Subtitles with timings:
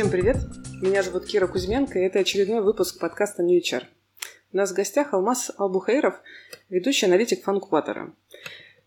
[0.00, 0.38] Всем привет!
[0.80, 3.84] Меня зовут Кира Кузьменко, и это очередной выпуск подкаста New HR.
[4.50, 6.14] У нас в гостях Алмаз Албухаиров,
[6.70, 8.14] ведущий аналитик фанкубатора.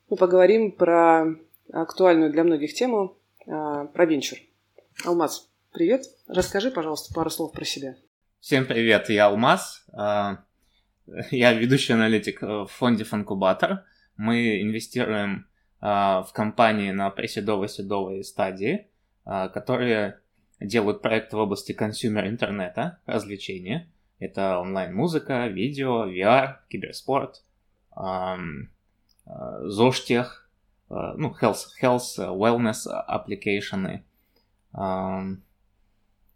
[0.10, 1.36] Мы поговорим про
[1.72, 3.16] актуальную для многих тему,
[3.46, 4.40] а, про венчур.
[5.06, 6.06] Алмаз, привет!
[6.28, 7.96] Расскажи, пожалуйста, пару слов про себя.
[8.40, 9.86] Всем привет, я Алмаз.
[9.94, 10.44] А,
[11.30, 13.84] я ведущий аналитик в фонде Фанкубатор.
[14.18, 15.48] Мы инвестируем
[15.80, 18.88] а, в компании на преседовой-седовой стадии,
[19.24, 20.23] которые
[20.64, 23.88] делают проекты в области consumer интернета, развлечения.
[24.20, 27.44] Это онлайн-музыка, видео, VR, киберспорт,
[27.96, 28.70] эм,
[29.26, 29.32] э,
[29.64, 30.50] ЗОЖ- tech,
[30.90, 34.04] э, ну, health, health, wellness application ы.
[34.74, 35.44] Эм,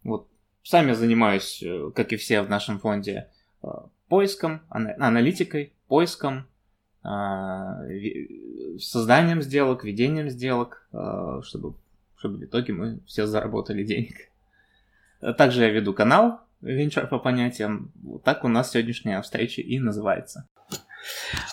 [0.03, 0.27] вот
[0.63, 3.29] сами занимаюсь, э, как и все в нашем фонде,
[3.63, 3.67] э,
[4.09, 6.47] поиском, аналитикой, поиском,
[7.03, 7.07] э,
[8.79, 10.87] созданием сделок, ведением сделок,
[11.41, 11.73] чтобы
[12.17, 14.31] чтобы в итоге мы все заработали денег.
[15.37, 17.91] Также я веду канал Венчур по понятиям.
[18.01, 20.47] Вот так у нас сегодняшняя встреча и называется.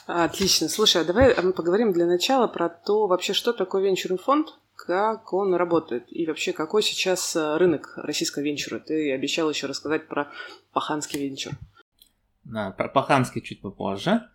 [0.07, 0.69] Отлично.
[0.69, 5.33] Слушай, а давай мы поговорим для начала про то, вообще, что такое венчурный фонд, как
[5.33, 8.81] он работает и вообще какой сейчас э, рынок российского венчура.
[8.81, 10.31] Ты обещал еще рассказать про
[10.73, 11.53] паханский венчур.
[12.45, 14.29] Да, про паханский чуть попозже.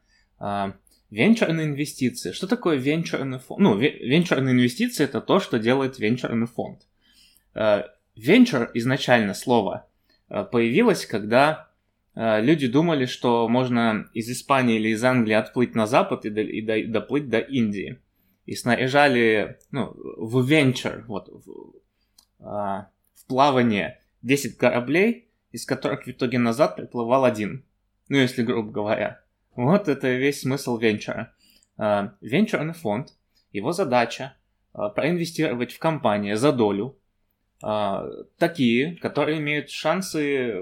[1.11, 2.31] Венчурные инвестиции.
[2.31, 3.59] Что такое венчурный фонд?
[3.59, 6.81] Ну, венчурные инвестиции это то, что делает венчурный фонд.
[7.55, 7.83] Э,
[8.15, 9.87] венчур изначально слово
[10.29, 11.69] э, появилось, когда
[12.13, 16.41] э, люди думали, что можно из Испании или из Англии отплыть на запад и, до,
[16.41, 17.99] и, до, и доплыть до Индии.
[18.45, 21.73] И снаряжали ну, в венчур, вот, в,
[22.39, 27.63] в плавание 10 кораблей, из которых в итоге назад приплывал один.
[28.09, 29.21] Ну, если грубо говоря.
[29.59, 31.33] Вот это весь смысл венчура.
[31.77, 33.09] А, венчурный фонд,
[33.51, 34.37] его задача
[34.71, 36.97] а, проинвестировать в компании за долю,
[37.61, 40.55] а, такие, которые имеют шансы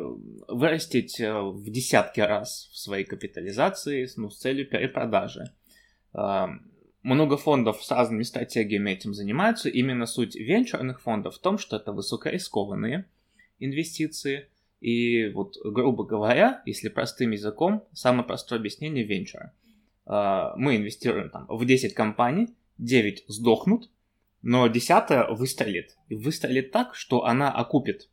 [0.47, 5.53] вырастить в десятки раз в своей капитализации ну, с целью перепродажи.
[7.03, 9.69] Много фондов с разными стратегиями этим занимаются.
[9.69, 13.05] Именно суть венчурных фондов в том, что это высокорискованные
[13.59, 14.49] инвестиции–
[14.79, 19.53] и вот, грубо говоря, если простым языком, самое простое объяснение венчура.
[20.05, 23.89] А, мы инвестируем там, в 10 компаний, 9 сдохнут,
[24.41, 25.97] но 10 выстрелит.
[26.09, 28.09] И выстрелит так, что она окупит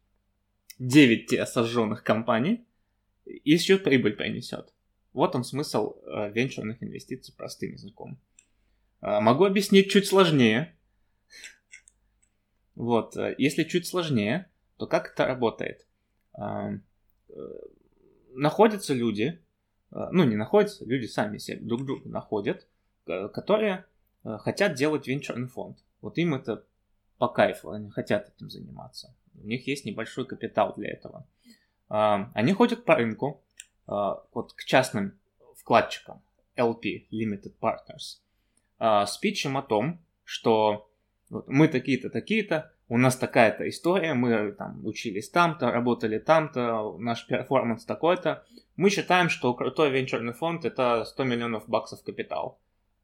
[0.79, 2.65] 9 те сожженных компаний
[3.25, 4.73] и еще прибыль принесет.
[5.13, 8.19] Вот он смысл э, венчурных инвестиций простым языком.
[9.01, 10.75] Э, могу объяснить чуть сложнее.
[12.75, 15.87] Вот, э, если чуть сложнее, то как это работает?
[16.37, 16.78] Э,
[18.31, 19.41] находятся люди,
[19.91, 22.67] э, ну не находятся, люди сами себе друг друга находят,
[23.05, 23.84] которые
[24.25, 25.78] э, хотят делать венчурный фонд.
[26.00, 26.65] Вот им это
[27.19, 29.15] по кайфу, они хотят этим заниматься.
[29.34, 31.27] У них есть небольшой капитал для этого.
[31.89, 33.43] Они ходят по рынку,
[33.87, 35.19] вот к частным
[35.56, 36.22] вкладчикам,
[36.56, 38.21] LP, Limited Partners,
[38.78, 40.91] с питчем о том, что
[41.28, 47.27] вот мы такие-то, такие-то, у нас такая-то история, мы там учились там-то, работали там-то, наш
[47.27, 48.45] перформанс такой-то.
[48.77, 52.61] Мы считаем, что крутой венчурный фонд это 100 миллионов баксов капитал.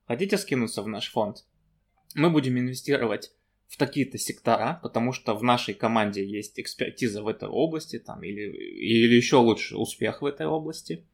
[0.06, 1.44] Хотите скинуться в наш фонд?
[2.14, 3.32] Мы будем инвестировать
[3.68, 8.50] в такие-то сектора, потому что в нашей команде есть экспертиза в этой области, там, или,
[8.50, 11.06] или еще лучше успех в этой области.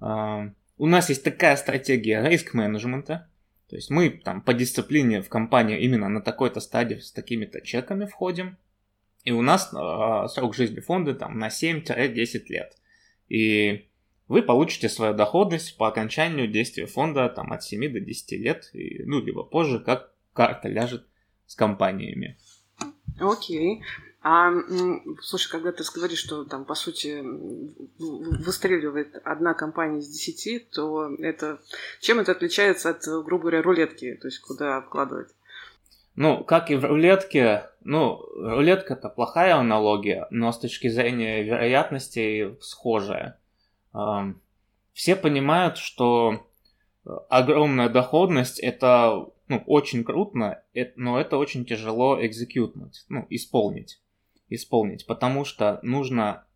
[0.00, 3.28] Uh, у нас есть такая стратегия риск-менеджмента,
[3.68, 8.06] то есть мы там по дисциплине в компанию именно на такой-то стадии с такими-то чеками
[8.06, 8.56] входим.
[9.24, 12.76] И у нас э, срок жизни фонда там на 7-10 лет.
[13.28, 13.88] И
[14.28, 19.02] вы получите свою доходность по окончанию действия фонда там от 7 до 10 лет, и,
[19.04, 21.06] ну, либо позже, как карта ляжет
[21.46, 22.38] с компаниями.
[23.18, 23.80] Окей.
[23.80, 23.84] Okay.
[24.26, 24.50] А,
[25.20, 27.22] слушай, когда ты говоришь, что там, по сути,
[27.98, 31.60] выстреливает одна компания из десяти, то это...
[32.00, 34.14] Чем это отличается от, грубо говоря, рулетки?
[34.14, 35.28] То есть, куда вкладывать?
[36.16, 42.56] Ну, как и в рулетке, ну, рулетка это плохая аналогия, но с точки зрения вероятностей
[42.62, 43.38] схожая.
[44.94, 46.46] Все понимают, что
[47.28, 50.62] огромная доходность это ну, очень круто,
[50.96, 54.00] но это очень тяжело экзекьютнуть, ну, исполнить
[54.54, 56.46] исполнить, потому что нужно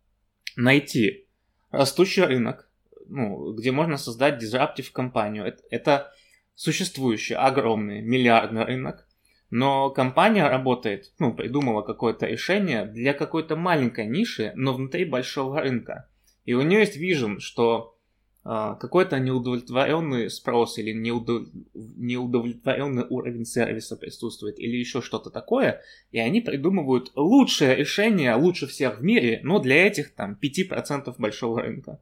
[0.55, 1.27] найти
[1.71, 2.69] растущий рынок,
[3.07, 5.45] ну, где можно создать дизраптив компанию.
[5.45, 6.13] Это, это
[6.55, 9.07] существующий огромный миллиардный рынок,
[9.49, 16.09] но компания работает, ну, придумала какое-то решение для какой-то маленькой ниши, но внутри большого рынка.
[16.45, 17.98] И у нее есть вижен, что
[18.43, 25.81] какой-то неудовлетворенный спрос или неудовлетворенный уровень сервиса присутствует или еще что-то такое,
[26.11, 31.61] и они придумывают лучшее решение, лучше всех в мире, но для этих там 5% большого
[31.61, 31.99] рынка.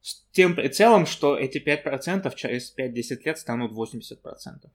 [0.00, 4.70] С тем прицелом, что эти 5% через 5-10 лет станут 80%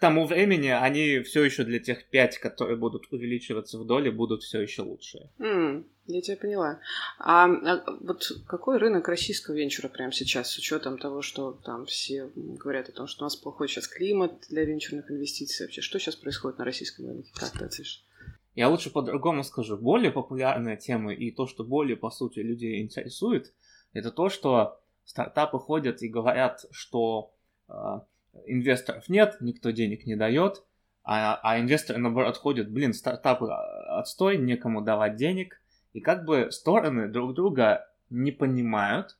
[0.00, 4.60] тому времени они все еще для тех пять, которые будут увеличиваться в доле, будут все
[4.60, 5.30] еще лучшие.
[5.38, 5.84] Mm,
[6.14, 6.80] я тебя поняла.
[7.18, 12.30] А, а вот какой рынок российского венчура прямо сейчас, с учетом того, что там все
[12.34, 15.80] говорят о том, что у нас плохой сейчас климат для венчурных инвестиций вообще?
[15.80, 17.30] Что сейчас происходит на российском рынке?
[17.34, 18.04] Как ты оценишь?
[18.54, 19.76] Я лучше по-другому скажу.
[19.76, 23.54] Более популярная тема и то, что более, по сути, людей интересует,
[23.92, 27.32] это то, что стартапы ходят и говорят, что
[27.68, 28.04] а,
[28.46, 30.62] инвесторов нет, никто денег не дает,
[31.02, 35.59] а, а инвесторы, наоборот, ходят, блин, стартапы а, отстой, некому давать денег,
[35.92, 39.16] и как бы стороны друг друга не понимают,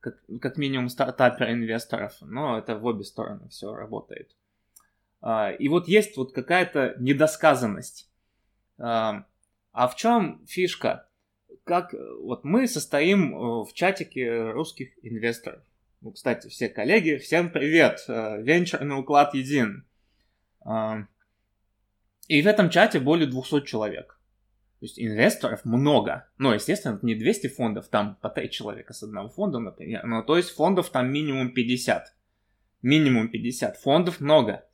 [0.00, 4.34] как, как минимум стартапер инвесторов, но это в обе стороны все работает.
[5.20, 8.08] А, и вот есть вот какая-то недосказанность.
[9.76, 11.06] А в чем фишка?
[11.64, 15.62] Как вот мы состоим э, в чатике русских инвесторов.
[16.00, 18.04] Ну, кстати, все коллеги, всем привет!
[18.08, 19.84] Э, венчурный уклад един.
[20.60, 21.06] А,
[22.28, 24.15] и в этом чате более 200 человек.
[24.80, 26.28] То есть инвесторов много.
[26.38, 30.04] Но, естественно, не 200 фондов, там по 3 человека с одного фонда, например.
[30.04, 32.14] Но то есть фондов там минимум 50.
[32.82, 33.78] Минимум 50.
[33.78, 34.64] Фондов много.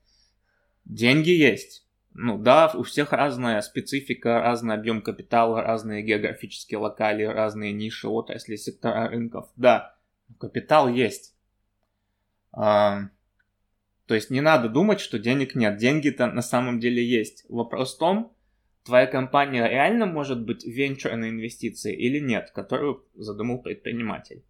[0.85, 1.87] Деньги есть.
[2.15, 8.57] Ну да, у всех разная специфика, разный объем капитала, разные географические локали, разные ниши, отрасли,
[8.57, 9.49] сектора рынков.
[9.57, 9.95] Да,
[10.39, 11.35] Капитал есть.
[12.53, 13.09] А,
[14.07, 15.77] то есть не надо думать, что денег нет.
[15.77, 17.45] Деньги-то на самом деле есть.
[17.49, 18.32] Вопрос в том,
[18.85, 24.45] твоя компания реально может быть венчурной инвестицией или нет, которую задумал предприниматель.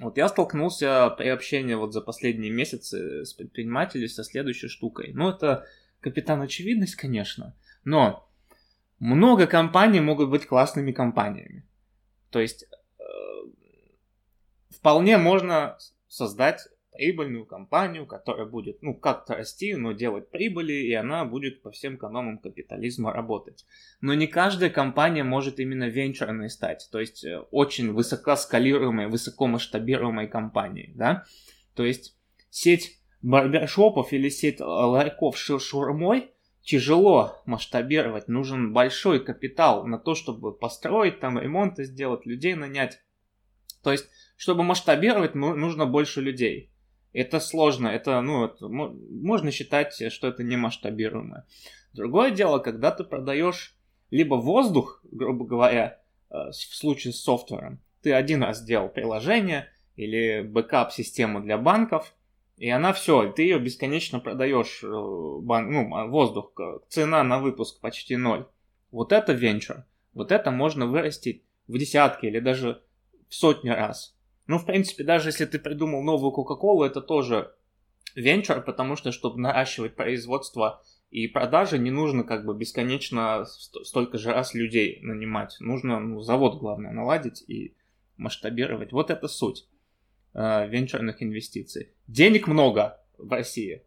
[0.00, 5.12] Вот я столкнулся при общении вот за последние месяцы с предпринимателями со следующей штукой.
[5.12, 5.66] Ну, это
[6.00, 8.28] капитан очевидность, конечно, но
[9.00, 11.66] много компаний могут быть классными компаниями.
[12.30, 12.66] То есть
[14.70, 15.76] вполне можно
[16.06, 16.68] создать
[16.98, 21.96] прибыльную компанию, которая будет, ну, как-то расти, но делать прибыли, и она будет по всем
[21.96, 23.64] канонам капитализма работать.
[24.00, 29.46] Но не каждая компания может именно венчурной стать, то есть э, очень высоко скалируемой, высоко
[29.46, 31.24] масштабируемой компанией, да.
[31.74, 32.16] То есть
[32.50, 40.52] сеть барбершопов или сеть ларьков с шурмой тяжело масштабировать, нужен большой капитал на то, чтобы
[40.52, 43.00] построить там ремонты сделать, людей нанять.
[43.84, 44.08] То есть
[44.38, 46.72] чтобы масштабировать, ну, нужно больше людей.
[47.12, 51.46] Это сложно, это, ну, это, можно считать, что это не масштабируемое.
[51.92, 53.76] Другое дело, когда ты продаешь
[54.10, 56.00] либо воздух, грубо говоря,
[56.30, 62.14] э, в случае с софтвером, ты один раз сделал приложение или бэкап-систему для банков,
[62.56, 64.88] и она все, ты ее бесконечно продаешь, э,
[65.42, 66.52] бан, ну, а воздух,
[66.88, 68.46] цена на выпуск почти ноль.
[68.90, 69.84] Вот это венчур.
[70.12, 72.82] Вот это можно вырастить в десятки или даже
[73.28, 74.17] в сотни раз.
[74.48, 77.54] Ну, в принципе, даже если ты придумал новую Кока-Колу, это тоже
[78.14, 84.32] венчур, потому что, чтобы наращивать производство и продажи, не нужно как бы бесконечно столько же
[84.32, 85.56] раз людей нанимать.
[85.60, 87.76] Нужно ну, завод, главное, наладить и
[88.16, 88.90] масштабировать.
[88.92, 89.68] Вот это суть
[90.32, 91.92] э, венчурных инвестиций.
[92.06, 93.82] Денег много в России,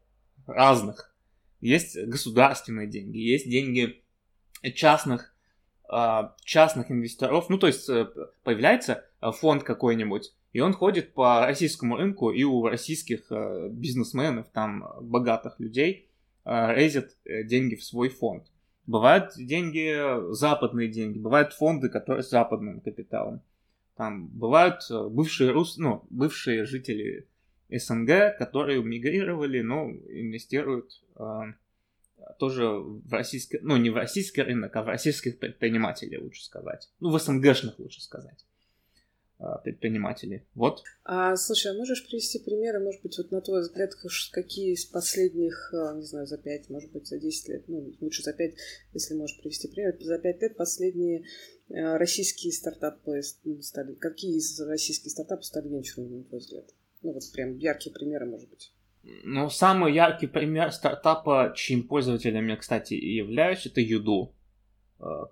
[0.46, 1.16] разных.
[1.60, 4.04] Есть государственные деньги, есть деньги
[4.76, 5.34] частных,
[5.92, 7.50] э, частных инвесторов.
[7.50, 8.08] Ну, то есть э,
[8.44, 14.48] появляется э, фонд какой-нибудь, и он ходит по российскому рынку, и у российских э, бизнесменов,
[14.50, 16.10] там, богатых людей,
[16.46, 18.46] э, рейзят э, деньги в свой фонд.
[18.86, 23.42] Бывают деньги, западные деньги, бывают фонды, которые с западным капиталом.
[23.96, 25.78] Там бывают бывшие, рус...
[25.78, 27.28] ну, бывшие жители
[27.70, 31.54] СНГ, которые мигрировали, но инвестируют э,
[32.40, 36.90] тоже в российский, ну не в российский рынок, а в российских предпринимателей, лучше сказать.
[37.00, 38.46] Ну, в СНГшных, лучше сказать.
[39.44, 40.44] А, предпринимателей.
[40.54, 40.84] Вот.
[41.04, 43.90] А, слушай, а можешь привести примеры, может быть, вот на твой взгляд,
[44.32, 48.22] какие из последних, а, не знаю, за 5, может быть, за 10 лет, ну, лучше
[48.22, 48.54] за 5,
[48.94, 51.26] если можешь привести пример, за 5 лет последние
[51.72, 53.24] а, российские стартапы
[53.62, 56.66] стали, какие из российских стартапов стали венчурными, на твой взгляд?
[57.02, 58.72] Ну, вот прям яркие примеры, может быть.
[59.24, 64.36] Ну, самый яркий пример стартапа, чьим пользователем я, кстати, и являюсь, это Юду.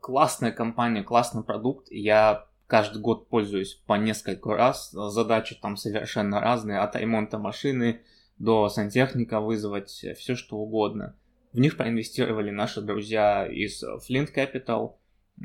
[0.02, 1.92] Классная компания, классный продукт.
[1.92, 4.92] Я каждый год пользуюсь по несколько раз.
[4.92, 8.02] Задачи там совершенно разные, от ремонта машины
[8.38, 11.16] до сантехника вызвать, все что угодно.
[11.52, 14.94] В них проинвестировали наши друзья из Flint Capital.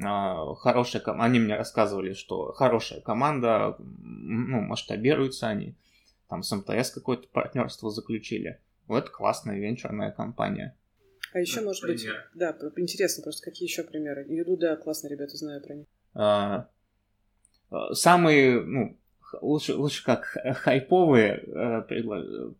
[0.05, 5.77] а, хорошая команда, они мне рассказывали, что хорошая команда, ну, масштабируются они,
[6.29, 8.61] там с МТС какое-то партнерство заключили.
[8.87, 10.77] Вот классная венчурная компания.
[11.33, 12.29] А еще, может пример.
[12.35, 14.27] быть, да, интересно просто, какие еще примеры?
[14.29, 15.87] Юду, да, классные ребята, знаю про них.
[16.13, 16.69] А
[17.93, 18.97] самые, ну,
[19.41, 20.25] лучше, лучше как
[20.63, 22.53] хайповые э,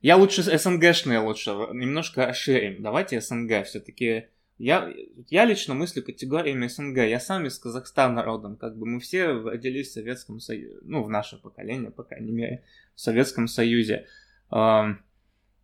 [0.00, 2.82] Я лучше СНГшные лучше, немножко расширим.
[2.82, 4.26] Давайте СНГ все-таки
[4.58, 4.92] я,
[5.28, 6.98] я лично мыслю категориями СНГ.
[6.98, 8.56] Я сам из Казахстана родом.
[8.56, 10.78] Как бы мы все родились в Советском Союзе.
[10.82, 12.62] Ну, в наше поколение, по крайней мере,
[12.94, 14.06] в Советском Союзе.
[14.52, 14.94] Э,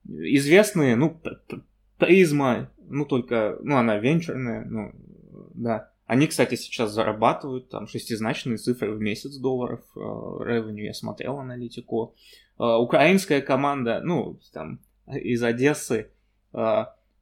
[0.05, 1.21] известные, ну,
[1.99, 4.93] Призма, ну, только, ну, она венчурная, ну,
[5.55, 5.93] да.
[6.09, 9.81] Они, кстати, сейчас зарабатывают там шестизначные цифры в месяц долларов.
[9.95, 12.17] Ревеню я смотрел аналитику.
[12.59, 16.11] Uh, украинская команда, ну, там, из Одессы.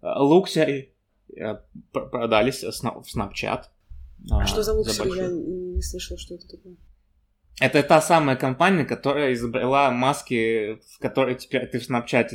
[0.00, 0.97] Луксери
[1.35, 1.57] Э,
[1.93, 3.64] продались в Snapchat.
[4.31, 5.19] А, что за луксури?
[5.19, 6.76] Я не слышала, что это такое.
[7.61, 12.28] Это та самая компания, которая изобрела маски, в которые теперь ты в Snapchat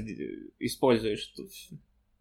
[0.60, 1.34] используешь.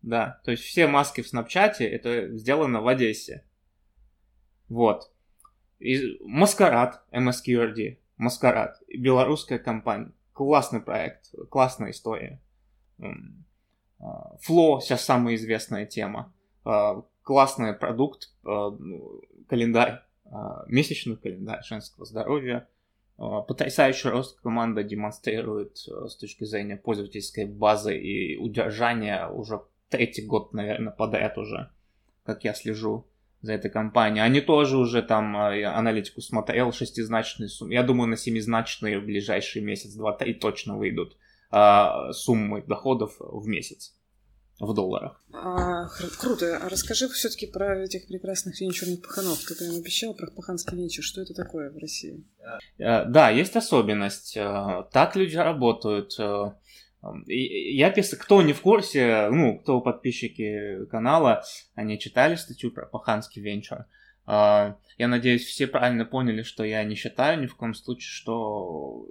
[0.03, 3.45] Да, то есть все маски в Snapchat это сделано в Одессе.
[4.71, 5.11] Вот.
[5.81, 10.13] И Маскарад, MSQRD, Маскарад, белорусская компания.
[10.33, 12.41] Классный проект, классная история.
[13.99, 16.33] Фло сейчас самая известная тема.
[16.65, 22.67] А, классный продукт, а, ну, календарь, а, месячный календарь женского здоровья.
[23.19, 29.61] Потрясающий рост команда демонстрирует с точки зрения пользовательской базы и удержания уже
[29.91, 31.71] третий год, наверное, подряд уже,
[32.25, 33.07] как я слежу
[33.43, 34.25] за этой компанией.
[34.25, 37.75] Они тоже уже там аналитику смотрел, шестизначные суммы.
[37.75, 41.17] Я думаю, на семизначные в ближайший месяц, два-три точно выйдут
[42.13, 43.95] суммы доходов в месяц
[44.61, 45.23] в долларах.
[45.33, 46.59] А, круто.
[46.63, 49.39] А расскажи все-таки про этих прекрасных венчурных паханов.
[49.45, 51.03] Ты прям обещал про паханский венчур.
[51.03, 52.23] Что это такое в России?
[52.79, 54.37] Э, да, есть особенность.
[54.37, 56.15] Э, так люди работают.
[57.27, 61.43] Я писал, кто не в курсе, ну, кто подписчики канала,
[61.75, 63.87] они читали статью про паханский венчур.
[64.27, 69.07] Я надеюсь, все правильно поняли, что я не считаю ни в коем случае, что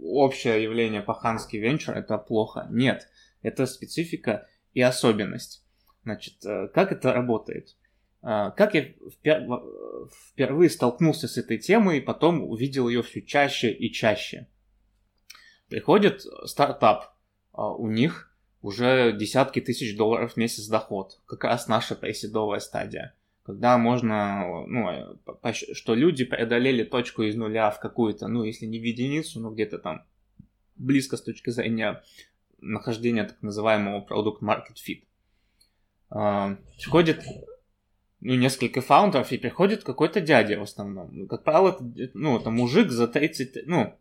[0.00, 2.66] общее явление паханский венчур это плохо.
[2.70, 3.08] Нет,
[3.42, 5.64] это специфика и особенность.
[6.02, 7.76] Значит, э, как это работает?
[8.20, 8.86] А, как я
[10.32, 14.48] впервые столкнулся с этой темой и потом увидел ее все чаще и чаще.
[15.68, 17.17] Приходит стартап, а,
[17.66, 18.30] у них
[18.62, 21.20] уже десятки тысяч долларов в месяц доход.
[21.26, 23.14] Как раз наша преседовая стадия.
[23.44, 24.90] Когда можно, ну,
[25.42, 29.50] э, что люди преодолели точку из нуля в какую-то, ну, если не в единицу, но
[29.50, 30.04] где-то там
[30.76, 32.02] близко с точки зрения
[32.60, 35.04] нахождения так называемого продукт market fit.
[36.76, 37.24] Приходит
[38.20, 41.28] ну, несколько фаундеров, и приходит какой-то дядя в основном.
[41.28, 43.96] Как правило, это, ну, это мужик за 30, ну,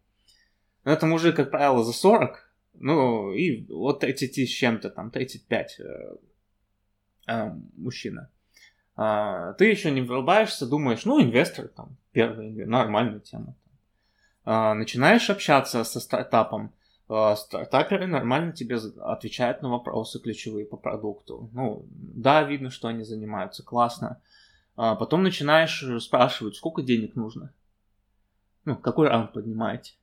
[0.84, 2.47] это мужик, как правило, за 40,
[2.80, 6.16] ну, и вот 30 с чем-то, там, 35 э,
[7.28, 8.30] э, мужчина.
[8.96, 13.56] А, ты еще не врубаешься, думаешь, ну, инвестор, там, первый, нормальная тема.
[14.44, 16.74] А, начинаешь общаться со стартапом,
[17.08, 21.50] а, стартаперы нормально тебе отвечают на вопросы ключевые по продукту.
[21.54, 24.22] Ну, да, видно, что они занимаются, классно.
[24.76, 27.52] Потом начинаешь спрашивать, сколько денег нужно.
[28.64, 29.94] Ну, какой раунд поднимаете.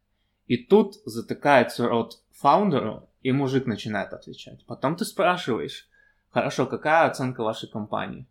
[0.46, 4.64] И тут затыкается рот фаундеру, и мужик начинает отвечать.
[4.66, 5.88] Потом ты спрашиваешь,
[6.30, 8.26] хорошо, какая оценка вашей компании?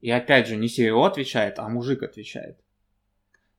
[0.00, 2.58] И опять же, не CEO отвечает, а мужик отвечает.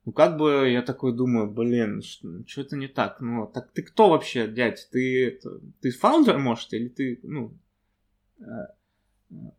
[0.05, 2.01] Ну, как бы я такой думаю, блин,
[2.47, 3.19] что-то не так.
[3.19, 4.87] Ну, так ты кто вообще, дядь?
[4.89, 5.41] Ты,
[5.81, 7.53] ты фаундер, может, или ты, ну,
[8.39, 8.43] э,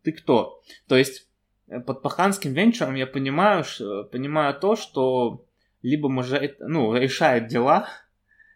[0.01, 0.63] ты кто?
[0.87, 1.29] То есть
[1.67, 5.45] э, под паханским венчуром я понимаю, что, понимаю то, что
[5.81, 7.89] либо может, ну, решает дела,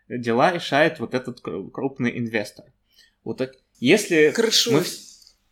[0.07, 2.65] дела решает вот этот крупный инвестор.
[3.23, 4.83] Вот так, если крышует.
[4.83, 4.89] Мы...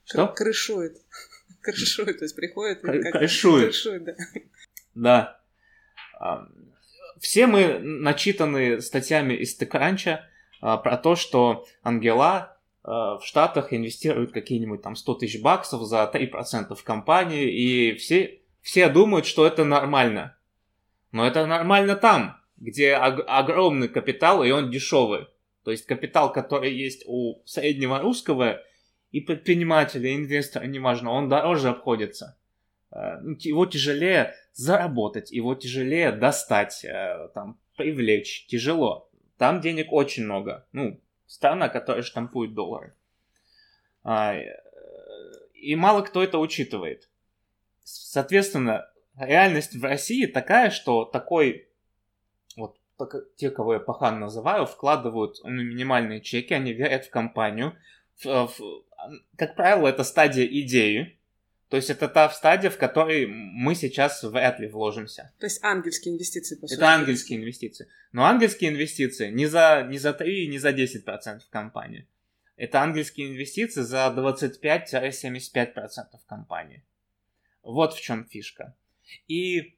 [0.06, 0.28] Что?
[0.28, 0.98] Крышует.
[1.62, 2.82] Крышует, то есть приходит...
[2.82, 3.66] Крышует.
[3.66, 4.16] Крышует, да.
[4.94, 6.50] Да.
[7.20, 10.20] Все мы начитаны статьями из TechCrunch
[10.62, 16.10] а, про то, что ангела а, в Штатах инвестируют какие-нибудь там 100 тысяч баксов за
[16.12, 20.36] 3% в компании, и все, все думают, что это нормально.
[21.12, 25.28] Но это нормально там, где ог- огромный капитал, и он дешевый.
[25.64, 28.62] То есть капитал, который есть у среднего русского
[29.12, 32.38] и предпринимателя, и инвестора, неважно, он дороже обходится.
[32.90, 39.10] А, ну, его тяжелее заработать, его тяжелее достать, э, там, привлечь, тяжело.
[39.38, 40.66] Там денег очень много.
[40.72, 42.96] Ну, страна, которая штампует доллары.
[44.04, 44.46] А, э,
[45.54, 47.10] и мало кто это учитывает.
[47.84, 48.91] Соответственно,
[49.26, 51.70] реальность в России такая, что такой,
[52.56, 52.78] вот
[53.38, 57.76] те, кого я пахан называю, вкладывают ну, минимальные чеки, они верят в компанию.
[58.24, 58.84] В, в,
[59.38, 61.18] как правило, это стадия идеи,
[61.72, 65.32] то есть это та стадия, в которой мы сейчас вряд ли вложимся.
[65.40, 66.78] То есть ангельские инвестиции, по сути.
[66.78, 67.88] Это ангельские инвестиции.
[68.12, 72.10] Но ангельские инвестиции не за, не за 3, не за 10% в компании.
[72.58, 76.84] Это ангельские инвестиции за 25-75% в компании.
[77.64, 78.76] Вот в чем фишка.
[79.28, 79.76] И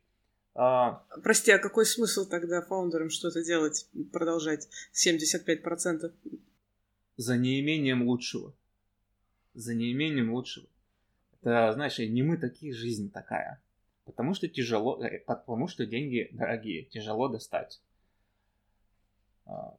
[0.56, 1.04] а...
[1.24, 6.14] Прости, а какой смысл тогда фаундерам что-то делать, продолжать 75%?
[7.18, 8.54] За неимением лучшего.
[9.54, 10.68] За неимением лучшего
[11.44, 13.62] это, знаешь, не мы такие, жизнь такая.
[14.06, 17.82] Потому что тяжело, э, потому что деньги дорогие, тяжело достать.
[19.46, 19.76] А,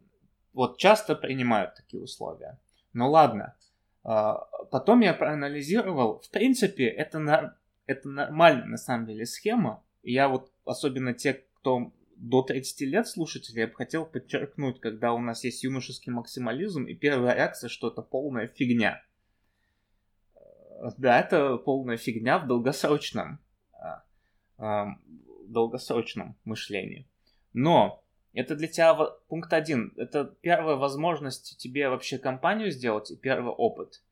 [0.53, 2.59] вот часто принимают такие условия.
[2.93, 3.55] Ну ладно.
[4.03, 6.21] А, потом я проанализировал.
[6.21, 9.83] В принципе, это, это нормальная на самом деле схема.
[10.03, 15.19] Я вот, особенно те, кто до 30 лет слушателей, я бы хотел подчеркнуть, когда у
[15.19, 19.03] нас есть юношеский максимализм, и первая реакция, что это полная фигня
[20.99, 23.39] да, это полная фигня в долгосрочном,
[24.59, 24.97] а,
[25.47, 27.09] долгосрочном мышлении.
[27.53, 28.95] Но это для тебя
[29.29, 29.93] пункт один.
[29.97, 34.03] Это первая возможность тебе вообще компанию сделать и первый опыт.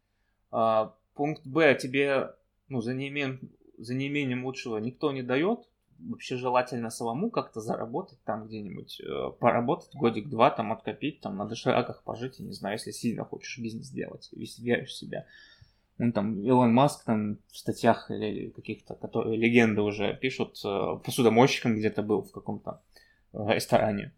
[0.51, 2.35] А, пункт Б тебе
[2.69, 3.51] ну, за, неимением,
[3.83, 5.61] за неимением лучшего никто не дает.
[5.99, 12.03] Вообще желательно самому как-то заработать там где-нибудь, э, поработать годик-два, там откопить, там на дошираках
[12.03, 15.27] пожить, я не знаю, если сильно хочешь бизнес делать, если веришь в себя.
[15.99, 21.77] Ну, там, Илон Маск там в статьях или каких-то, которые легенды уже пишут, э, посудомойщиком
[21.77, 22.83] где-то был в каком-то
[23.33, 24.13] э, ресторане.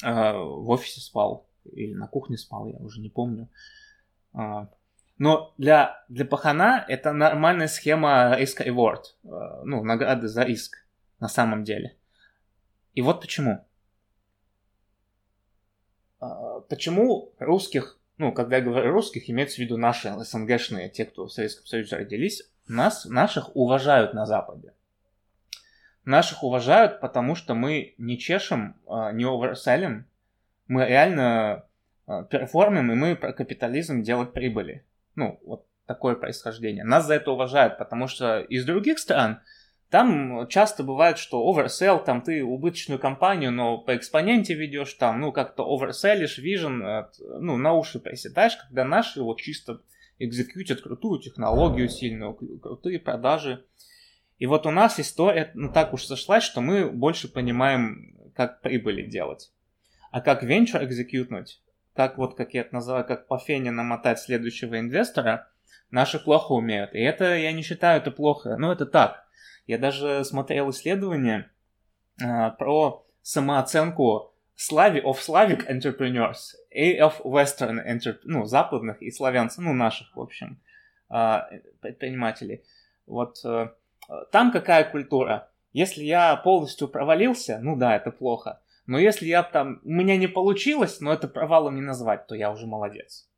[0.00, 3.48] В офисе спал или на кухне спал, я уже не помню.
[5.18, 9.02] Но для, для пахана это нормальная схема risk-reward,
[9.64, 10.86] ну, награды за риск
[11.20, 11.96] на самом деле.
[12.94, 13.66] И вот почему.
[16.68, 21.32] Почему русских ну, когда я говорю русских, имеется в виду наши СНГшные, те, кто в
[21.32, 24.74] Советском Союзе родились, нас, наших уважают на Западе.
[26.04, 30.06] Наших уважают, потому что мы не чешем, а, не оверселим,
[30.66, 31.64] мы реально
[32.06, 34.84] а, перформим, и мы про капитализм делать прибыли.
[35.18, 36.84] Ну, вот такое происхождение.
[36.84, 39.40] Нас за это уважают, потому что из других стран
[39.90, 45.32] там часто бывает, что oversell, там ты убыточную компанию, но по экспоненте ведешь, там, ну,
[45.32, 47.08] как-то oversellишь, vision,
[47.40, 49.80] ну, на уши приседаешь, когда наши вот чисто
[50.20, 53.64] экзекьютят крутую технологию сильную, крутые продажи.
[54.38, 59.02] И вот у нас история, ну, так уж сошлась, что мы больше понимаем, как прибыли
[59.02, 59.50] делать.
[60.12, 61.60] А как венчур экзекьютнуть,
[61.98, 65.48] как вот, как я это называю, как по фене намотать следующего инвестора,
[65.90, 66.94] наши плохо умеют.
[66.94, 69.28] И это, я не считаю это плохо, но это так
[69.68, 71.50] я даже смотрел исследование
[72.20, 79.62] э, про самооценку Slavi of Slavic entrepreneurs и of Western entrepreneurs, ну, западных и славянцев,
[79.62, 80.58] ну, наших, в общем,
[81.10, 81.40] э,
[81.80, 82.64] предпринимателей.
[83.06, 83.70] Вот э,
[84.30, 85.50] там какая культура?
[85.74, 88.60] Если я полностью провалился, ну да, это плохо.
[88.88, 92.50] Но если я там, у меня не получилось, но это провалом не назвать, то я
[92.50, 93.28] уже молодец.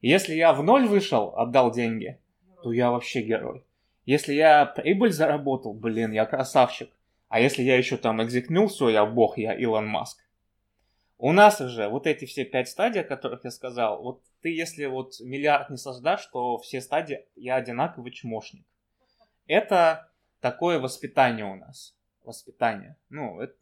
[0.00, 2.18] Если я в ноль вышел, отдал деньги,
[2.62, 3.62] то я вообще герой.
[4.06, 6.90] Если я прибыль заработал, блин, я красавчик.
[7.28, 10.26] А если я еще там экзекнул все, я бог, я Илон Маск.
[11.18, 14.86] У нас уже вот эти все пять стадий, о которых я сказал, вот ты если
[14.86, 18.64] вот миллиард не создашь, то все стадии я одинаковый чмошник.
[19.46, 20.08] Это
[20.40, 21.94] такое воспитание у нас.
[22.24, 22.96] Воспитание.
[23.10, 23.54] Ну, это,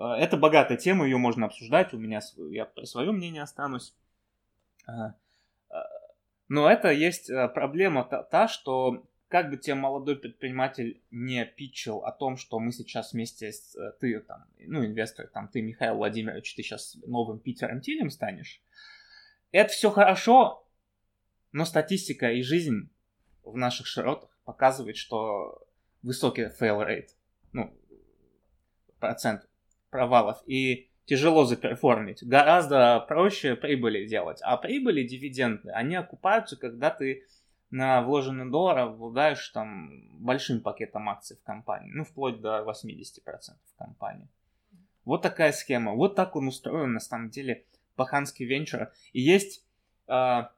[0.00, 1.92] это богатая тема, ее можно обсуждать.
[1.92, 3.94] У меня я свое мнение останусь.
[4.86, 5.14] А,
[5.68, 5.84] а,
[6.48, 12.12] но это есть э, проблема та, что как бы тебе молодой предприниматель не питчил о
[12.12, 16.54] том, что мы сейчас вместе с э, ты там, ну, инвестор, там, ты, Михаил Владимирович,
[16.54, 18.60] ты сейчас новым Питером Тилем станешь,
[19.52, 20.66] это все хорошо,
[21.52, 22.90] но статистика и жизнь
[23.44, 25.64] в наших широтах показывает, что
[26.02, 27.10] высокий fail rate,
[27.52, 27.72] ну,
[28.98, 29.49] процент
[29.90, 32.22] провалов, и тяжело заперформить.
[32.22, 34.40] Гораздо проще прибыли делать.
[34.42, 37.26] А прибыли, дивиденды, они окупаются, когда ты
[37.70, 43.22] на вложенный доллар обладаешь там большим пакетом акций в компании, ну, вплоть до 80%
[43.74, 44.28] в компании.
[45.04, 45.94] Вот такая схема.
[45.94, 47.64] Вот так он устроен, на самом деле,
[47.96, 48.90] паханский венчур.
[49.12, 49.64] И есть...
[50.06, 50.48] Э,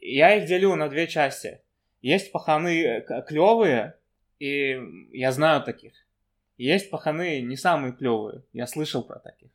[0.00, 1.60] я их делю на две части.
[2.02, 3.96] Есть паханы э, клевые,
[4.38, 4.78] и
[5.12, 6.05] я знаю таких.
[6.56, 8.42] Есть паханы не самые клевые.
[8.52, 9.50] Я слышал про таких.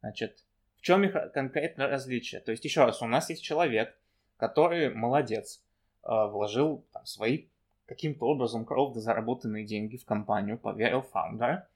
[0.00, 0.44] Значит,
[0.76, 2.40] в чем их конкретно различие?
[2.40, 3.96] То есть, еще раз, у нас есть человек,
[4.36, 5.62] который молодец,
[6.06, 7.46] Э, вложил там, свои
[7.86, 11.66] каким-то образом кровно заработанные деньги в компанию, поверил фаундер.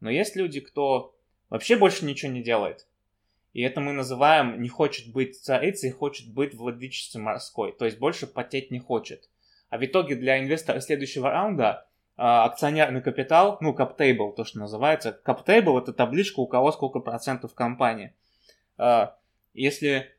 [0.00, 1.16] Но есть люди, кто
[1.48, 2.86] вообще больше ничего не делает.
[3.54, 7.72] И это мы называем не хочет быть царицей, хочет быть владычицей морской.
[7.72, 9.30] То есть больше потеть не хочет.
[9.70, 11.87] А в итоге для инвестора следующего раунда
[12.18, 15.18] акционерный капитал, ну, cap-table, то, что называется.
[15.24, 18.12] Cap-table– это табличка, у кого сколько процентов компании.
[18.76, 19.16] А,
[19.54, 20.10] если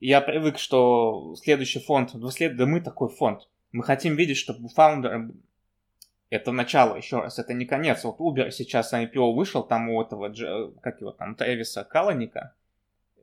[0.00, 2.56] я привык, что следующий фонд, ну, след...
[2.56, 5.30] да мы такой фонд, мы хотим видеть, чтобы у фаундера
[6.30, 8.04] это начало, еще раз, это не конец.
[8.04, 10.32] Вот Uber сейчас IPO вышел, там у этого,
[10.80, 12.54] как его там, Трэвиса Каланика,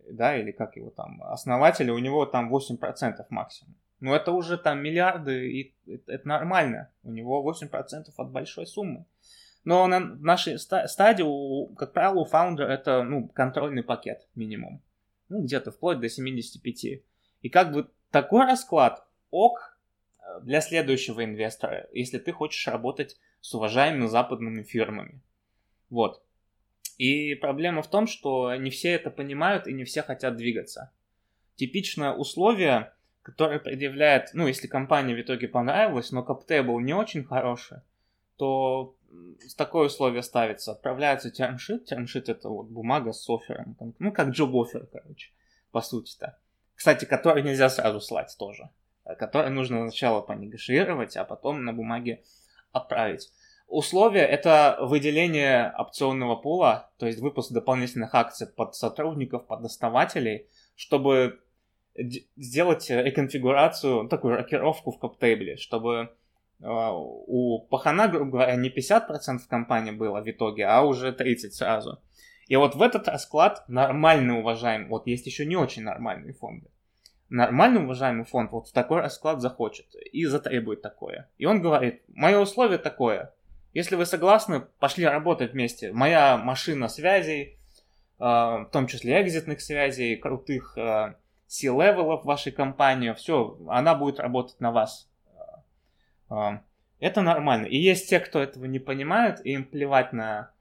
[0.10, 3.76] да, или как его там, основателя, у него там 8% максимум.
[4.00, 6.92] Ну, это уже там миллиарды, и это, это нормально.
[7.04, 9.06] У него 8% от большой суммы.
[9.64, 14.82] Но на нашей стадии, как правило, у фаундера это, ну, контрольный пакет минимум.
[15.30, 17.02] Ну, где-то вплоть до 75.
[17.42, 19.80] И как бы такой расклад ок
[20.20, 25.22] э, для следующего инвестора, если ты хочешь работать с уважаемыми западными фирмами.
[25.90, 26.22] Вот.
[26.98, 30.92] И проблема в том, что не все это понимают и не все хотят двигаться.
[31.56, 32.92] Типичное условие
[33.26, 37.80] который предъявляет, ну, если компания в итоге понравилась, но каптейбл не очень хороший,
[38.38, 38.96] то
[39.58, 40.74] такое условие ставится.
[40.74, 41.86] Отправляется термшит.
[41.86, 43.76] Термшит это вот бумага с оффером.
[43.98, 45.32] Ну, как джоб оффер, короче,
[45.72, 46.38] по сути-то.
[46.76, 48.70] Кстати, который нельзя сразу слать тоже.
[49.06, 52.22] Э, который нужно сначала понегашировать, а потом на бумаге
[52.74, 53.32] отправить.
[53.68, 61.40] Условие– это выделение опционного пула, то есть выпуск дополнительных акций под сотрудников, под основателей, чтобы
[62.36, 66.16] сделать реконфигурацию, такую рокировку в коптейбле, чтобы
[66.62, 72.02] а, у пахана, грубо говоря, не 50% компании было в итоге, а уже 30 сразу.
[72.48, 76.70] И вот в этот расклад нормальный уважаемый, вот есть еще не очень нормальные фонды.
[77.30, 81.30] Нормальный уважаемый фонд вот в такой расклад захочет и затребует такое.
[81.38, 83.34] И он говорит, мое условие такое,
[83.76, 85.92] если вы согласны, пошли работать вместе.
[85.92, 87.60] Моя машина связей,
[88.18, 91.16] а, в том числе exit ных связей, крутых а,
[91.48, 95.10] C-level ов вашей компании, все, она будет работать на вас.
[96.30, 96.62] А,
[97.02, 97.66] это нормально.
[97.66, 100.52] И есть те, кто этого не понимают, и им плевать на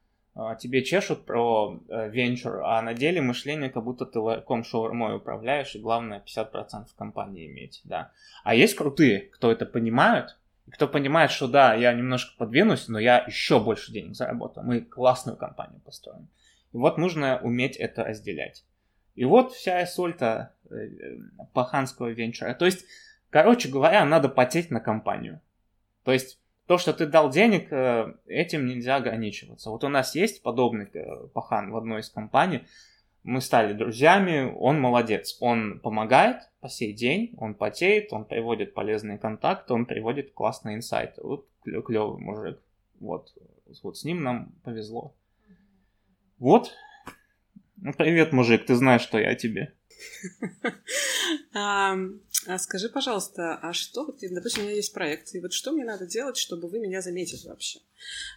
[0.59, 5.79] тебе чешут про венчур, а на деле мышление, как будто ты ларьком шаурмой управляешь, и
[5.79, 8.11] главное 50% компании иметь, да.
[8.42, 10.37] А есть крутые, кто это понимают,
[10.70, 15.37] кто понимает, что да, я немножко подвинусь, но я еще больше денег заработаю, мы классную
[15.37, 16.29] компанию построим.
[16.72, 18.64] И вот нужно уметь это разделять.
[19.14, 20.88] И вот вся соль-то э,
[21.53, 22.55] паханского венчура.
[22.55, 22.85] То есть,
[23.31, 25.40] короче говоря, надо потеть на компанию.
[26.03, 29.70] То есть, то, что ты дал денег, э, этим нельзя ограничиваться.
[29.70, 32.64] Вот у нас есть подобный э, пахан в одной из компаний.
[33.25, 35.39] Мы стали друзьями, он молодец.
[35.41, 41.23] Он помогает по сей день, он потеет, он приводит полезные контакты, он приводит классные инсайты.
[41.23, 42.61] Вот клевый мужик.
[43.01, 43.35] Вот,
[43.83, 45.15] вот с ним нам повезло.
[46.39, 46.73] Вот,
[47.77, 49.73] ну, привет, мужик, ты знаешь, что я тебе.
[51.54, 51.96] А,
[52.46, 56.07] а скажи, пожалуйста, а что, допустим, у меня есть проект, и вот что мне надо
[56.07, 57.80] делать, чтобы вы меня заметили вообще?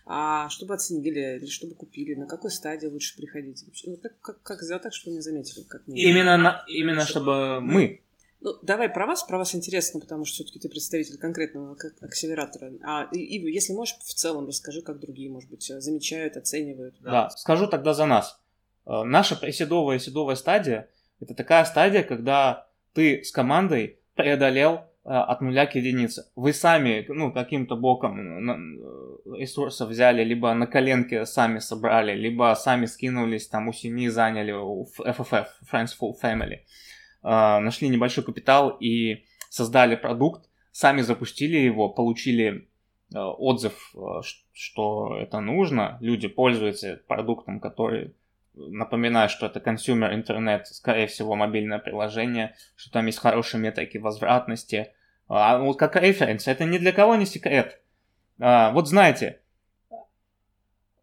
[0.05, 3.65] А чтобы оценили, или чтобы купили, на какой стадии лучше приходить?
[3.85, 5.63] Ну, как, как, как сделать так, чтобы меня заметили?
[5.63, 6.01] Как мне?
[6.03, 8.01] Именно, на, именно чтобы мы.
[8.39, 12.71] Ну, давай про вас, про вас интересно, потому что все-таки ты представитель конкретного акселератора.
[12.83, 16.95] А и, и если можешь, в целом расскажи, как другие, может быть, замечают, оценивают.
[17.01, 18.39] Да, да скажу тогда за нас.
[18.85, 20.89] Э, наша преседовая и седовая стадия–
[21.19, 26.25] это такая стадия, когда ты с командой преодолел э, от нуля к единице.
[26.35, 32.85] Вы сами, ну, каким-то боком э, ресурсов взяли, либо на коленке сами собрали, либо сами
[32.85, 36.59] скинулись, там, у семьи заняли, у FFF, Friends Full Family,
[37.23, 42.67] нашли небольшой капитал и создали продукт, сами запустили его, получили
[43.13, 43.93] отзыв,
[44.53, 48.13] что это нужно, люди пользуются продуктом, который
[48.57, 54.93] Напоминаю, что это consumer интернет, скорее всего, мобильное приложение, что там есть хорошие метрики возвратности.
[55.27, 57.81] А вот как референс, это ни для кого не секрет.
[58.39, 59.41] А, вот знаете,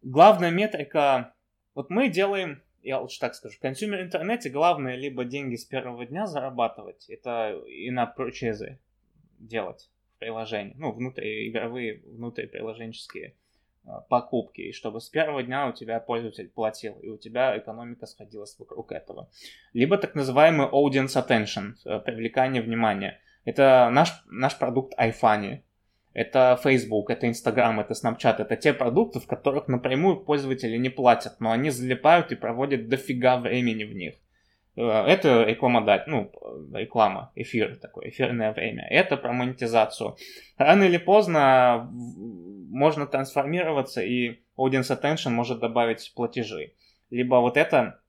[0.01, 1.33] главная метрика,
[1.75, 6.05] вот мы делаем, я лучше так скажу, в consumer интернете главное либо деньги с первого
[6.05, 8.79] дня зарабатывать, это и in-app purchase ы
[9.39, 13.44] делать в приложении, ну, внутриигровые, внутриприложенческие Э,
[14.09, 18.55] покупки, и чтобы с первого дня у тебя пользователь платил, и у тебя экономика сходилась
[18.59, 19.29] вокруг этого.
[19.73, 23.19] Либо так называемый audience attention, э, привлекание внимания.
[23.43, 25.61] Это наш, наш продукт iFunny,
[26.13, 31.39] это Facebook, это Instagram, это Snapchat, это те продукты, в которых напрямую пользователи не платят,
[31.39, 34.15] но они залипают и проводят дофига времени в них.
[34.75, 36.31] Э, это рекламодатель, ну,
[36.73, 38.87] реклама, эфир такое, эфирное время.
[38.89, 40.17] Это про монетизацию.
[40.57, 46.73] Рано или поздно можно трансформироваться, и audience attention может добавить платежи.
[47.09, 47.99] Либо вот это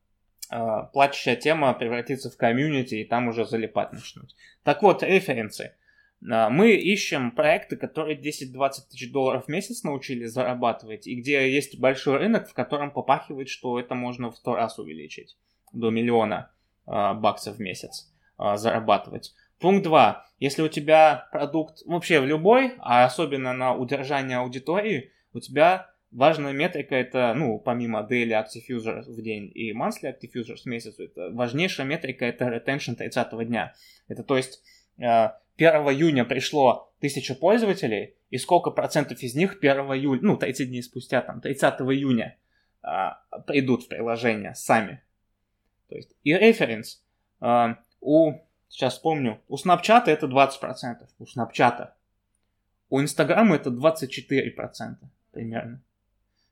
[0.50, 0.56] э,
[0.92, 4.34] плачущая тема превратится в комьюнити, и там уже залипать начнут.
[4.64, 5.74] Так вот, референсы.
[6.22, 11.78] Э, мы ищем проекты, которые 10-20 тысяч долларов в месяц научились зарабатывать, и где есть
[11.78, 15.36] большой рынок, в котором попахивает, что это можно в сто раз увеличить
[15.72, 16.55] до миллиона э,
[16.86, 19.34] баксов в месяц э, зарабатывать.
[19.58, 20.24] Пункт 2.
[20.38, 26.52] Если у тебя продукт вообще в любой, а особенно на удержание аудитории, у тебя важная
[26.52, 30.98] метрика это, ну, помимо daily active users в день и monthly active users в месяц,
[30.98, 33.74] это важнейшая метрика это retention 30 дня.
[34.08, 34.62] Это то есть
[34.98, 40.68] 1 э, июня пришло 1000 пользователей, и сколько процентов из них 1 июля, ну, 30
[40.68, 42.36] дней спустя, там, 30 июня
[42.82, 45.02] а, придут в приложение сами.
[45.88, 47.02] То есть, и референс
[47.40, 49.40] а, у Сейчас вспомню.
[49.48, 51.06] У Snapchat это 20%.
[51.18, 51.88] У Snapchat.
[52.90, 54.96] У Инстаграма это 24%
[55.32, 55.82] примерно.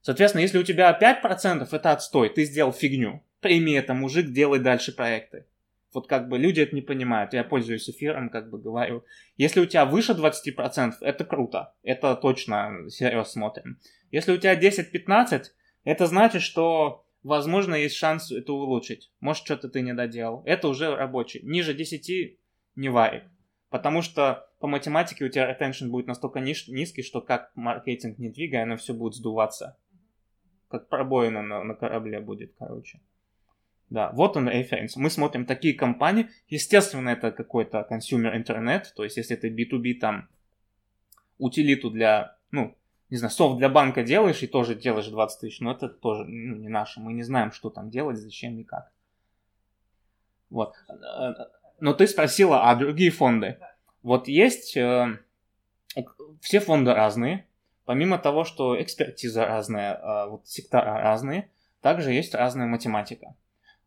[0.01, 3.23] Соответственно, если у тебя 5% это отстой, ты сделал фигню.
[3.41, 5.47] Прими это, мужик, делай дальше проекты.
[5.93, 7.35] Вот как бы люди это не понимают.
[7.35, 9.05] Я пользуюсь эфиром, как бы говорю.
[9.37, 11.75] Если у тебя выше 20%, это круто.
[11.83, 13.79] Это точно серьезно смотрим.
[14.11, 15.45] Если у тебя 10-15,
[15.85, 19.11] это значит, что возможно, есть шанс это улучшить.
[19.21, 20.43] Может, что-то ты не доделал.
[20.45, 21.41] Это уже рабочий.
[21.43, 22.39] Ниже 10
[22.77, 23.25] не варит.
[23.71, 28.29] Потому что по математике у тебя retention будет настолько ниш- низкий, что как маркетинг не
[28.29, 29.77] двигая, оно все будет сдуваться.
[30.69, 33.01] Как пробоина на, на корабле будет, короче.
[33.91, 34.97] Да, вот он референс.
[34.97, 36.29] Мы смотрим такие компании.
[36.49, 38.93] Естественно, это какой-то consumer интернет.
[38.97, 40.29] То есть, если это B2B, там,
[41.39, 42.77] утилиту для, ну,
[43.15, 46.57] не знаю, софт для банка делаешь и тоже делаешь 20 тысяч, но это тоже ну,
[46.57, 46.99] не наше.
[46.99, 48.91] Мы не знаем, что там делать, зачем и как.
[50.51, 50.75] Вот.
[51.79, 53.61] Но ты спросила, а другие фонды?
[54.03, 54.77] Вот есть...
[54.77, 55.21] Э,
[56.41, 57.47] все фонды разные.
[57.85, 63.37] Помимо того, что экспертиза разная, э, вот сектора разные, также есть разная математика.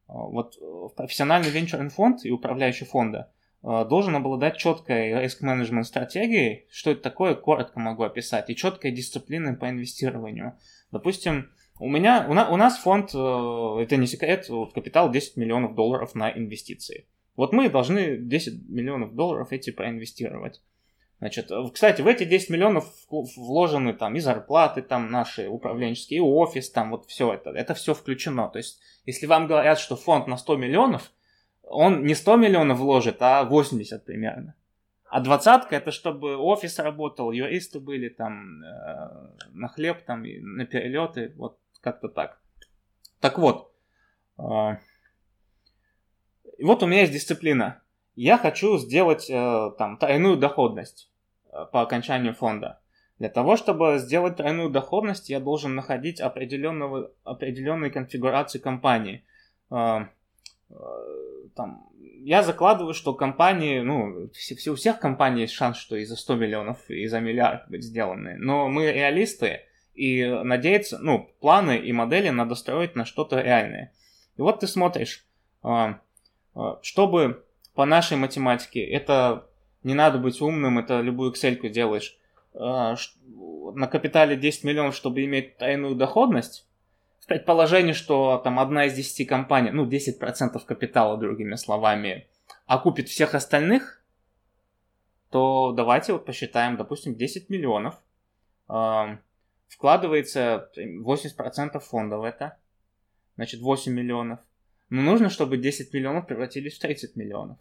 [0.07, 0.57] Э, вот
[0.95, 3.36] профессиональный венчурный фонд и управляющий фонда Э,
[3.67, 6.67] должен обладать четкой риск-менеджмент стратегией.
[6.71, 8.49] Что это такое, коротко могу описать.
[8.49, 10.57] И четкой дисциплиной по инвестированию.
[10.91, 11.49] Допустим,
[11.79, 16.15] у меня, у, на, у нас фонд, э, это не секрет, капитал 10 миллионов долларов
[16.15, 17.07] на инвестиции.
[17.35, 20.61] Вот мы должны 10 миллионов долларов эти проинвестировать.
[21.19, 26.69] Значит, кстати, в эти 10 миллионов вложены там и зарплаты там наши управленческие, и офис,
[26.69, 28.49] там вот все это, это все включено.
[28.49, 31.11] То есть, если вам говорят, что фонд на 100 миллионов,
[31.69, 34.55] он не 100 миллионов вложит, а 80 примерно.
[35.09, 40.65] А двадцатка это чтобы офис работал, юристы были там э, на хлеб там и на
[40.65, 42.41] перелеты, вот как-то так.
[43.21, 43.71] Так вот,
[44.37, 44.77] э,
[46.59, 47.81] вот у меня есть дисциплина.
[48.15, 51.09] Я хочу сделать э, там тройную доходность
[51.45, 52.81] э, по окончанию фонда.
[53.19, 59.25] Для того, чтобы сделать тройную доходность, я должен находить определенного, определенные конфигурации компании.
[59.71, 60.07] Э,
[61.55, 66.05] там, я закладываю, что компании, ну, все, все, у всех компаний есть шанс, что и
[66.05, 68.35] за 100 миллионов, и за миллиард быть сделаны.
[68.37, 69.61] Но мы реалисты,
[69.93, 73.93] и надеяться, ну, планы и модели надо строить на что-то реальное.
[74.37, 75.25] И вот ты смотришь,
[75.63, 75.99] а,
[76.53, 79.47] а, чтобы по нашей математике, это
[79.83, 82.17] не надо быть умным, это любую Excel делаешь,
[82.53, 86.67] на капитале 10 миллионов, чтобы иметь тайную доходность,
[87.27, 92.25] в предположении, что там одна из десяти компаний, ну 10% капитала, другими словами,
[92.67, 94.01] окупит всех остальных,
[95.29, 97.95] то давайте вот посчитаем, допустим, 10 миллионов.
[98.69, 99.17] Э,
[99.67, 102.57] вкладывается 80% фонда в это.
[103.35, 104.39] Значит, 8 миллионов.
[104.89, 107.57] Но нужно, чтобы 10 миллионов превратились в 30 миллионов.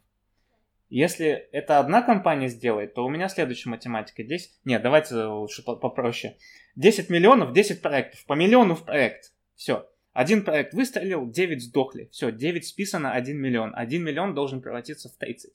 [0.90, 4.22] Если это одна компания сделает, то у меня следующая математика.
[4.22, 4.60] 10...
[4.64, 6.36] Нет, давайте лучше попроще.
[6.76, 8.24] 10 миллионов, 10 проектов.
[8.26, 9.32] По миллиону в проект.
[9.56, 9.90] Все.
[10.12, 12.08] Один проект выстрелил, 9 сдохли.
[12.12, 13.74] Все, 9 списано, 1 миллион.
[13.74, 15.52] 1 миллион должен превратиться в 30.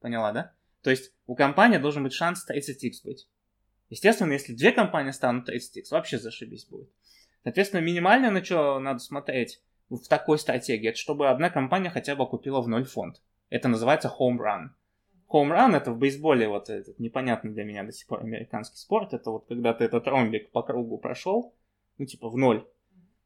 [0.00, 0.52] Поняла, да?
[0.82, 3.28] То есть у компании должен быть шанс 30x быть.
[3.90, 6.90] Естественно, если две компании станут 30x, вообще зашибись будет.
[7.42, 12.26] Соответственно, минимально на что надо смотреть в такой стратегии, это чтобы одна компания хотя бы
[12.28, 13.20] купила в ноль фонд.
[13.48, 14.68] Это называется home run.
[15.28, 19.12] Home run это в бейсболе вот этот непонятный для меня до сих пор американский спорт.
[19.12, 21.54] Это вот когда ты этот ромбик по кругу прошел,
[21.98, 22.66] ну типа в ноль,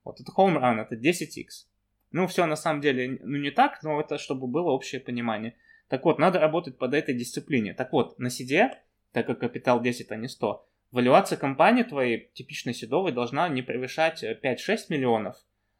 [0.04, 1.66] вот это home run, это 10x.
[2.12, 5.56] Ну, все на самом деле, ну не так, но это чтобы было общее понимание.
[5.88, 7.74] Так вот, надо работать под этой дисциплине.
[7.74, 8.70] Так вот, на сиде,
[9.12, 14.22] так как капитал 10, а не 100, валюация компании твоей, типичной седовой, должна не превышать
[14.22, 15.36] 5-6 миллионов,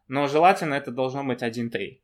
[0.09, 2.01] но желательно это должно быть 1-3.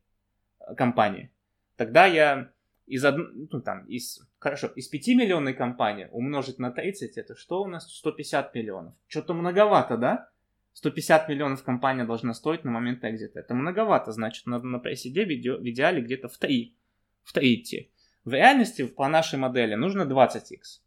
[0.77, 1.29] компании.
[1.75, 2.51] Тогда я
[2.87, 3.15] из, од...
[3.51, 7.89] ну, там, из, хорошо, из 5 миллионной компании умножить на 30, это что у нас?
[7.89, 8.93] 150 миллионов.
[9.07, 10.29] Что-то многовато, да?
[10.73, 13.39] 150 миллионов компания должна стоить на момент экзита.
[13.39, 15.29] Это многовато, значит, надо на пресс-иде в
[15.69, 16.75] идеале где-то в 3,
[17.23, 17.91] в 3 идти.
[18.23, 20.81] В реальности по нашей модели нужно 20x.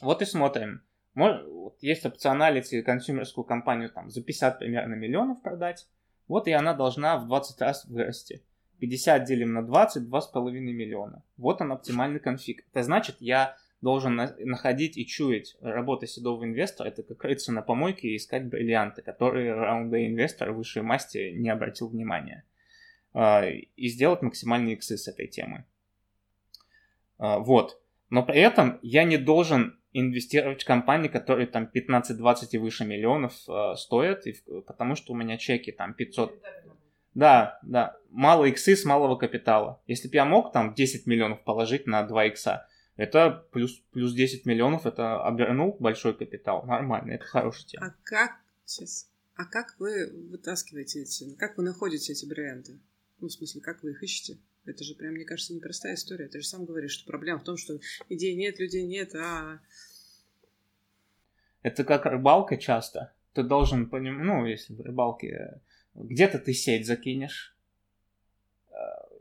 [0.00, 0.82] Вот и смотрим.
[1.80, 5.86] Есть опционалить консюмерскую компанию там за 50 примерно миллионов продать.
[6.28, 8.42] Вот и она должна в 20 раз вырасти.
[8.78, 11.22] 50 делим на 20, 2,5 миллиона.
[11.36, 12.64] Вот он оптимальный конфиг.
[12.72, 16.88] Это значит, я должен на- находить и чуять работы седого инвестора.
[16.88, 21.88] Это как рыться на помойке и искать бриллианты, которые раунды инвестор высшей масти не обратил
[21.88, 22.44] внимания.
[23.12, 25.66] А, и сделать максимальные иксы с этой темы.
[27.18, 27.82] А, вот.
[28.08, 33.34] Но при этом я не должен инвестировать в компании, которые там 15-20 и выше миллионов
[33.48, 34.34] э, стоят, и,
[34.66, 36.42] потому что у меня чеки там 500...
[37.14, 37.96] Да, да.
[38.08, 39.82] Мало иксы с малого капитала.
[39.86, 44.44] Если бы я мог там 10 миллионов положить на 2 икса, это плюс, плюс 10
[44.44, 46.64] миллионов, это обернул большой капитал.
[46.64, 47.86] Нормально, это хорошая тема.
[47.86, 48.32] А как,
[48.64, 52.78] сейчас, а как вы вытаскиваете эти, как вы находите эти бренды?
[53.18, 54.38] Ну, в смысле, как вы их ищете?
[54.64, 56.28] Это же прям, мне кажется, непростая история.
[56.28, 59.60] Ты же сам говоришь, что проблема в том, что идей нет, людей нет, а...
[61.62, 63.12] Это как рыбалка часто.
[63.32, 65.60] Ты должен понимать, ну, если в рыбалке
[65.94, 67.51] где-то ты сеть закинешь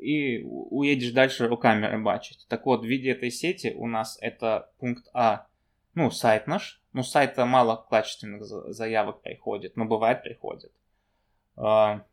[0.01, 2.45] и уедешь дальше руками рыбачить.
[2.49, 5.45] Так вот, в виде этой сети у нас это пункт А,
[5.93, 6.81] ну, сайт наш.
[6.93, 10.71] Ну, сайта мало качественных заявок приходит, но бывает приходит.
[11.55, 12.03] А,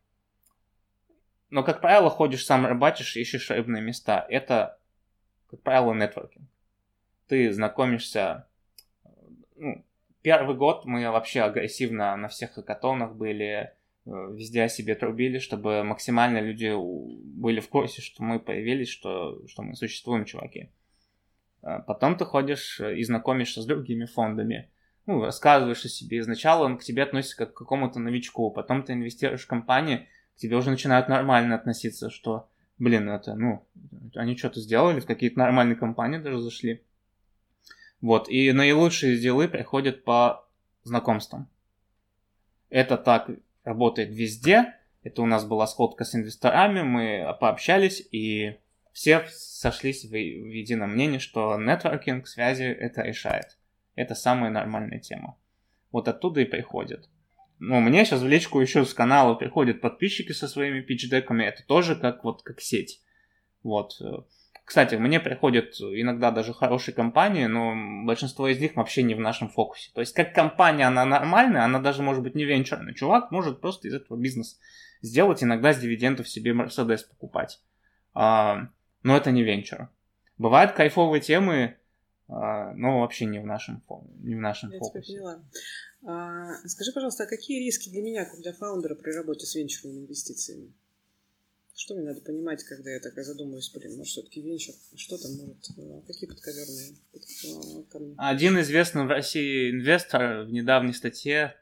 [1.49, 4.25] но, как правило, ходишь сам рыбачишь, ищешь рыбные места.
[4.29, 4.77] Это,
[5.49, 6.47] как правило, нетворкинг.
[7.27, 8.47] Ты знакомишься...
[9.55, 9.83] Ну,
[10.21, 13.73] первый год мы вообще агрессивно на всех хакатонах были,
[14.05, 19.61] везде о себе трубили, чтобы максимально люди были в курсе, что мы появились, что, что
[19.61, 20.71] мы существуем, чуваки.
[21.61, 24.69] А потом ты ходишь и знакомишься с другими фондами.
[25.05, 26.19] Ну, рассказываешь о себе.
[26.19, 28.51] Изначально он к тебе относится как к какому-то новичку.
[28.51, 33.65] Потом ты инвестируешь в компанию, тебе уже начинают нормально относиться, что, блин, это, ну,
[34.15, 36.83] они что-то сделали, в какие-то нормальные компании даже зашли.
[38.01, 40.47] Вот, и наилучшие дела приходят по
[40.83, 41.49] знакомствам.
[42.69, 43.29] Это так
[43.69, 44.75] работает везде.
[45.03, 48.57] Это у нас была сходка с инвесторами, мы пообщались, и
[48.91, 53.57] все сошлись в, в едином мнении, что нетворкинг, связи это решает.
[53.95, 55.37] Это самая нормальная тема.
[55.91, 57.09] Вот оттуда и приходит
[57.59, 61.95] ну, мне сейчас в личку еще с канала приходят подписчики со своими пич-деками, это тоже
[61.95, 63.01] как вот как сеть.
[63.63, 64.01] Вот.
[64.69, 69.49] Кстати, мне приходят иногда даже хорошие компании, но большинство из них вообще не в нашем
[69.49, 69.89] фокусе.
[69.95, 72.93] То есть, как компания, она нормальная, она даже может быть не венчурная.
[72.93, 74.59] Чувак может просто из этого бизнес
[75.01, 77.59] сделать, иногда с дивидендов себе Мерседес покупать.
[78.13, 78.67] А,
[79.01, 79.89] но это не венчур.
[80.37, 81.75] Бывают кайфовые темы,
[82.27, 83.81] а, но вообще не в нашем,
[84.19, 85.01] не в нашем Я фокусе.
[85.01, 85.43] Тебя поняла.
[86.05, 90.01] А, скажи, пожалуйста, а какие риски для меня, как для фаундера при работе с венчурными
[90.01, 90.75] инвестициями?
[91.81, 94.75] Что мне надо понимать, когда я такая задумываюсь, блин, может, все-таки венчур?
[94.97, 95.65] Что там может?
[95.77, 98.15] А, какие подковерные камни?
[98.17, 101.55] Один известный в России инвестор в недавней статье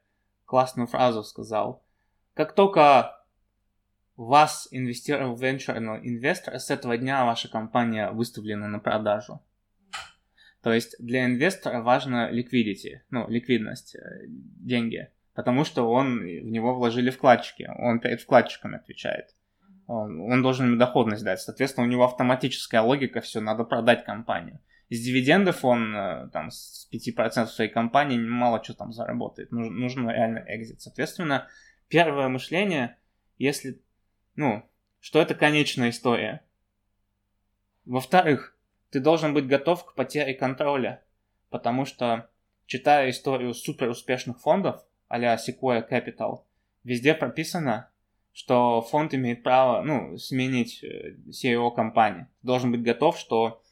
[0.46, 1.86] классную фразу сказал.
[2.34, 3.24] Как только
[4.16, 9.44] вас инвестировал венчурный инвестор, с этого дня ваша компания выставлена на продажу.
[10.64, 16.74] То есть для инвестора важно liquidity, ну, ликвидность, э, деньги, потому что он, в него
[16.74, 19.37] вложили вкладчики, он перед вкладчиками отвечает.
[19.88, 21.42] Он, он должен им доходность дать.
[21.42, 24.60] Соответственно, у него автоматическая логика, все, надо продать компанию.
[24.90, 29.52] Из дивидендов он э, там с 5% своей компании мало что там заработает.
[29.52, 30.82] Нужен, нужен реально экзит.
[30.82, 31.48] Соответственно,
[31.88, 32.98] первое мышление,
[33.38, 33.82] если,
[34.36, 34.64] ну,
[35.00, 36.42] что это конечная история.
[37.86, 38.58] Во-вторых,
[38.90, 41.04] ты должен быть готов к потере контроля,
[41.50, 42.30] потому что,
[42.66, 46.44] читая историю супер успешных фондов, а-ля Sequoia Capital,
[46.84, 47.90] везде прописано,
[48.38, 52.28] что фонд имеет право, ну, сменить э, CEO компании.
[52.44, 53.64] Должен быть готов, что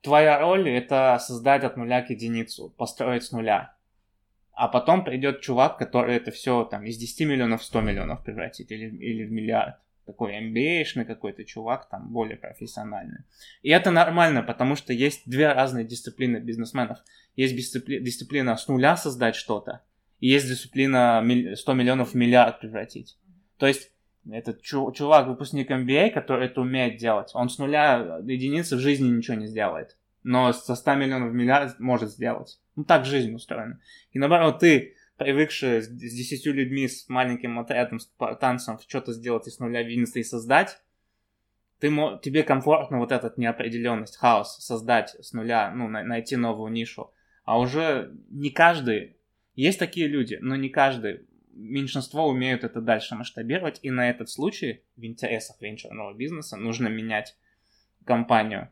[0.00, 3.76] твоя роль это создать от нуля к единицу, построить с нуля.
[4.54, 8.72] А потом придет чувак, который это все там из 10 миллионов в 100 миллионов превратит
[8.72, 9.76] или, или в миллиард
[10.06, 13.24] такой MBA-шный какой-то чувак, там, более профессиональный.
[13.60, 16.98] И это нормально, потому что есть две разные дисциплины бизнесменов.
[17.36, 17.98] Есть дисципли...
[17.98, 19.82] дисциплина с нуля создать что-то,
[20.18, 21.22] и есть дисциплина
[21.56, 23.18] 100 миллионов в миллиард превратить.
[23.62, 23.92] То есть
[24.28, 29.36] этот чувак, выпускник MBA, который это умеет делать, он с нуля единицы в жизни ничего
[29.36, 29.96] не сделает.
[30.24, 32.58] Но со 100 миллионов в миллиард может сделать.
[32.74, 33.80] Ну так жизнь устроена.
[34.10, 38.10] И наоборот, ты привыкшие с десятью людьми, с маленьким отрядом, с
[38.40, 40.82] танцем что-то сделать из нуля бизнеса и создать,
[41.78, 41.86] ты,
[42.20, 47.12] тебе комфортно вот этот неопределенность, хаос создать с нуля, ну, найти новую нишу.
[47.44, 49.18] А уже не каждый,
[49.54, 54.82] есть такие люди, но не каждый, меньшинство умеют это дальше масштабировать, и на этот случай
[54.96, 57.36] в интересах венчурного бизнеса нужно менять
[58.04, 58.70] компанию.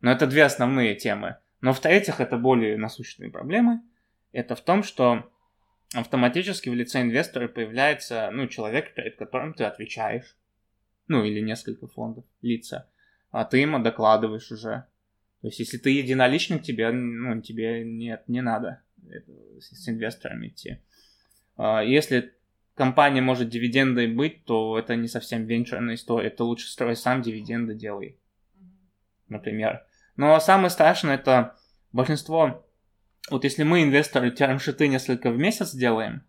[0.00, 1.36] Но это две основные темы.
[1.60, 3.82] Но в-третьих, это более насущные проблемы.
[4.32, 5.28] Это в том, что
[5.94, 10.36] автоматически в лице инвестора появляется ну, человек, перед которым ты отвечаешь.
[11.08, 12.88] Ну, или несколько фондов, лица.
[13.30, 14.84] А ты ему докладываешь уже.
[15.40, 18.82] То есть, если ты единоличник, тебе, ну, тебе нет, не надо
[19.60, 20.78] с инвесторами идти.
[21.58, 22.32] А если
[22.74, 26.28] компания может дивидендой быть, то это не совсем венчурная история.
[26.28, 28.16] Это лучше строй сам, дивиденды делай.
[29.28, 29.84] Например.
[30.16, 31.56] Но самое страшное это
[31.92, 32.64] большинство...
[33.30, 36.24] Вот если мы, инвесторы, термшиты несколько в месяц делаем,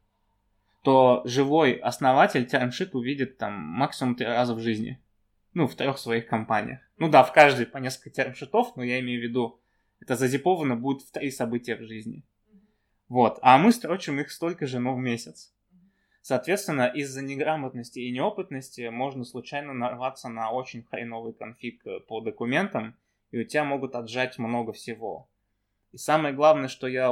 [0.84, 5.00] то живой основатель термшит увидит там максимум три раза в жизни.
[5.54, 6.80] Ну, в трех своих компаниях.
[6.98, 9.62] Ну да, в каждой по несколько термшитов, но я имею в виду,
[10.02, 12.24] это зазиповано будет в три события в жизни.
[13.10, 13.40] Вот.
[13.42, 15.54] А мы строчим их столько же, но в месяц.
[16.22, 22.96] Соответственно, из-за неграмотности и неопытности можно случайно нарваться на очень хреновый конфиг э, по документам,
[23.32, 25.28] и у тебя могут отжать много всего.
[25.92, 27.12] И самое главное, что я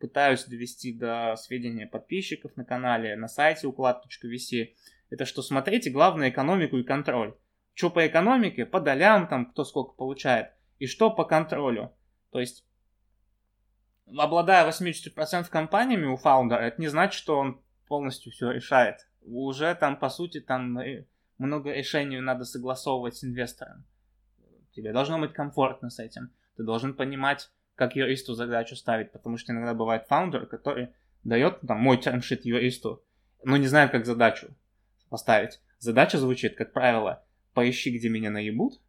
[0.00, 4.74] пытаюсь довести до сведения подписчиков на канале, на сайте уклад.vc,
[5.08, 7.34] это что смотрите, главное экономику и контроль.
[7.72, 11.92] Что по экономике, по долям, там, кто сколько получает, и что по контролю.
[12.30, 12.67] То есть
[14.16, 19.08] обладая 80% компаниями у фаундера, это не значит, что он полностью все решает.
[19.22, 20.78] Уже там, по сути, там
[21.38, 23.84] много решений надо согласовывать с инвестором.
[24.72, 26.30] Тебе должно быть комфортно с этим.
[26.56, 30.90] Ты должен понимать, как юристу задачу ставить, потому что иногда бывает фаундер, который
[31.24, 33.04] дает там мой термшит юристу,
[33.44, 34.48] но не знает, как задачу
[35.08, 35.60] поставить.
[35.78, 38.80] Задача звучит, как правило, поищи, где меня наебут,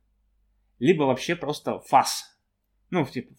[0.79, 2.37] либо вообще просто фас.
[2.89, 3.35] Ну, типа,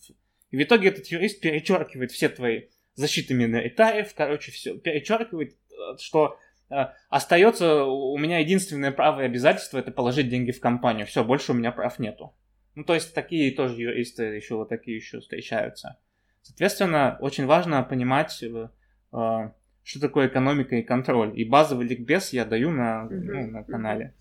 [0.51, 6.39] и в итоге этот юрист перечеркивает все твои защиты миноритариев, короче, все, перечеркивает, э, что
[6.71, 11.07] э, остается у меня единственное право и обязательство это положить деньги в компанию.
[11.07, 12.35] Все, больше у меня прав нету.
[12.75, 15.99] Ну, то есть такие тоже юристы еще вот такие еще встречаются.
[16.43, 18.69] Соответственно, очень важно понимать, э,
[19.13, 19.51] э
[19.83, 21.33] что такое экономика и контроль.
[21.41, 24.15] И базовый ликбез я даю на, ну, на канале.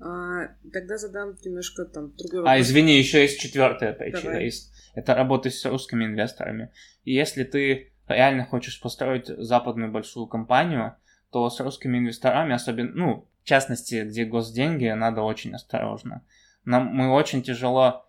[0.00, 2.56] А, тогда задам немножко там другой а, вопрос.
[2.56, 4.38] А, извини, еще есть четвертая причина.
[4.38, 6.70] Есть это работать с русскими инвесторами.
[7.04, 10.96] И если ты реально хочешь построить западную большую компанию,
[11.30, 16.24] то с русскими инвесторами, особенно, ну, в частности, где госденьги, надо очень осторожно.
[16.64, 18.03] Нам, мы очень тяжело,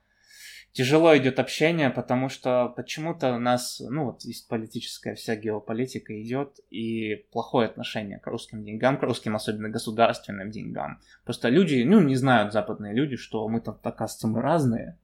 [0.76, 6.60] тяжело идет общение, потому что почему-то у нас, ну, вот есть политическая вся геополитика идет,
[6.70, 11.00] и плохое отношение к русским деньгам, к русским, особенно государственным деньгам.
[11.24, 15.00] Просто люди, ну, не знают западные люди, что мы там, оказывается, мы разные,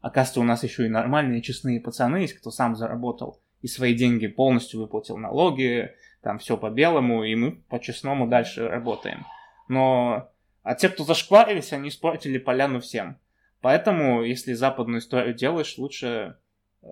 [0.00, 4.26] Оказывается, у нас еще и нормальные честные пацаны есть, кто сам заработал и свои деньги
[4.26, 9.24] полностью выплатил налоги, там все по белому, и мы по-честному дальше работаем.
[9.66, 10.28] Но
[10.62, 13.18] а те, кто зашкварились, они испортили поляну всем.
[13.64, 16.36] Поэтому, если западную историю делаешь, лучше
[16.82, 16.86] э,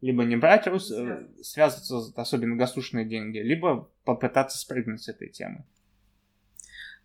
[0.00, 5.64] либо не брать рус, э, связываться, особенно государственные деньги, либо попытаться спрыгнуть с этой темы.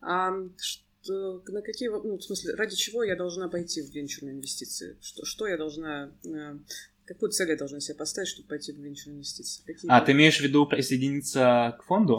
[0.02, 4.98] А, на какие, ну, в смысле, ради чего я должна пойти в венчурные инвестиции?
[5.00, 6.58] Что, что я должна, э,
[7.06, 9.62] какую цель я должна себе поставить, чтобы пойти в венчурные инвестиции?
[9.64, 12.18] Какие а, ты имеешь в виду присоединиться к фонду?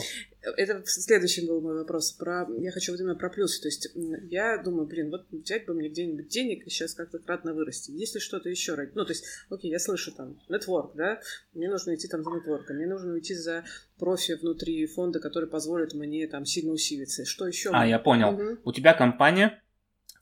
[0.56, 2.12] Это следующий был мой вопрос.
[2.12, 3.60] Про, я хочу вот именно про плюсы.
[3.60, 3.88] То есть
[4.30, 7.90] я думаю, блин, вот взять бы мне где-нибудь денег и сейчас как-то кратно вырасти.
[7.90, 8.76] Если что-то еще.
[8.94, 11.20] Ну, то есть, окей, я слышу там нетворк, да,
[11.54, 13.64] мне нужно идти там за нетворком, мне нужно уйти за
[13.98, 17.24] профи внутри фонда, который позволит мне там сильно усилиться.
[17.24, 17.70] Что еще?
[17.72, 18.34] А, я понял.
[18.34, 18.58] Угу.
[18.64, 19.62] У тебя компания,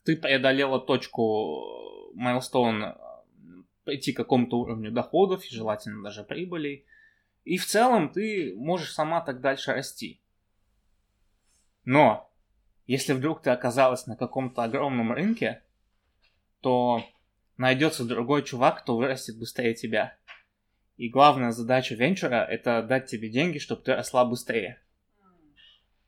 [0.03, 2.95] ты преодолела точку milestone
[3.83, 6.85] прийти к какому-то уровню доходов, желательно даже прибылей,
[7.47, 10.21] и в целом ты можешь сама так дальше расти.
[11.85, 12.29] Но
[12.87, 15.63] если вдруг ты оказалась на каком-то огромном рынке,
[16.59, 17.05] то
[17.55, 20.17] найдется другой чувак, кто вырастет быстрее тебя.
[20.97, 24.81] И главная задача венчура– это дать тебе деньги, чтобы ты росла быстрее.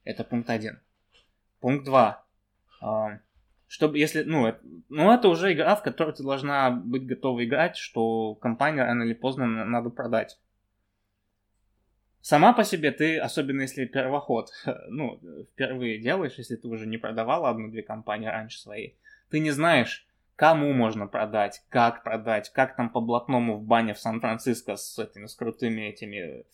[0.04, 0.82] Это пункт один.
[1.62, 2.26] Пункт два.
[2.82, 3.20] А,
[3.68, 4.54] чтобы, если, ну,
[4.90, 9.14] ну, это уже игра, в которой ты должна быть готова играть, что компания рано или
[9.14, 10.38] поздно надо продать.
[12.22, 14.50] Сама по себе ты, особенно если первоход,
[14.90, 15.20] ну,
[15.54, 18.92] впервые делаешь, если ты уже не продавала одну-две компании раньше свои,
[19.30, 20.06] ты не знаешь,
[20.36, 25.28] кому можно продать, как продать, как там по блатному в бане в Сан-Франциско с этими,
[25.28, 26.46] с крутыми этими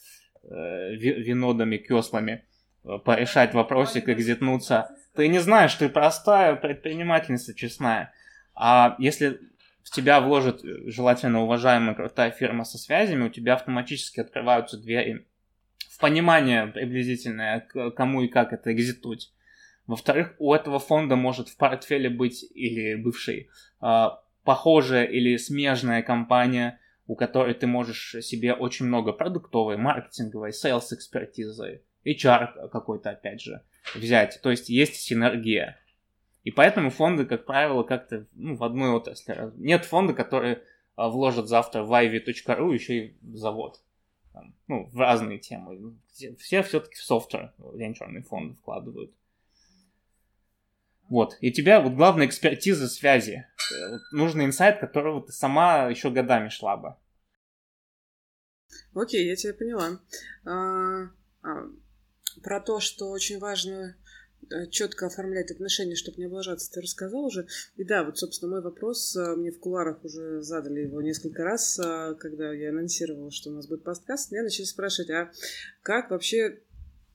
[0.43, 2.45] э, винодами, кеслами
[2.83, 4.89] э, порешать вопросик, экзитнуться.
[5.15, 8.13] Ты не знаешь, ты простая предпринимательница честная.
[8.53, 9.39] А если
[9.83, 15.27] в тебя вложит желательно уважаемая крутая фирма со связями, у тебя автоматически открываются двери
[15.99, 19.31] понимание приблизительное, кому и как это экзитуть.
[19.87, 23.49] Во-вторых, у этого фонда может в портфеле быть или бывший
[23.81, 24.05] э,
[24.43, 31.83] похожая или смежная компания, у которой ты можешь себе очень много продуктовой, маркетинговой, sales экспертизы,
[32.03, 33.61] HR какой-то опять же
[33.93, 34.39] взять.
[34.41, 35.79] То есть есть синергия.
[36.43, 39.51] И поэтому фонды, как правило, как-то ну, в одной отрасли.
[39.55, 40.59] Нет фонда, который
[40.95, 43.81] а, вложит завтра в ivi.ru еще и в завод.
[44.35, 45.97] Там, ну, в разные темы.
[46.37, 49.13] Все все-таки в software венчурные фонды вкладывают.
[51.07, 51.37] Вот.
[51.39, 53.47] И тебя вот главная экспертиза связи.
[53.89, 56.95] Вот, нужный инсайт, которого ты сама еще годами шла бы.
[58.93, 60.01] Окей, я тебя поняла.
[60.43, 61.11] А,
[61.41, 61.69] а,
[62.43, 63.93] про то, что очень важно э,
[64.71, 67.47] четко оформлять отношения, чтобы не облажаться, ты рассказал уже.
[67.75, 71.79] И да, вот, собственно, мой вопрос, э, мне в куларах уже задали его несколько раз,
[71.79, 75.31] э, когда я анонсировала, что у нас будет подкаст, меня начали спрашивать, а
[75.81, 76.61] как вообще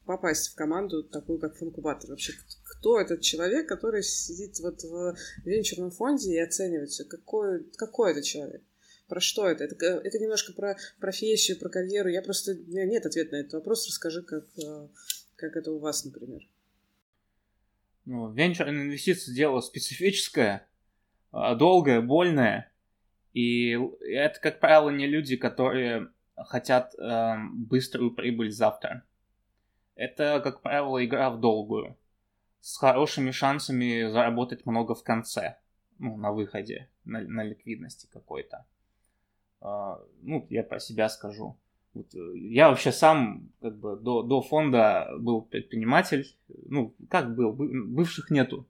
[0.07, 2.11] попасть в команду такую, как фанкубатор?
[2.11, 2.33] Вообще,
[2.65, 7.05] кто этот человек, который сидит вот в венчурном фонде и оценивает все?
[7.05, 8.63] Какой, какой это человек?
[9.09, 9.65] Про что это?
[9.65, 9.75] это?
[10.05, 12.09] Это немножко про профессию, про карьеру.
[12.09, 12.53] Я просто...
[12.53, 13.87] У меня нет ответа на этот вопрос.
[13.87, 14.89] Расскажи, как, э,
[15.37, 16.43] как это у вас, например.
[18.05, 20.67] Ну, венчурные инвестиции дело специфическое,
[21.33, 22.73] а, долгое, больное.
[23.33, 29.05] И это, как правило, не люди, которые хотят э, быструю прибыль завтра.
[29.95, 31.97] Это, как правило, игра в долгую.
[32.61, 35.59] С хорошими шансами заработать много в конце.
[35.99, 38.67] Ну, на выходе, на, на ликвидности какой-то.
[39.61, 41.59] Uh, ну, я про себя скажу.
[41.95, 46.27] Вот, э, я вообще сам как бы до, до фонда был предприниматель.
[46.49, 48.67] Ну, как был, бывших нету.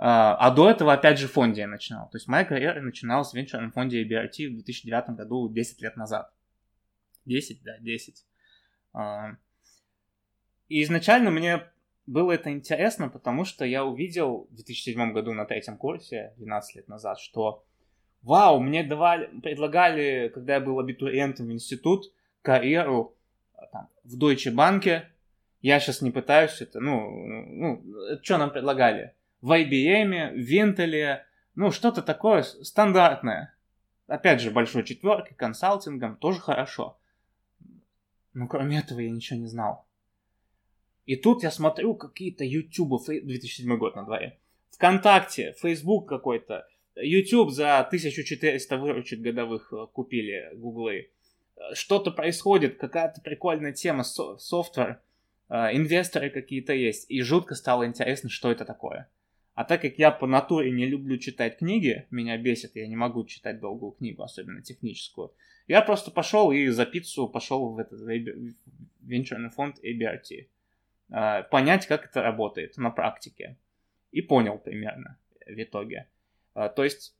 [0.00, 2.08] Uh, а до этого, опять же, в фонде я начинал.
[2.08, 6.32] То есть моя карьера начиналась в венчурном фонде EBRT в 2009 году, 10 лет назад.
[7.24, 8.24] 10, да, 10.
[8.94, 9.36] Uh,
[10.68, 11.64] и изначально мне
[12.06, 16.88] было это интересно, потому что я увидел в 2007 году на третьем курсе, 12 лет
[16.88, 17.64] назад, что
[18.22, 22.12] вау, мне давали, предлагали, когда я был абитуриентом в институт,
[22.48, 23.14] карьеру
[23.72, 25.02] там, в Deutsche Bank.
[25.60, 27.84] Я сейчас не пытаюсь это, ну, ну,
[28.22, 29.12] что нам предлагали?
[29.42, 31.20] В IBM, в Intel,
[31.54, 33.54] ну, что-то такое стандартное.
[34.06, 36.98] Опять же, большой четверкой, консалтингом, тоже хорошо.
[38.32, 39.86] Но кроме этого я ничего не знал.
[41.04, 44.38] И тут я смотрю какие-то YouTube, 2007 год на дворе,
[44.70, 51.10] ВКонтакте, Facebook какой-то, YouTube за 1400 выручек годовых э, купили гуглы.
[51.74, 55.00] Что-то происходит, какая-то прикольная тема, со- софтвер,
[55.48, 57.10] э, инвесторы какие-то есть.
[57.10, 59.08] И жутко стало интересно, что это такое.
[59.54, 63.24] А так как я по натуре не люблю читать книги, меня бесит, я не могу
[63.24, 65.32] читать долгую книгу, особенно техническую,
[65.66, 68.00] я просто пошел и за пиццу пошел в этот
[69.00, 70.46] венчурный фонд ABRT.
[71.50, 73.56] Понять, как это работает на практике.
[74.12, 76.06] И понял примерно в итоге.
[76.54, 77.14] А, то есть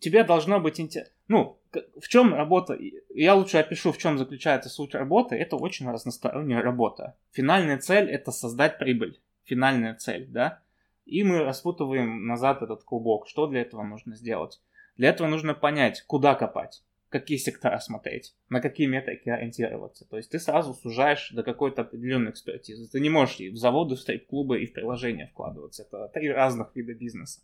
[0.00, 1.12] тебе должно быть интересно.
[1.28, 2.78] Ну, в чем работа?
[3.14, 5.36] Я лучше опишу, в чем заключается суть работы.
[5.36, 7.16] Это очень разносторонняя работа.
[7.32, 9.20] Финальная цель это создать прибыль.
[9.44, 10.62] Финальная цель, да?
[11.04, 13.28] И мы распутываем назад этот клубок.
[13.28, 14.60] Что для этого нужно сделать?
[14.96, 20.04] Для этого нужно понять, куда копать какие сектора смотреть, на какие метрики ориентироваться.
[20.04, 22.90] То есть ты сразу сужаешь до какой-то определенной экспертизы.
[22.90, 25.84] Ты не можешь и в заводы, в стрип-клубы, и в приложения вкладываться.
[25.84, 27.40] Это три разных вида бизнеса.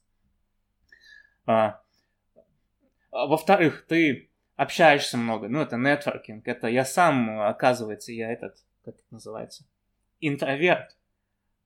[3.13, 5.49] А, во-вторых, ты общаешься много.
[5.49, 6.49] Ну, это нетворкинг.
[6.49, 9.65] Это я сам, оказывается, я этот, как это называется,
[10.19, 10.97] интроверт.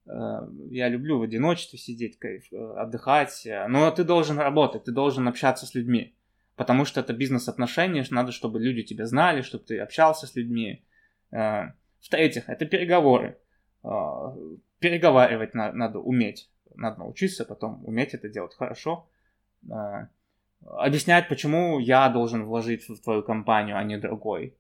[0.07, 3.47] А, я люблю в одиночестве сидеть, кайф, отдыхать.
[3.69, 6.17] Но ты должен работать, ты должен общаться с людьми
[6.57, 10.85] потому что это бизнес-отношения, надо, чтобы люди тебя знали, чтобы ты общался с людьми.
[11.31, 13.39] Э, в-третьих, это переговоры.
[13.85, 13.89] Э,
[14.81, 19.09] переговаривать надо уметь, надо научиться потом уметь это делать хорошо.
[20.71, 24.57] Объяснять, почему я должен вложить в твою компанию, а не другой.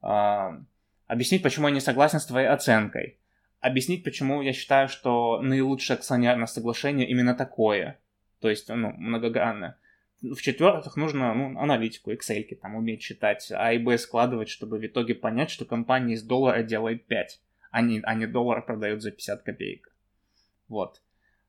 [0.00, 3.18] Объяснить, почему я не согласен с твоей оценкой.
[3.60, 7.98] Объяснить, почему я считаю, что наилучшее акционерное соглашение именно такое.
[8.40, 9.76] То есть, ну, многогранное
[10.22, 15.14] в-четвертых, нужно ну, аналитику, Excel там уметь читать, А и Б складывать, чтобы в итоге
[15.14, 17.40] понять, что компания из доллара делает 5,
[17.70, 19.92] а не, а не доллар продает за 50 копеек.
[20.68, 21.00] Вот.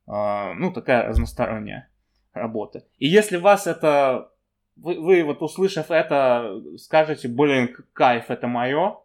[0.08, 1.90] А, ну, такая разносторонняя
[2.34, 2.86] работа.
[2.98, 4.32] И если вас это...
[4.78, 8.98] Вы, вы вот услышав это, скажете, блин, кайф, это мое,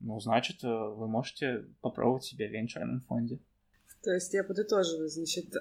[0.00, 3.38] ну, значит, э, вы можете попробовать себя в венчурном фонде.
[4.02, 5.54] То есть я подытоживаю, значит,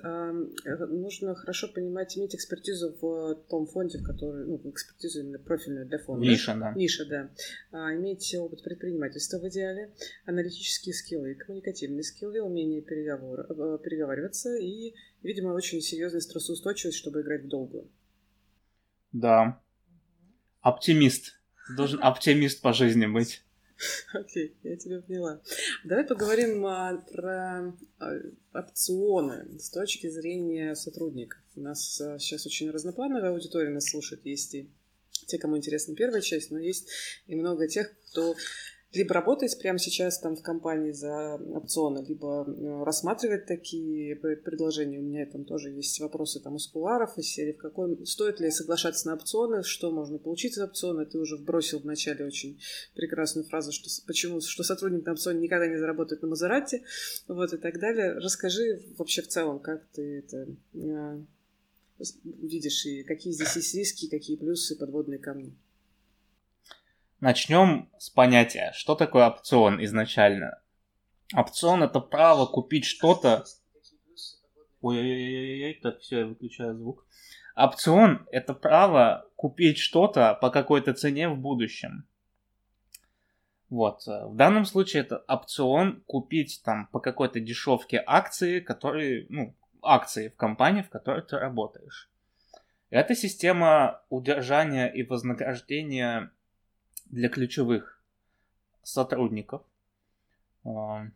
[0.64, 6.00] нужно хорошо понимать, иметь экспертизу в том фонде, в который, ну, экспертизу именно профильную для
[6.00, 6.26] фонда.
[6.26, 6.74] Ниша, да.
[6.74, 7.30] Ниша, да.
[7.72, 9.94] А, иметь опыт предпринимательства в идеале,
[10.26, 17.44] аналитические скиллы, коммуникативные скиллы, умение переговор, э, переговариваться и, видимо, очень серьезная стрессоустойчивость, чтобы играть
[17.44, 17.90] в долгую.
[19.12, 19.62] Да.
[20.62, 21.40] Оптимист.
[21.68, 23.44] Ты должен оптимист по жизни быть.
[24.14, 25.42] Окей, я тебя поняла.
[25.84, 28.20] Давай поговорим а, про а,
[28.54, 31.40] опционы с точки зрения сотрудников.
[31.56, 34.26] У нас а, сейчас очень разноплановая аудитория нас слушает.
[34.26, 34.70] Есть и
[35.26, 36.90] те, кому интересна первая часть, но есть
[37.26, 38.36] и много тех, кто
[38.94, 45.00] либо работать прямо сейчас там в компании за опционы, либо э, рассматривать такие предложения.
[45.00, 48.52] У меня там тоже есть вопросы там из куларов, из серии, в какой стоит ли
[48.52, 51.06] соглашаться на опционы, что можно получить за опционы.
[51.06, 52.60] Ты уже вбросил в начале очень
[52.94, 56.84] прекрасную фразу, что почему, что сотрудник на опционе никогда не заработает на Мазерате,
[57.28, 58.14] вот и так далее.
[58.16, 61.22] Расскажи вообще в целом, как ты это э,
[62.26, 65.56] видишь и какие здесь есть риски, какие плюсы, подводные камни.
[67.22, 70.60] Начнем с понятия, что такое опцион изначально.
[71.36, 73.46] Опцион это право купить что-то...
[74.82, 77.06] Ой-ой-ой, так все, я выключаю звук.
[77.56, 82.08] Опцион это право купить что-то по какой-то цене в будущем.
[83.70, 84.02] Вот.
[84.08, 90.36] В данном случае это опцион купить там по какой-то дешевке акции, которые, ну, акции в
[90.36, 92.10] компании, в которой ты работаешь.
[92.90, 96.32] Это система удержания и вознаграждения
[97.12, 98.02] для ключевых
[98.84, 99.62] сотрудников.
[100.66, 101.08] А,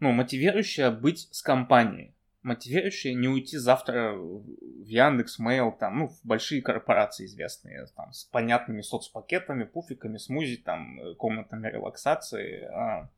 [0.00, 2.14] ну, мотивирующая быть с компанией.
[2.42, 8.24] Мотивирующая не уйти завтра в Яндекс, Mail, там, ну, в большие корпорации известные, там, с
[8.24, 12.64] понятными соцпакетами, пуфиками, смузи, там, комнатами релаксации.
[12.64, 13.08] А,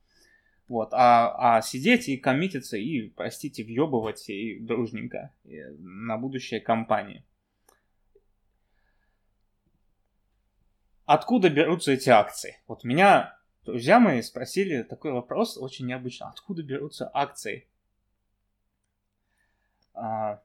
[0.68, 7.24] вот, а, а сидеть и коммититься, и, простите, въебывать и дружненько и на будущее компании.
[11.06, 12.60] Откуда берутся эти акции?
[12.68, 16.28] Вот меня друзья мои спросили такой вопрос очень необычно.
[16.28, 17.66] Откуда берутся акции?
[19.94, 20.42] А,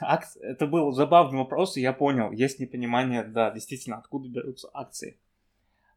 [0.00, 5.18] акции это был забавный вопрос, и я понял, есть непонимание, да, действительно, откуда берутся акции.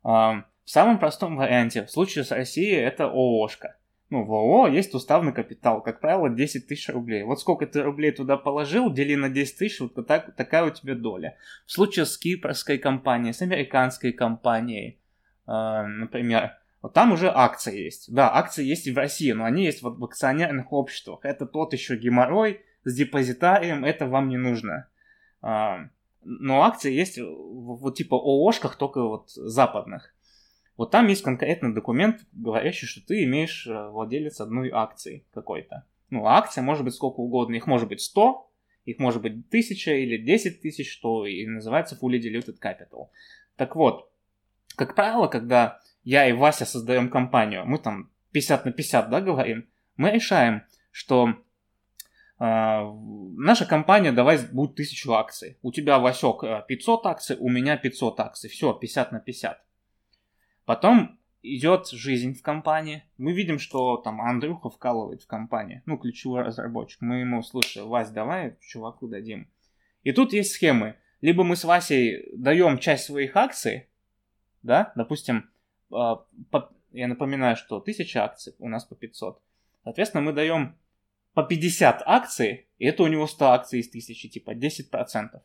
[0.04, 3.78] А, в самом простом варианте, в случае с Россией, это ООшка.
[4.10, 7.24] Ну, в ООО есть уставный капитал, как правило, 10 тысяч рублей.
[7.24, 10.96] Вот сколько ты рублей туда положил, дели на 10 тысяч, вот так, такая у тебя
[10.96, 11.38] доля.
[11.68, 15.00] В случае с кипрской компанией, с американской компанией,
[15.48, 15.52] э,
[15.84, 18.12] например, вот там уже акции есть.
[18.12, 21.20] Да, акции есть и в России, но они есть вот в акционерных обществах.
[21.22, 24.88] Это тот еще геморрой с депозитарием, это вам не нужно.
[25.44, 25.88] Э,
[26.24, 30.16] но акции есть вот типа ООшках, только вот западных.
[30.80, 35.84] Вот там есть конкретный документ, говорящий, что ты имеешь э, владелец одной акции какой-то.
[36.10, 37.56] Ну, а акция может быть сколько угодно.
[37.56, 38.50] Их может быть 100,
[38.86, 43.10] их может быть 1000 или 10 тысяч, что и называется fully diluted capital.
[43.58, 44.10] Так вот,
[44.78, 49.68] как правило, когда я и Вася создаем компанию, мы там 50 на 50, да, говорим,
[49.98, 51.34] мы решаем, что э,
[52.40, 55.58] наша компания давай будет 1000 акций.
[55.62, 58.50] У тебя, Васек, 500 э, акций, у меня 500 акций.
[58.50, 59.62] Все, 50 на 50.
[60.70, 63.04] Потом идет жизнь в компании.
[63.18, 67.02] Мы видим, что там Андрюха вкалывает в компании, ну, ключевой разработчик.
[67.02, 69.50] Мы ему, слушай, Вась, давай чуваку дадим.
[70.04, 70.96] И тут есть схемы.
[71.22, 73.90] Либо мы с Васей даем часть своих акций,
[74.62, 75.50] да, допустим,
[75.92, 76.24] а,
[76.92, 79.42] я напоминаю, что 1000 акций, у нас по 500.
[79.84, 80.78] Соответственно, мы даем
[81.34, 85.42] по 50 акций, и это у него 100 акций из 1000, типа 10%.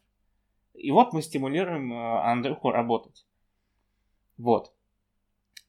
[0.74, 3.26] И вот мы стимулируем а, Андрюху работать.
[4.36, 4.74] Вот.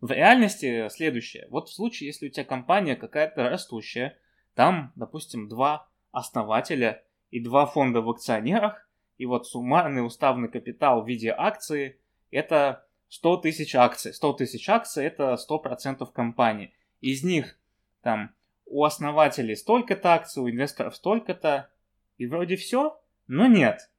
[0.05, 1.47] В реальности следующее.
[1.49, 4.19] Вот в случае, если у тебя компания какая-то растущая,
[4.53, 8.87] там, допустим, два основателя и два фонда в акционерах,
[9.17, 11.99] и вот суммарный уставный капитал в виде акции–
[12.29, 14.13] это 100 тысяч акций.
[14.13, 16.71] 100 тысяч акций– это 100% компании.
[17.01, 17.57] Из них
[18.03, 18.35] там
[18.67, 21.71] у основателей столько-то акций, у инвесторов столько-то,
[22.19, 23.89] и вроде все, но нет.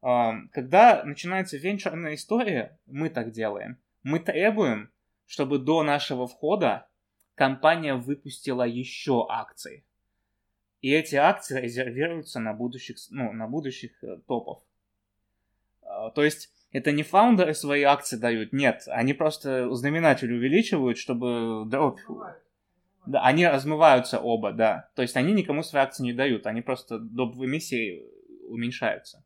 [0.00, 3.76] Когда начинается венчурная история, мы так делаем.
[4.02, 4.90] Мы требуем,
[5.26, 6.88] чтобы до нашего входа
[7.34, 9.84] компания выпустила еще акции.
[10.80, 14.62] И эти акции резервируются на будущих, ну, на будущих э, топов.
[15.82, 21.64] А, то есть это не фаундеры свои акции дают, нет, они просто знаменатель увеличивают, чтобы
[21.66, 22.00] дробь...
[23.06, 24.88] Да, они размываются оба, да.
[24.94, 28.02] То есть они никому свои акции не дают, они просто до эмиссии
[28.48, 29.24] уменьшаются.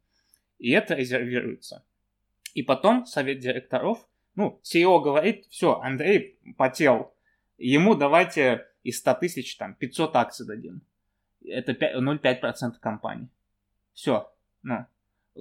[0.59, 1.85] И это резервируется.
[2.55, 4.07] И потом совет директоров
[4.39, 7.13] ну, CEO говорит, все, Андрей потел,
[7.57, 10.83] ему давайте из 100 тысяч, там, 500 акций дадим.
[11.45, 13.29] Это 0,5% компании.
[13.95, 14.33] Все.
[14.63, 14.87] Ну,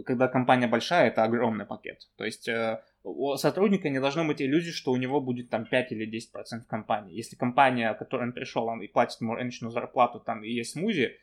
[0.04, 2.10] когда компания большая, это огромный пакет.
[2.16, 5.92] То есть э, у сотрудника не должно быть иллюзий, что у него будет там 5
[5.92, 7.16] или 10% компании.
[7.16, 10.72] Если компания, к которой он пришел, он и платит ему рыночную зарплату, там и есть
[10.72, 11.20] смузи,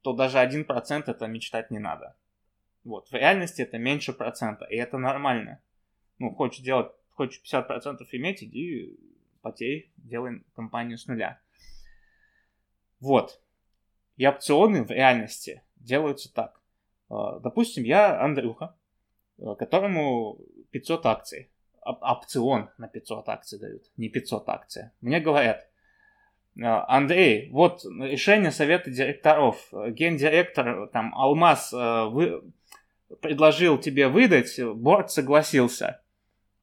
[0.00, 2.16] то даже 1% это мечтать не надо.
[2.84, 5.60] Вот, в реальности это меньше процента, и это нормально.
[6.18, 8.96] Ну, хочешь делать, хочешь 50% иметь, иди
[9.42, 11.40] потей, делай компанию с нуля.
[13.00, 13.40] Вот.
[14.16, 16.60] И опционы в реальности делаются так.
[17.10, 18.76] А, допустим, я Андрюха,
[19.40, 20.38] а, которому
[20.70, 21.50] 500 акций.
[21.82, 24.90] Опцион на 500 акций дают, не 500 акций.
[25.00, 25.68] Мне говорят,
[26.62, 29.56] а, Андрей, вот решение совета директоров.
[29.72, 32.42] Гендиректор, там, Алмаз вы,
[33.20, 36.00] предложил тебе выдать, борт согласился.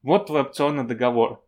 [0.05, 1.43] Вот твой опционный договор.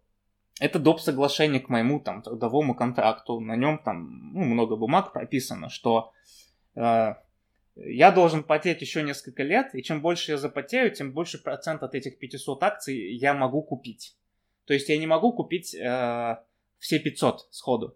[0.60, 1.00] Это доп.
[1.00, 3.40] соглашение к моему там трудовому контракту.
[3.40, 6.12] На нем там ну, много бумаг прописано, что
[6.74, 7.14] э,
[7.76, 11.94] я должен потеть еще несколько лет, и чем больше я запотею, тем больше процент от
[11.94, 14.18] этих 500 акций я могу купить.
[14.66, 16.38] То есть я не могу купить э,
[16.80, 17.96] все 500 сходу.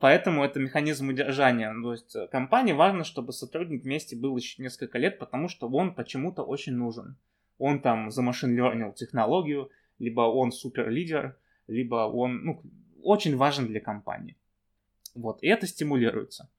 [0.00, 1.72] Поэтому это механизм удержания.
[1.82, 5.94] То есть э, компании важно, чтобы сотрудник вместе был еще несколько лет, потому что он
[5.94, 7.16] почему-то очень нужен.
[7.58, 12.62] Он там за машин learning технологию, либо он супер лидер, либо он ну,
[13.02, 14.36] очень важен для компании.
[15.14, 16.50] Вот, и это стимулируется.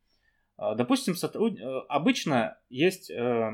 [0.57, 1.59] А, допустим, сотруд...
[1.59, 3.51] Э, обычно есть э,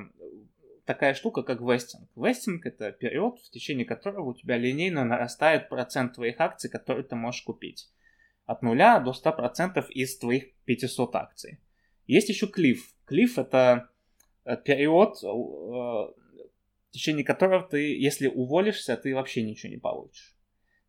[0.85, 2.09] такая штука, как вестинг.
[2.15, 7.15] Вестинг— это период, в течение которого у тебя линейно нарастает процент твоих акций, которые ты
[7.15, 7.89] можешь купить.
[8.45, 11.59] От 0 до 100% из твоих 500 акций.
[12.07, 12.93] Есть еще клифф.
[13.05, 13.89] Клифф— это
[14.45, 15.17] э, период,
[16.93, 20.35] течение которого ты, если уволишься, ты вообще ничего не получишь.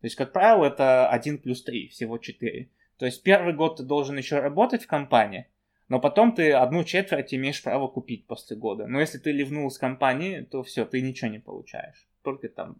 [0.01, 2.69] То есть, как правило, это 1 плюс 3, всего 4.
[2.97, 5.47] То есть, первый год ты должен еще работать в компании,
[5.89, 8.87] но потом ты одну четверть имеешь право купить после года.
[8.87, 12.07] Но если ты ливнул с компании, то все, ты ничего не получаешь.
[12.23, 12.77] Только там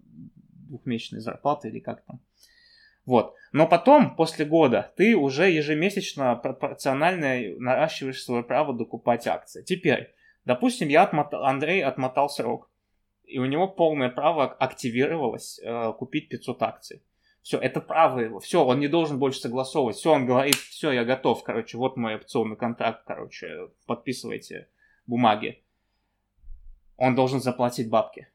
[0.70, 2.22] двухмесячной зарплаты или как там.
[3.06, 3.36] Вот.
[3.52, 9.64] Но потом, после года, ты уже ежемесячно пропорционально наращиваешь свое право докупать акции.
[9.64, 10.14] Теперь,
[10.44, 12.70] допустим, я отмотал, Андрей отмотал срок
[13.28, 17.04] и у него полное право активировалось э, купить 500 акций.
[17.42, 18.40] Все, это право его.
[18.40, 19.98] Все, он не должен больше согласовывать.
[19.98, 24.68] Все, он говорит, все, я готов, короче, вот мой опционный контракт, короче, подписывайте
[25.06, 25.64] бумаги.
[26.98, 28.30] Он должен заплатить бабки.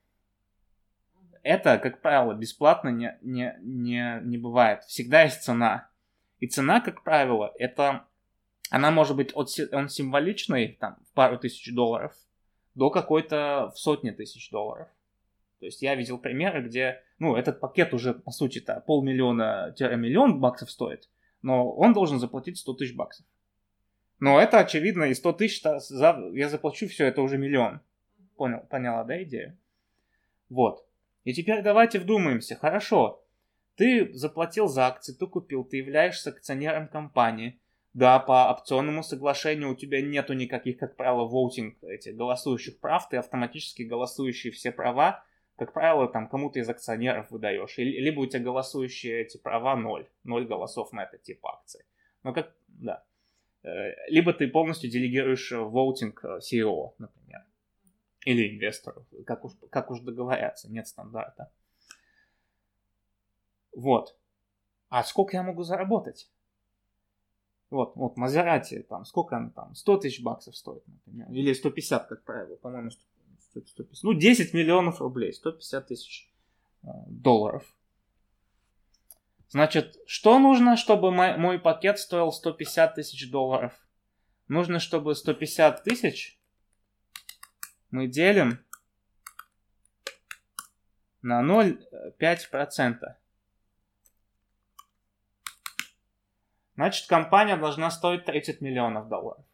[1.42, 4.84] Это, как правило, бесплатно не, не, не, не бывает.
[4.84, 5.88] Всегда есть цена.
[6.38, 8.04] И цена, как правило, это...
[8.70, 12.14] Она может быть от, он символичной, там, в пару тысяч долларов–
[12.74, 14.88] до какой-то в сотни тысяч долларов.
[15.58, 21.08] То есть я видел примеры, где, ну, этот пакет уже, по сути-то, полмиллиона-миллион баксов стоит,
[21.42, 23.26] но он должен заплатить 100 тысяч баксов.
[24.20, 27.80] Но это, очевидно, и 100 тысяч, я заплачу все, это уже миллион.
[28.36, 29.58] Понял, поняла, да, идея?
[30.48, 30.86] Вот.
[31.24, 32.56] И теперь давайте вдумаемся.
[32.56, 33.22] Хорошо,
[33.76, 37.60] ты заплатил за акции, ты купил, ты являешься акционером компании.
[37.92, 43.16] Да, по опционному соглашению у тебя нету никаких, как правило, voting, этих голосующих прав, ты
[43.16, 45.24] автоматически голосующие все права,
[45.56, 47.76] как правило, там кому-то из акционеров выдаешь.
[47.76, 51.84] Либо у тебя голосующие эти права ноль, ноль голосов на этот тип акций.
[52.22, 53.04] Но как, да.
[53.62, 57.44] Э, либо ты полностью делегируешь voting э, CEO, например.
[58.24, 61.50] Или инвестору, как уж, как уж договорятся, нет стандарта.
[63.74, 64.16] Вот.
[64.88, 66.30] А сколько я могу заработать?
[67.70, 72.24] Вот, вот, Мазерати, там, сколько она там, 100 тысяч баксов стоит, например, или 150, как
[72.24, 72.90] правило, по-моему,
[73.50, 76.32] 150, ну, 10 миллионов рублей, 150 тысяч
[76.82, 77.64] э, долларов.
[79.48, 83.72] Значит, что нужно, чтобы мой, мой пакет стоил 150 тысяч долларов?
[84.48, 86.40] Нужно, чтобы 150 тысяч
[87.90, 88.64] мы делим
[91.22, 93.16] на 0,5%.
[96.80, 99.44] Значит компания должна стоить 30 миллионов долларов.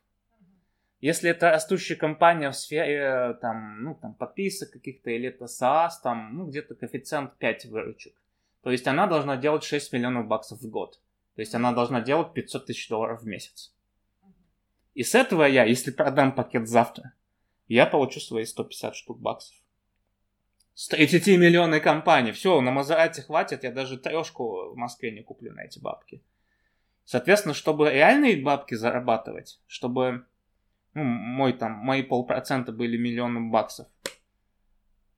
[1.01, 6.37] Если это растущая компания в сфере там, ну, там, подписок каких-то или это SaaS, там,
[6.37, 8.14] ну, где-то коэффициент 5 выручек,
[8.62, 11.01] то есть она должна делать 6 миллионов баксов в год.
[11.35, 13.74] То есть она должна делать 500 тысяч долларов в месяц.
[14.95, 17.12] И с этого я, если продам пакет завтра,
[17.66, 19.57] я получу свои 150 штук баксов.
[20.74, 22.31] С 30 миллионной компании.
[22.31, 26.22] Все, на Мазерате хватит, я даже трешку в Москве не куплю на эти бабки.
[27.07, 30.27] Соответственно, чтобы реальные бабки зарабатывать, чтобы
[30.93, 33.87] ну, мой там, мои полпроцента были миллионом баксов,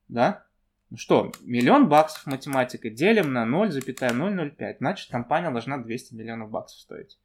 [0.06, 0.44] да?
[0.90, 7.18] Ну что, миллион баксов математика делим на 0,005, значит компания должна 200 миллионов баксов стоить.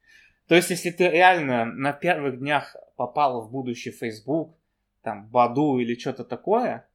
[0.48, 4.58] То есть, если ты реально на первых днях попал в будущий Facebook,
[5.02, 6.88] там, Баду или что-то такое,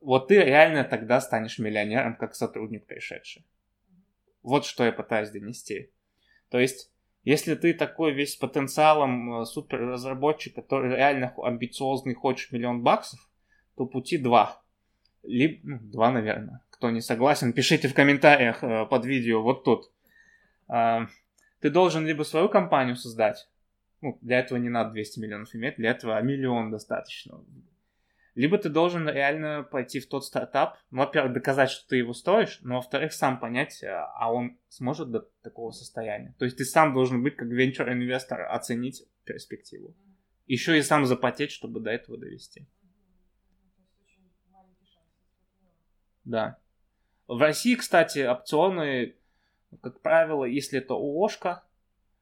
[0.00, 3.44] вот ты реально тогда станешь миллионером, как сотрудник пришедший.
[4.42, 5.90] Вот что я пытаюсь донести.
[6.50, 6.90] То есть,
[7.24, 13.20] если ты такой весь потенциалом э, супер разработчик, который реально амбициозный, хочешь миллион баксов,
[13.76, 14.60] то пути два.
[15.22, 16.60] Либо, ну, два, наверное.
[16.70, 19.90] Кто не согласен, пишите в комментариях э, под видео вот тут.
[20.68, 21.06] Э,
[21.60, 23.48] ты должен либо свою компанию создать,
[24.00, 27.40] ну, для этого не надо 200 миллионов иметь, для этого миллион достаточно.
[28.40, 32.60] Либо ты должен реально пойти в тот стартап, ну, во-первых, доказать, что ты его стоишь,
[32.62, 36.34] но, во-вторых, сам понять, э, а он сможет до такого состояния.
[36.38, 39.94] То есть ты сам должен быть как венчур-инвестор, оценить перспективу.
[40.46, 42.66] Еще и сам запотеть, чтобы до этого довести.
[46.24, 46.56] Да.
[47.28, 49.16] В России, кстати, опционы,
[49.82, 51.62] как правило, если это ООшка,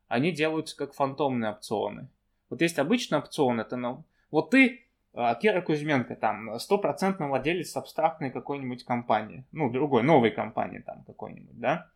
[0.09, 2.09] они делаются как фантомные опционы.
[2.51, 8.85] Вот есть обычный опцион, это ну, вот ты, Кира Кузьменко, там, стопроцентный владелец абстрактной какой-нибудь
[8.85, 11.91] компании, ну, другой, новой компании там какой-нибудь, да?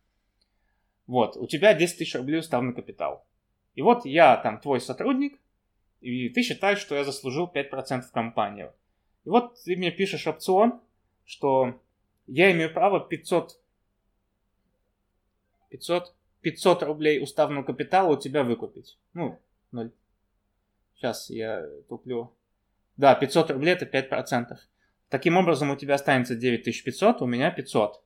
[1.07, 3.25] Вот, у тебя 10 тысяч рублей уставный капитал.
[3.75, 5.39] И вот я там твой сотрудник,
[6.01, 8.73] и ты считаешь, что я заслужил 5% в компанию.
[9.25, 10.81] И вот ты мне пишешь опцион,
[11.25, 11.79] что
[12.27, 13.59] я имею право 500
[15.69, 18.99] 500 500 рублей уставного капитала у тебя выкупить.
[19.13, 19.39] Ну,
[19.71, 19.91] 0.
[20.95, 22.33] Сейчас я туплю.
[22.97, 24.57] Да, 500 рублей это 5%.
[25.09, 28.03] Таким образом у тебя останется 9500, у меня 500.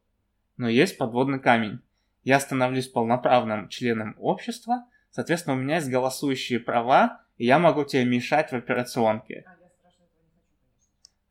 [0.58, 1.80] Но есть подводный камень.
[2.24, 8.04] Я становлюсь полноправным членом общества, соответственно, у меня есть голосующие права, и я могу тебе
[8.06, 9.46] мешать в операционке.
[9.46, 9.56] А,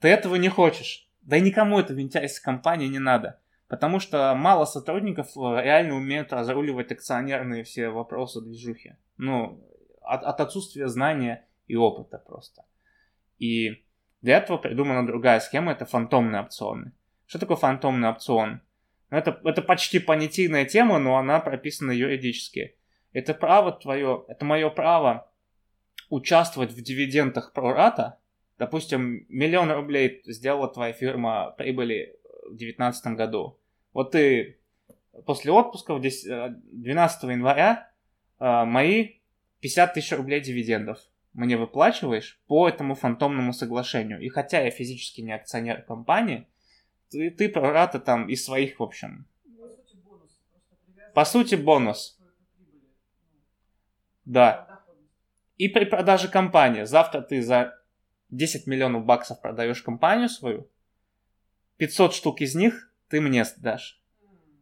[0.01, 1.09] Ты этого не хочешь.
[1.23, 3.41] Да и никому это в интересах компании не надо.
[3.69, 8.95] Потому что мало сотрудников э, реально умеют разруливать акционерные все вопросы движухи.
[9.17, 9.61] Ну,
[10.03, 12.65] от, от отсутствия знания и опыта просто.
[13.39, 13.85] И
[14.23, 16.93] для этого придумана другая схема, это фантомные опционы.
[17.27, 18.61] Что такое фантомный опцион?
[19.11, 22.77] Ну, это, это почти понятийная тема, но она прописана юридически.
[23.13, 25.31] Это право твое, это мое право
[26.11, 28.19] участвовать в дивидендах прората.
[28.59, 33.59] Допустим, миллион рублей сделала твоя фирма прибыли в 2019 году.
[33.93, 34.59] Вот ты
[35.25, 37.91] после отпуска 12 э, января
[38.39, 39.17] э, мои
[39.61, 40.99] 50 тысяч рублей дивидендов
[41.37, 44.21] мне выплачиваешь по этому фантомному соглашению.
[44.21, 46.49] И хотя я физически не акционер компании,
[47.11, 49.27] ты, ты прората там из своих, в общем.
[51.15, 52.19] По сути, бонус.
[54.25, 54.83] Да.
[55.59, 56.85] И при продаже компании.
[56.85, 57.79] Завтра ты за
[58.31, 60.71] 10 миллионов баксов продаешь компанию свою,
[61.77, 64.03] 500 штук из них ты мне дашь.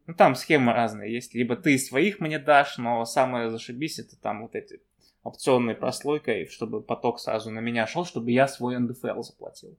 [0.07, 1.35] Ну, там схемы разные есть.
[1.35, 4.83] Либо ты своих мне дашь, но самое зашибись, это там вот эти
[5.25, 9.77] опционной прослойкой, чтобы поток сразу на меня шел, чтобы я свой НДФЛ заплатил.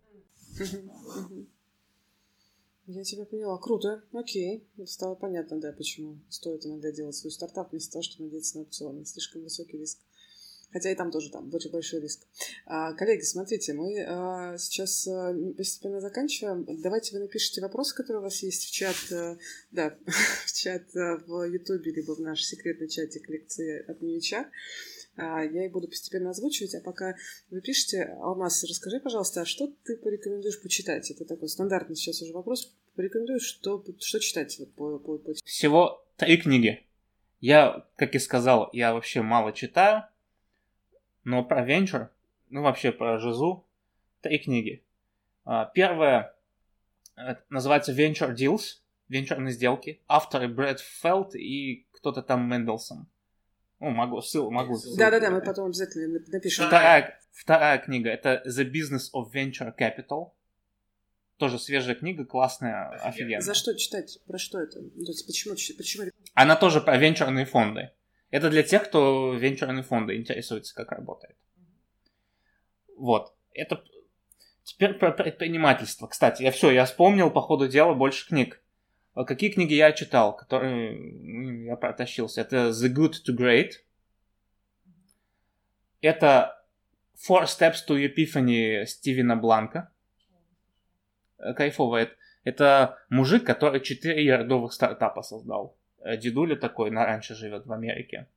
[2.87, 3.57] Я тебя поняла.
[3.57, 4.03] Круто.
[4.13, 4.67] Окей.
[4.85, 9.05] Стало понятно, да, почему стоит иногда делать свой стартап вместо того, чтобы надеяться на опционы.
[9.05, 9.99] Слишком высокий риск.
[10.71, 12.21] Хотя и там тоже там очень большой риск.
[12.65, 16.65] А, коллеги, смотрите, мы а, сейчас а, постепенно заканчиваем.
[16.81, 19.37] Давайте вы напишите вопросы, которые у вас есть в чат, а,
[19.71, 19.97] да,
[20.45, 24.45] в чат а, в Ютубе, либо в наш секретный чатик лекции от NewHR.
[25.17, 27.15] А, я их буду постепенно озвучивать, а пока
[27.49, 31.09] вы пишете, Алмаз, расскажи, пожалуйста, а что ты порекомендуешь почитать?
[31.09, 32.75] Это такой стандартный сейчас уже вопрос.
[32.95, 34.59] Порекомендуешь, что, что читать?
[34.75, 35.33] По, по, по...
[35.45, 36.85] Всего три книги.
[37.39, 40.03] Я, как и сказал, я вообще мало читаю,
[41.25, 42.09] но про венчур,
[42.49, 43.65] ну вообще про жизу,
[44.21, 44.83] три книги.
[45.43, 46.33] А, первая
[47.49, 50.01] называется Venture Deals, венчурные сделки.
[50.07, 53.07] Авторы Брэд Фелд и кто-то там Мендельсон.
[53.79, 54.77] Ну, могу, ссылку, могу.
[54.97, 56.67] Да-да-да, мы потом обязательно напишем.
[56.67, 60.31] Вторая, вторая книга, это The Business of Venture Capital.
[61.37, 63.41] Тоже свежая книга, классная, офигенная.
[63.41, 64.19] За что читать?
[64.25, 64.79] Про что это?
[65.27, 65.55] Почему?
[65.77, 66.05] почему?
[66.33, 67.91] Она тоже про венчурные фонды.
[68.31, 71.37] Это для тех, кто венчурные фонды интересуется, как работает.
[72.97, 73.33] Вот.
[73.53, 73.83] Это
[74.63, 76.07] теперь про предпринимательство.
[76.07, 78.61] Кстати, я все, я вспомнил по ходу дела больше книг.
[79.13, 82.41] А какие книги я читал, которые я протащился?
[82.41, 83.71] Это The Good to Great.
[86.01, 86.61] Это
[87.15, 89.91] Four Steps to Epiphany Стивена Бланка.
[91.37, 92.09] Кайфово.
[92.43, 95.77] Это мужик, который четыре ярдовых стартапа создал.
[96.05, 98.27] Э, дедуля такой, на раньше живет в Америке.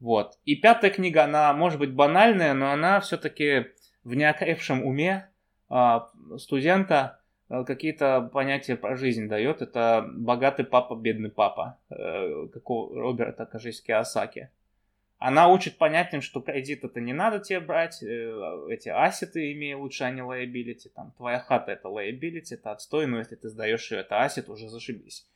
[0.00, 0.38] Вот.
[0.44, 3.68] И пятая книга, она может быть банальная, но она все-таки
[4.04, 5.30] в неокрепшем уме
[5.70, 9.62] а, студента э, какие-то понятия про жизнь дает.
[9.62, 14.50] Это богатый папа, бедный папа, э, как у Роберта, кажись, Киосаки.
[15.16, 20.10] Она учит понятиям, что кредит это не надо тебе брать, эти ассеты имея лучше, а
[20.10, 20.90] не liability.
[20.94, 24.68] Там, твоя хата это liability, это отстой, но если ты сдаешь ее, это ассет, уже
[24.68, 25.26] зашибись.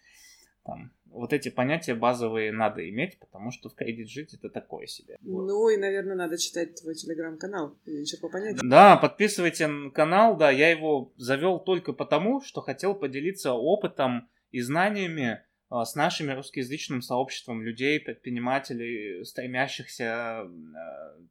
[0.64, 5.16] Там, вот эти понятия базовые надо иметь, потому что в кредит жить это такое себе.
[5.20, 8.68] Ну и, наверное, надо читать твой телеграм-канал, вечер по понятиям.
[8.68, 14.60] Да, подписывайте на канал, да, я его завел только потому, что хотел поделиться опытом и
[14.60, 20.48] знаниями а, с нашим русскоязычным сообществом людей, предпринимателей, стремящихся а,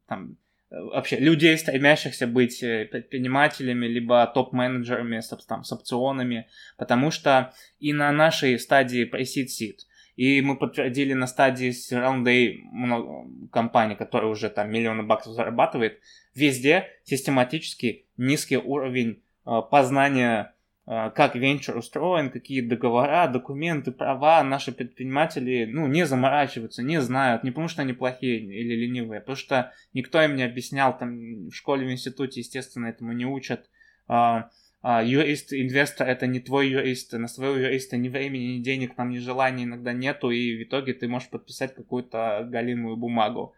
[0.08, 0.38] там,
[0.72, 6.48] вообще людей, стремящихся быть э, предпринимателями, либо топ-менеджерами с, там, с опционами,
[6.78, 9.80] потому что и на нашей стадии pre-seed seed,
[10.16, 16.00] и мы подтвердили на стадии Round A много компаний, которые уже там миллионы баксов зарабатывает,
[16.34, 20.56] везде систематически низкий уровень э, познания
[20.86, 27.52] как венчур устроен, какие договора, документы, права наши предприниматели, ну, не заморачиваются, не знают, не
[27.52, 31.52] потому что они плохие или ленивые, а потому что никто им не объяснял, там, в
[31.52, 33.70] школе, в институте, естественно, этому не учат.
[34.08, 34.50] А,
[34.82, 39.12] а, юрист, инвестор, это не твой юрист, на своего юриста ни времени, ни денег, там,
[39.12, 43.54] ни желания иногда нету, и в итоге ты можешь подписать какую-то галимую бумагу.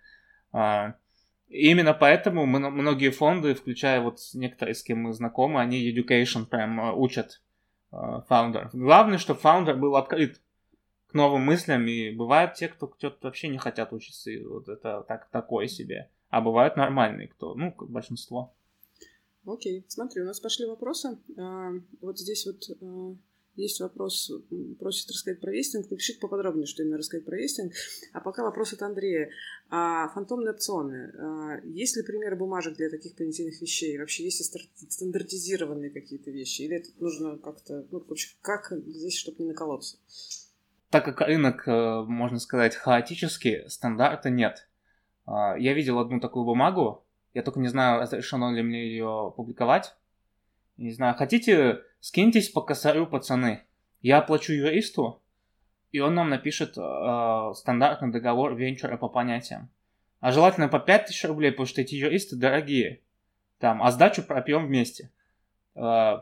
[1.54, 6.48] И именно поэтому мы, многие фонды, включая вот некоторые, с кем мы знакомы, они education
[6.48, 7.42] прям э, учат
[7.92, 8.74] фаундеров.
[8.74, 10.42] Главное, чтобы фаундер был открыт
[11.06, 12.92] к новым мыслям, и бывают те, кто,
[13.22, 16.10] вообще не хотят учиться, и вот это так, такое себе.
[16.30, 18.56] А бывают нормальные, кто, ну, большинство.
[19.46, 21.20] Окей, смотри, у нас пошли вопросы.
[21.38, 21.70] А,
[22.02, 23.16] вот здесь вот а,
[23.56, 24.32] есть вопрос,
[24.80, 25.90] просит рассказать про вестинг.
[25.90, 27.74] Напишите поподробнее, что именно рассказать про вестинг.
[28.12, 29.30] А пока вопрос от Андрея.
[29.70, 31.14] А, фантомные опционы.
[31.18, 33.98] А, есть ли примеры бумажек для таких понятийных вещей?
[34.00, 36.64] Вообще есть ли стандартизированные какие-то вещи?
[36.64, 37.86] Или это нужно как-то...
[37.92, 38.04] Ну,
[38.42, 39.98] как здесь, чтобы не наколоться?
[40.90, 44.68] Так как рынок, э, можно сказать, хаотический, стандарта нет.
[45.26, 47.06] А, я видел одну такую бумагу.
[47.34, 49.96] Я только не знаю, разрешено ли мне ее публиковать.
[50.78, 53.64] Не знаю, хотите скиньтесь по косарю, пацаны.
[54.02, 55.22] Я оплачу юристу,
[55.94, 59.70] и он нам напишет э, стандартный договор венчура по понятиям.
[60.20, 63.00] А желательно по 5000 рублей, потому что эти юристы дорогие.
[63.58, 65.12] Там, а сдачу пропьем вместе.
[65.76, 66.18] Э,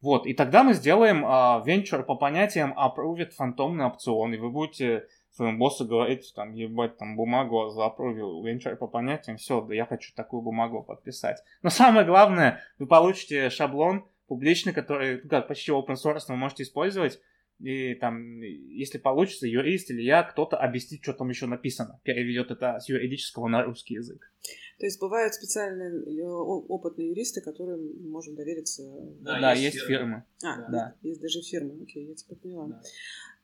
[0.00, 5.08] вот, и тогда мы сделаем э, венчур по понятиям апрувит фантомный опцион, и вы будете
[5.32, 10.14] своему боссу говорить, там, ебать, там, бумагу запровил, венчур по понятиям, все, да я хочу
[10.14, 11.42] такую бумагу подписать.
[11.62, 16.62] Но самое главное, вы получите шаблон, публичный, который, ну, как почти open source, вы можете
[16.62, 17.18] использовать.
[17.58, 22.78] И там, если получится, юрист или я, кто-то объяснит, что там еще написано, переведет это
[22.78, 24.32] с юридического на русский язык.
[24.78, 28.84] То есть бывают специальные э, опытные юристы, которым можно довериться.
[29.20, 30.22] Да, да есть, есть фирмы.
[30.44, 30.94] А, да.
[31.02, 31.82] есть даже фирмы.
[31.82, 32.68] Окей, я тебя поняла.
[32.68, 32.82] Да.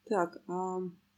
[0.07, 0.77] Так, а,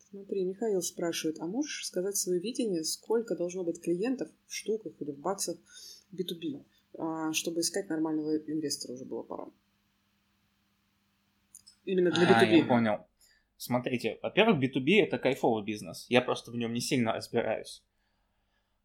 [0.09, 5.11] смотри, Михаил спрашивает, а можешь сказать свое видение, сколько должно быть клиентов в штуках или
[5.11, 5.57] в баксах
[6.11, 6.65] B2B?
[6.97, 9.45] А, чтобы искать нормального инвестора уже было пора.
[11.85, 12.33] Именно для B2B.
[12.33, 13.07] А, я понял.
[13.57, 16.05] Смотрите, во-первых, B2B это кайфовый бизнес.
[16.09, 17.83] Я просто в нем не сильно разбираюсь.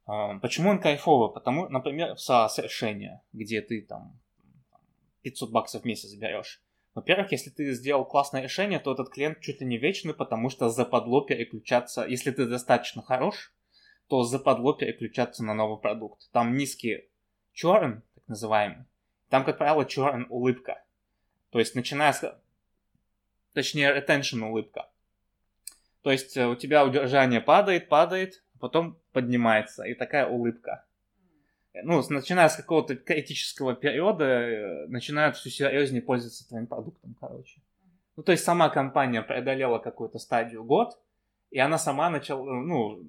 [0.06, 1.32] А, почему он кайфовый?
[1.32, 4.20] Потому, например, в SaaS решение, где ты там
[5.22, 6.62] 500 баксов в месяц берешь.
[6.94, 10.68] Во-первых, если ты сделал классное решение, то этот клиент чуть ли не вечный, потому что
[10.68, 13.54] западло переключаться, если ты достаточно хорош,
[14.08, 16.30] то западло переключаться на новый продукт.
[16.32, 17.08] Там низкие
[17.52, 18.84] черн, так называемый,
[19.28, 20.82] там, как правило, черн улыбка.
[21.50, 22.38] То есть, начиная с...
[23.54, 24.88] Точнее, retention улыбка.
[26.02, 30.84] То есть, э, у тебя удержание падает, падает, а потом поднимается, и такая улыбка.
[31.74, 37.60] Ну, начиная с какого-то критического периода, э, начинают все серьезнее пользоваться твоим продуктом, короче.
[38.16, 41.00] Ну, то есть, сама компания преодолела какую-то стадию год,
[41.50, 43.02] и она сама начала, ну,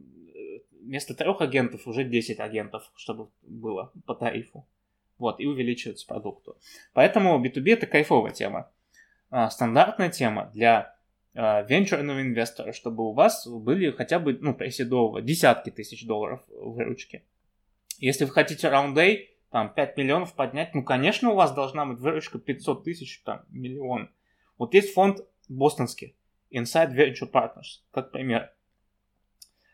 [0.84, 4.67] вместо трех агентов уже 10 агентов, чтобы было по тарифу.
[5.17, 6.57] Вот, и увеличивается продукту.
[6.93, 8.71] Поэтому B2B это кайфовая тема.
[9.29, 10.95] А, стандартная тема для
[11.36, 16.73] а, венчурного инвестора, чтобы у вас были хотя бы, ну, преседового, десятки тысяч долларов в
[16.73, 17.23] выручке.
[17.99, 19.17] Если вы хотите раунд A,
[19.49, 24.09] там, 5 миллионов поднять, ну, конечно, у вас должна быть выручка 500 тысяч, там, миллион.
[24.57, 26.15] Вот есть фонд бостонский,
[26.51, 28.53] Inside Venture Partners, как пример.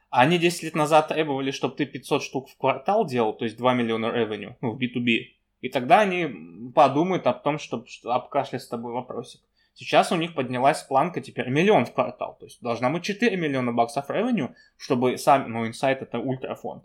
[0.10, 3.74] Они 10 лет назад требовали, чтобы ты 500 штук в квартал делал, то есть 2
[3.76, 5.36] миллиона revenue, ну, в B2B.
[5.62, 9.41] И тогда они подумают о том, чтобы обкашлять с тобой вопросик.
[9.74, 12.36] Сейчас у них поднялась планка теперь миллион в квартал.
[12.39, 16.84] То есть должна быть 4 миллиона баксов revenue, чтобы сами, ну, Insight это ультрафонд,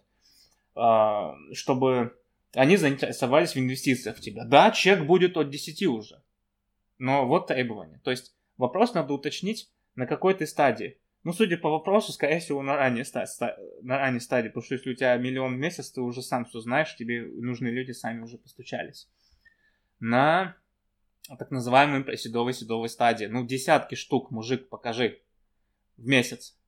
[0.74, 2.16] а, чтобы
[2.54, 4.44] они заинтересовались в инвестициях в тебя.
[4.44, 6.22] Да, чек будет от 10 уже.
[6.98, 8.00] Но вот требования.
[8.04, 10.98] То есть вопрос надо уточнить, на какой ты стадии.
[11.24, 14.74] Ну, судя по вопросу, скорее всего, на ранней, ста- ста- на ранней стадии, потому что
[14.74, 18.20] если у тебя миллион в месяц, ты уже сам все знаешь, тебе нужные люди сами
[18.20, 19.08] уже постучались.
[20.00, 20.56] На
[21.38, 23.24] так называемой седовой-седовой стадии.
[23.24, 25.22] Ну, десятки штук, мужик, покажи
[25.96, 26.58] в месяц.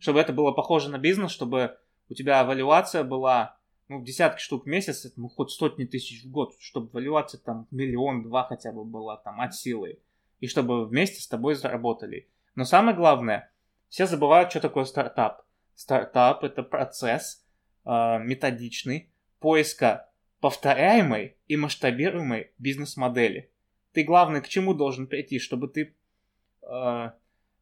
[0.00, 4.68] Чтобы это было похоже на бизнес, чтобы у тебя эвалюация была, ну, десятки штук в
[4.68, 9.18] месяц, это, ну, хоть сотни тысяч в год, чтобы эвалюация там миллион-два хотя бы была
[9.18, 10.00] там от силы.
[10.40, 12.28] И чтобы вместе с тобой заработали.
[12.56, 13.52] Но самое главное,
[13.90, 15.42] все забывают, что такое стартап.
[15.74, 17.44] Стартап это процесс
[17.84, 20.08] э, методичный поиска
[20.40, 23.50] повторяемой и масштабируемой бизнес-модели.
[23.92, 25.94] Ты, главное, к чему должен прийти, чтобы ты
[26.62, 27.10] э,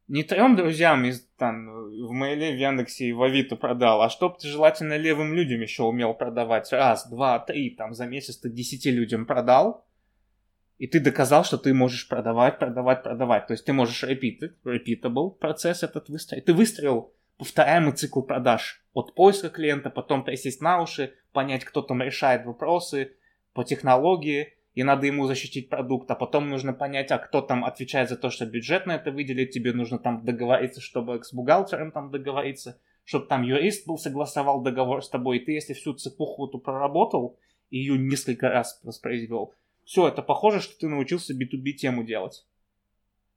[0.07, 4.37] не трем друзьям из, там, в Мейле, в Яндексе и в Авито продал, а чтоб
[4.37, 6.71] ты желательно левым людям еще умел продавать.
[6.71, 9.85] Раз, два, три, там за месяц ты десяти людям продал,
[10.79, 13.47] и ты доказал, что ты можешь продавать, продавать, продавать.
[13.47, 16.45] То есть ты можешь repeat, repeatable процесс этот выстроить.
[16.45, 18.81] Ты выстроил повторяемый цикл продаж.
[18.93, 23.11] От поиска клиента, потом присесть на уши, понять, кто там решает вопросы
[23.53, 28.07] по технологии, и надо ему защитить продукт, а потом нужно понять, а кто там отвечает
[28.07, 32.09] за то, что бюджет на это выделит, тебе нужно там договориться, чтобы с бухгалтером там
[32.09, 36.59] договориться, чтобы там юрист был, согласовал договор с тобой, и ты, если всю цепуху эту
[36.59, 37.37] проработал,
[37.69, 39.53] и ее несколько раз воспроизвел,
[39.89, 42.45] все, это похоже, что ты научился B2B тему делать.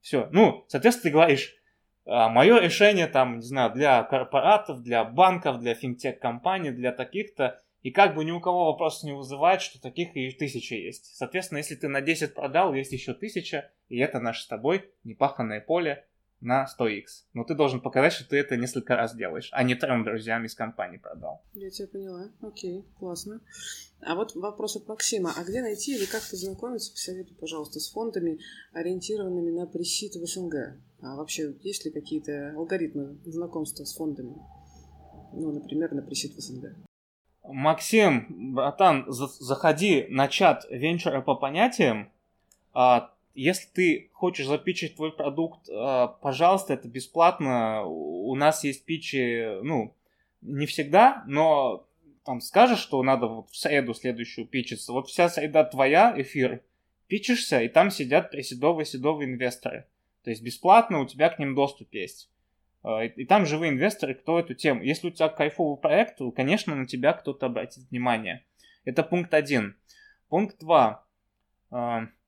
[0.02, 0.28] Все.
[0.32, 1.56] Ну, соответственно, ты говоришь,
[2.04, 7.90] а, мое решение там, не знаю, для корпоратов, для банков, для финтех-компаний, для таких-то, и
[7.90, 11.16] как бы ни у кого вопрос не вызывает, что таких и тысяча есть.
[11.16, 15.62] Соответственно, если ты на 10 продал, есть еще тысяча, и это наше с тобой непаханное
[15.62, 16.04] поле,
[16.42, 17.04] на 100x.
[17.32, 20.54] Но ты должен показать, что ты это несколько раз делаешь, а не трем друзьям из
[20.54, 21.42] компании продал.
[21.54, 22.28] Я тебя поняла.
[22.42, 23.40] Окей, классно.
[24.00, 25.32] А вот вопрос от Максима.
[25.36, 28.40] А где найти или как познакомиться, посоветуй, пожалуйста, с фондами,
[28.72, 30.76] ориентированными на пресид в СНГ?
[31.00, 34.34] А вообще, есть ли какие-то алгоритмы знакомства с фондами?
[35.32, 36.76] Ну, например, на пресид в СНГ.
[37.44, 42.10] Максим, братан, заходи на чат венчура по понятиям.
[42.72, 47.84] А, если ты хочешь запичить твой продукт, а, пожалуйста, это бесплатно.
[47.84, 49.94] У нас есть питчи, ну,
[50.40, 51.88] не всегда, но
[52.24, 54.92] там скажешь, что надо вот в среду следующую питчиться.
[54.92, 56.62] Вот вся среда твоя, эфир,
[57.06, 59.86] питчишься, и там сидят приседовые-седовые инвесторы.
[60.24, 62.30] То есть бесплатно у тебя к ним доступ есть.
[62.82, 64.82] А, и там живые инвесторы, кто эту тему.
[64.82, 68.44] Если у тебя кайфовый проект, то, конечно, на тебя кто-то обратит внимание.
[68.84, 69.76] Это пункт один.
[70.28, 71.04] Пункт два.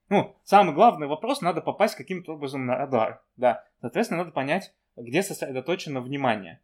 [0.08, 3.22] Ну, самый главный вопрос, надо попасть каким-то образом на радар.
[3.36, 6.60] Да, соответственно, надо понять, где сосредоточено внимание.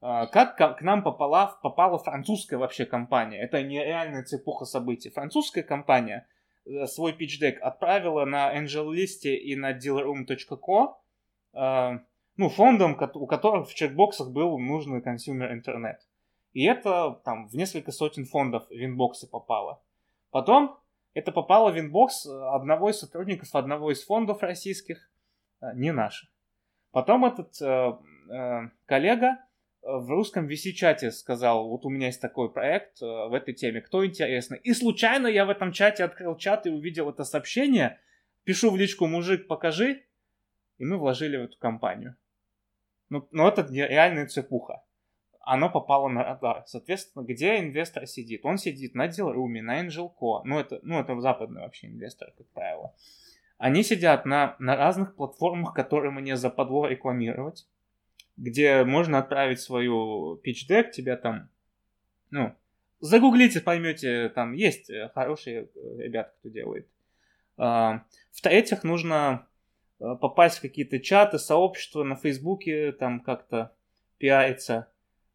[0.00, 3.38] А, как к нам попала, попала французская вообще компания?
[3.38, 5.10] Это нереальная цепуха событий.
[5.10, 6.26] Французская компания
[6.64, 10.94] э, свой pitch отправила на AngelList и на dealroom.co
[11.52, 12.00] а,
[12.36, 16.00] ну, фондам, у которых в чекбоксах был нужный consumer интернет.
[16.52, 19.82] И это там в несколько сотен фондов в inbox ы попало.
[20.30, 20.78] Потом
[21.14, 25.10] это попало в inbox одного из сотрудников одного из фондов российских,
[25.60, 26.30] э, не наших.
[26.92, 27.92] Потом этот э,
[28.32, 29.38] э, коллега
[29.82, 34.04] в русском VC-чате сказал, вот у меня есть такой проект э, в этой теме, кто
[34.04, 34.54] интересно.
[34.54, 37.98] И случайно я в этом чате открыл чат и увидел это сообщение,
[38.44, 40.04] пишу в личку, мужик, покажи,
[40.78, 42.16] и мы вложили в эту компанию.
[43.08, 44.82] Ну, ну это реальная цепуха
[45.40, 46.64] оно попало на радар.
[46.66, 48.44] Соответственно, где инвестор сидит?
[48.44, 50.42] Он сидит на Dealroom, на AngelCo.
[50.44, 52.94] Ну, это, ну, это западные вообще инвесторы, как правило.
[53.58, 57.66] Они сидят на, на разных платформах, которые мне западло рекламировать,
[58.36, 61.50] где можно отправить свою pitch deck, тебя там,
[62.30, 62.54] ну,
[63.00, 65.68] загуглите, поймете, там есть э, хорошие э,
[65.98, 66.88] ребята, кто делает.
[67.56, 69.46] А, в-третьих, нужно
[69.98, 73.74] э, попасть в какие-то чаты, сообщества на Фейсбуке, там как-то
[74.16, 74.89] пиариться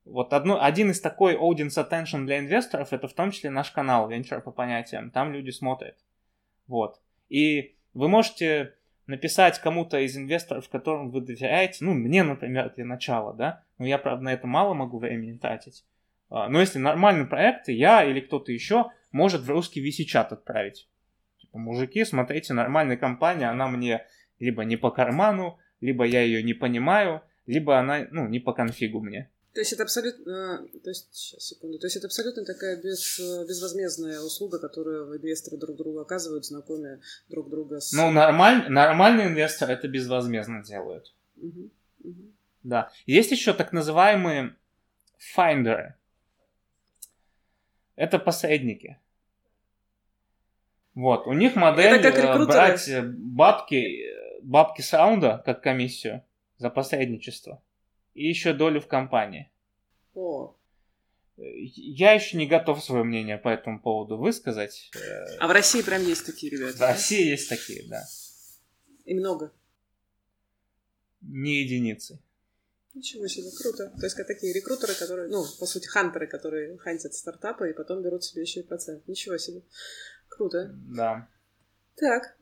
[0.06, 4.10] вот одно, один из такой audience attention для инвесторов, это в том числе наш канал
[4.10, 5.10] Venture по понятиям.
[5.12, 5.98] Там люди смотрят.
[6.68, 7.02] Вот.
[7.28, 8.76] И вы можете
[9.08, 13.98] написать кому-то из инвесторов, которым вы доверяете, ну, мне, например, для начала, да, но я,
[13.98, 15.86] правда, на это мало могу времени тратить.
[16.30, 20.90] А, но если нормальный проект, я или кто-то еще может в русский VC-чат отправить.
[21.38, 24.06] Типа, мужики, смотрите, нормальная компания, она мне
[24.40, 29.02] либо не по карману, либо я ее не понимаю, либо она, ну, не по конфигу
[29.02, 29.30] мне.
[29.56, 33.18] То есть это абсолютно, то есть, сейчас, секунду, то есть это абсолютно такая без,
[33.48, 37.00] безвозмездная услуга, которую инвесторы друг другу оказывают, знакомые
[37.30, 37.94] друг друга с...
[37.94, 41.16] Ну, нормаль, нормальный инвестор это безвозмездно делают.
[41.38, 41.70] Угу,
[42.04, 42.32] угу.
[42.64, 42.92] Да.
[43.06, 44.58] Есть еще так называемые
[45.20, 45.96] файндеры.
[47.96, 49.00] Это посредники.
[50.96, 54.04] Вот, у них модель э, брать э, бабки,
[54.42, 56.26] бабки саунда как комиссию
[56.58, 57.62] за посредничество
[58.16, 59.52] и еще долю в компании.
[60.16, 60.56] О.
[61.38, 64.90] Я еще не готов свое мнение по этому поводу высказать.
[65.40, 66.78] А в России прям есть такие ребята?
[66.78, 66.88] В да?
[66.94, 68.04] России есть такие, да.
[69.04, 69.52] И много?
[71.22, 72.20] Не единицы.
[72.94, 73.94] Ничего себе, круто.
[74.00, 78.02] То есть, как такие рекрутеры, которые, ну, по сути, хантеры, которые хантят стартапы и потом
[78.02, 79.06] берут себе еще и процент.
[79.06, 79.64] Ничего себе.
[80.30, 80.72] Круто.
[80.74, 81.28] Да.
[81.96, 82.38] Так,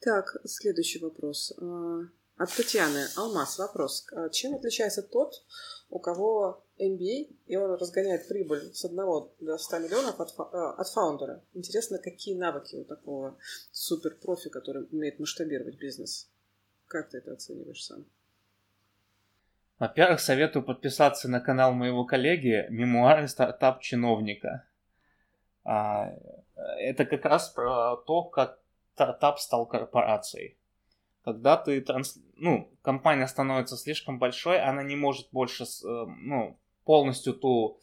[0.00, 1.52] так, следующий вопрос.
[2.40, 3.04] От Татьяны.
[3.18, 4.06] Алмаз, вопрос.
[4.16, 5.44] А чем отличается тот,
[5.90, 8.96] у кого MBA, и он разгоняет прибыль с 1
[9.40, 11.42] до 100 миллионов от, а, от фаундера?
[11.52, 13.36] Интересно, какие навыки у такого
[13.72, 16.30] супер-профи, который умеет масштабировать бизнес?
[16.86, 18.06] Как ты это оцениваешь сам?
[19.78, 24.66] Во-первых, советую подписаться на канал моего коллеги «Мемуары стартап-чиновника».
[25.64, 26.14] А,
[26.78, 28.58] это как раз про то, как
[28.94, 30.56] стартап стал корпорацией.
[31.24, 32.18] Когда ты транс...
[32.36, 37.78] ну, компания становится слишком большой, она не может больше э, ну, полностью ту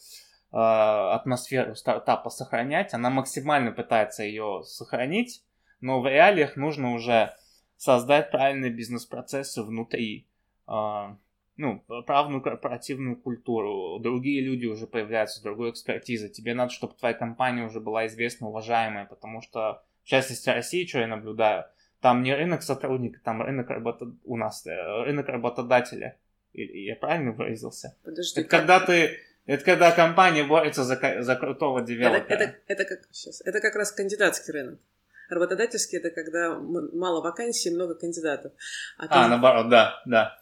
[0.52, 2.94] э, атмосферу стартапа сохранять.
[2.94, 5.44] Она максимально пытается ее сохранить,
[5.82, 7.36] но в реалиях нужно уже
[7.76, 10.28] создать правильные бизнес-процессы внутри.
[10.68, 11.16] Э,
[11.58, 16.30] ну, правную корпоративную культуру, другие люди уже появляются, другой экспертизы.
[16.30, 21.00] Тебе надо, чтобы твоя компания уже была известна, уважаемая, потому что, в частности, России, что
[21.00, 21.66] я наблюдаю,
[22.08, 24.14] там не рынок сотрудника, там рынок работа...
[24.24, 26.18] у нас, э, рынок работодателя.
[26.54, 27.98] Я правильно выразился?
[28.06, 28.62] Подожди, это как...
[28.62, 32.34] когда ты это когда компания борется за, за крутого девелопера.
[32.34, 34.80] Это, это, это, как, сейчас, это как раз кандидатский рынок.
[35.28, 38.54] Работодательский это когда мало вакансий, много кандидатов.
[38.98, 39.26] А, там...
[39.26, 40.42] а наоборот, да, да.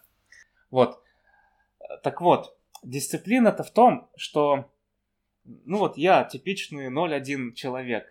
[0.70, 1.02] Вот.
[2.04, 4.72] Так вот, дисциплина-то в том, что,
[5.44, 8.06] ну вот я типичный 0-1 человек.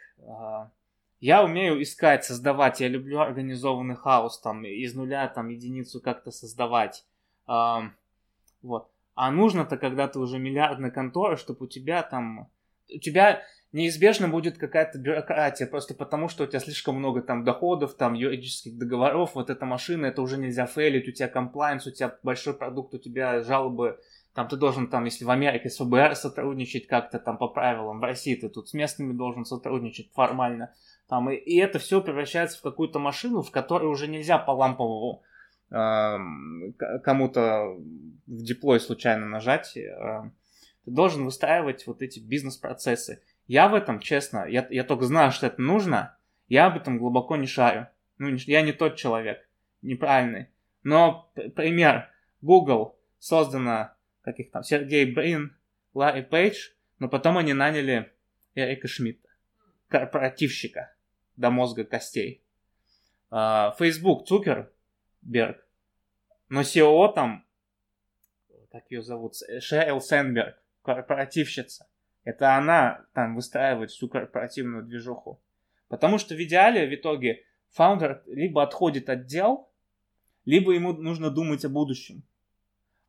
[1.25, 7.07] Я умею искать, создавать, я люблю организованный хаос, там, из нуля, там, единицу как-то создавать.
[7.47, 7.85] А,
[8.61, 8.91] вот.
[9.15, 12.51] А нужно-то, когда ты уже миллиардная контора, чтобы у тебя там...
[12.95, 13.43] У тебя
[13.73, 18.77] неизбежно будет какая-то бюрократия, просто потому что у тебя слишком много там доходов, там юридических
[18.77, 22.93] договоров, вот эта машина, это уже нельзя фейлить, у тебя комплайнс, у тебя большой продукт,
[22.93, 23.99] у тебя жалобы,
[24.35, 28.03] там ты должен там, если в Америке с ФБР сотрудничать как-то там по правилам, в
[28.03, 30.75] России ты тут с местными должен сотрудничать формально,
[31.09, 35.23] там, и, и это все превращается в какую-то машину, в которой уже нельзя по ламповому
[35.71, 36.17] э,
[37.05, 37.77] кому-то
[38.27, 40.31] в диплой случайно нажать, э,
[40.85, 43.23] ты должен выстраивать вот эти бизнес-процессы.
[43.47, 46.17] Я в этом, честно, я, я только знаю, что это нужно,
[46.49, 47.87] я об этом глубоко не шарю.
[48.19, 49.49] Ну, я не тот человек,
[49.83, 50.49] неправильный.
[50.83, 52.11] Но, пример,
[52.43, 52.99] Google
[54.25, 55.57] каких там, Сергей Брин,
[55.93, 58.13] Ларри Пейдж, но потом они наняли
[58.55, 59.29] Эрика Шмидта,
[59.89, 60.95] корпоративщика
[61.37, 62.43] до мозга костей.
[63.31, 65.67] Uh, Facebook Цукерберг,
[66.49, 67.45] но CEO там,
[68.71, 71.89] как ее зовут, Шерил Сенберг, корпоративщица.
[72.23, 75.43] Это она там выстраивает всю корпоративную движуху.
[75.89, 79.69] Потому что в идеале, в итоге, фаундер либо отходит от дел,
[80.45, 82.23] либо ему нужно думать о будущем.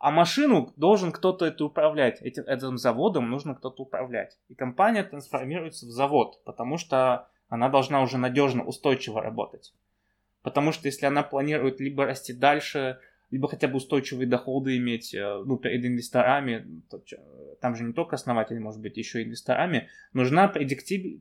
[0.06, 2.22] А машину должен кто-то это управлять.
[2.22, 4.38] Этим, этим заводом нужно кто-то управлять.
[4.50, 9.74] И компания трансформируется в завод, потому что она должна уже надежно, устойчиво работать.
[10.44, 13.00] Потому что если она планирует либо расти дальше,
[13.32, 16.84] либо хотя бы устойчивые доходы иметь, э, ну, перед инвесторами,
[17.60, 21.20] там же не только основатели, может быть, еще инвесторами, нужна предиктив...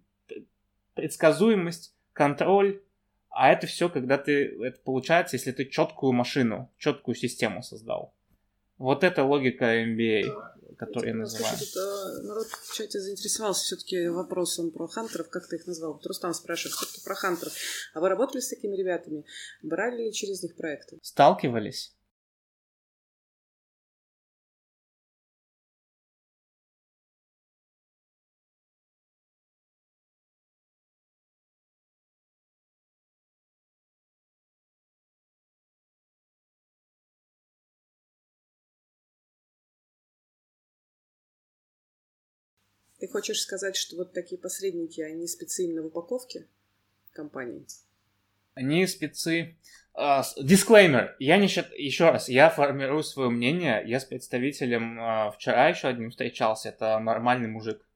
[0.93, 2.83] предсказуемость, контроль,
[3.31, 8.13] а это все, когда ты, это получается, если ты четкую машину, четкую систему создал.
[8.79, 10.25] Вот это логика MBA,
[10.77, 11.57] которую я называю.
[11.57, 15.95] Слушай, а, народ в чате заинтересовался все-таки вопросом про хантеров, как ты их назвал.
[15.95, 17.53] Вот Рустам спрашивает все-таки про хантеров.
[17.95, 19.25] А вы работали с такими ребятами?
[19.63, 20.99] Брали ли через них проекты?
[21.03, 21.95] Сталкивались.
[43.05, 46.49] Ты хочешь сказать, что вот такие посредники, они спецы именно в упаковке
[47.13, 47.67] компании?
[48.55, 49.59] Они спецы...
[50.41, 51.11] Дисклеймер.
[51.11, 51.79] Uh, я не считаю...
[51.79, 53.83] Еще раз, я формирую свое мнение.
[53.85, 56.71] Я с представителем uh, вчера еще одним встречался.
[56.71, 57.87] Это нормальный мужик.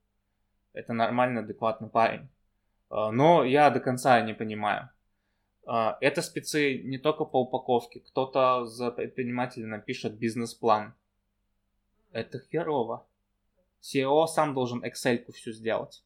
[0.75, 2.29] Это нормальный, адекватный парень.
[2.91, 4.91] Uh, но я до конца не понимаю.
[5.65, 8.01] Это спецы не только по упаковке.
[8.01, 10.93] Кто-то за предпринимателя напишет бизнес-план.
[12.13, 13.08] Это херово.
[13.83, 16.05] SEO сам должен Excel всю сделать.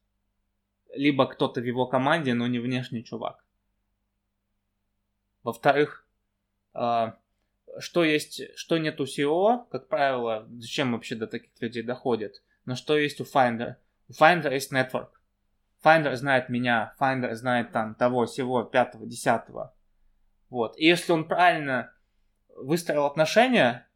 [0.94, 3.42] либо кто-то в его команде, но не внешний чувак.
[5.42, 6.06] Во-вторых,
[6.74, 7.18] а,
[7.78, 12.74] что есть, что нет у SEO, как правило, зачем вообще до таких людей доходит, но
[12.74, 13.76] что есть у Finder.
[14.08, 15.08] У Finder есть network.
[15.82, 19.74] Finder знает меня, Finder знает там того, всего, пятого, десятого.
[20.48, 20.78] Вот.
[20.78, 21.92] И если он правильно
[22.54, 23.88] выстроил отношения,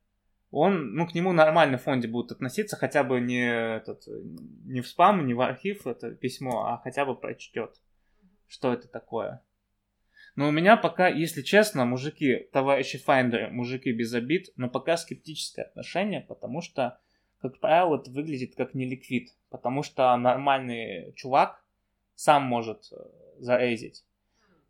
[0.59, 4.05] он, ну, к нему нормально в фонде будут относиться, хотя бы не, этот,
[4.65, 7.77] не в спам, не в архив это письмо, а хотя бы прочтет,
[8.49, 9.45] что это такое.
[10.35, 15.67] Но у меня пока, если честно, мужики, товарищи Файндеры, мужики без обид, но пока скептическое
[15.67, 16.99] отношение, потому что,
[17.43, 21.63] как правило, это выглядит как неликвид, потому что нормальный чувак
[22.15, 22.97] сам может э,
[23.41, 24.07] зарейзить.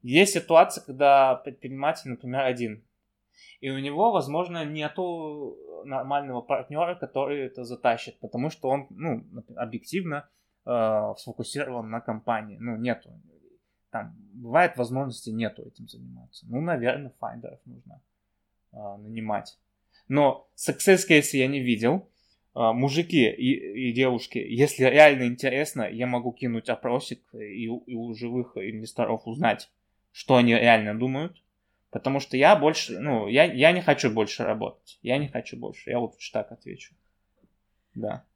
[0.02, 2.84] Есть ситуация, когда предприниматель, например, один,
[3.60, 5.56] и у него, возможно, нету
[5.86, 9.24] нормального партнера, который это затащит, потому что он, ну,
[9.56, 10.28] объективно
[10.64, 12.58] э, сфокусирован на компании.
[12.60, 13.10] Ну, нету.
[13.90, 16.46] Там бывает возможности нету этим заниматься.
[16.48, 18.00] Ну, наверное, finder ов нужно
[18.72, 19.58] э, нанимать.
[20.08, 22.08] Но success case я не видел.
[22.54, 28.14] Э, мужики и, и девушки, если реально интересно, я могу кинуть опросик и, и у
[28.14, 29.70] живых инвесторов узнать,
[30.12, 31.42] что они реально думают
[31.96, 34.98] Потому что я больше, ну, я, я не хочу больше работать.
[35.00, 35.88] Я не хочу больше.
[35.88, 36.94] Я лучше так отвечу.
[37.94, 38.26] Да.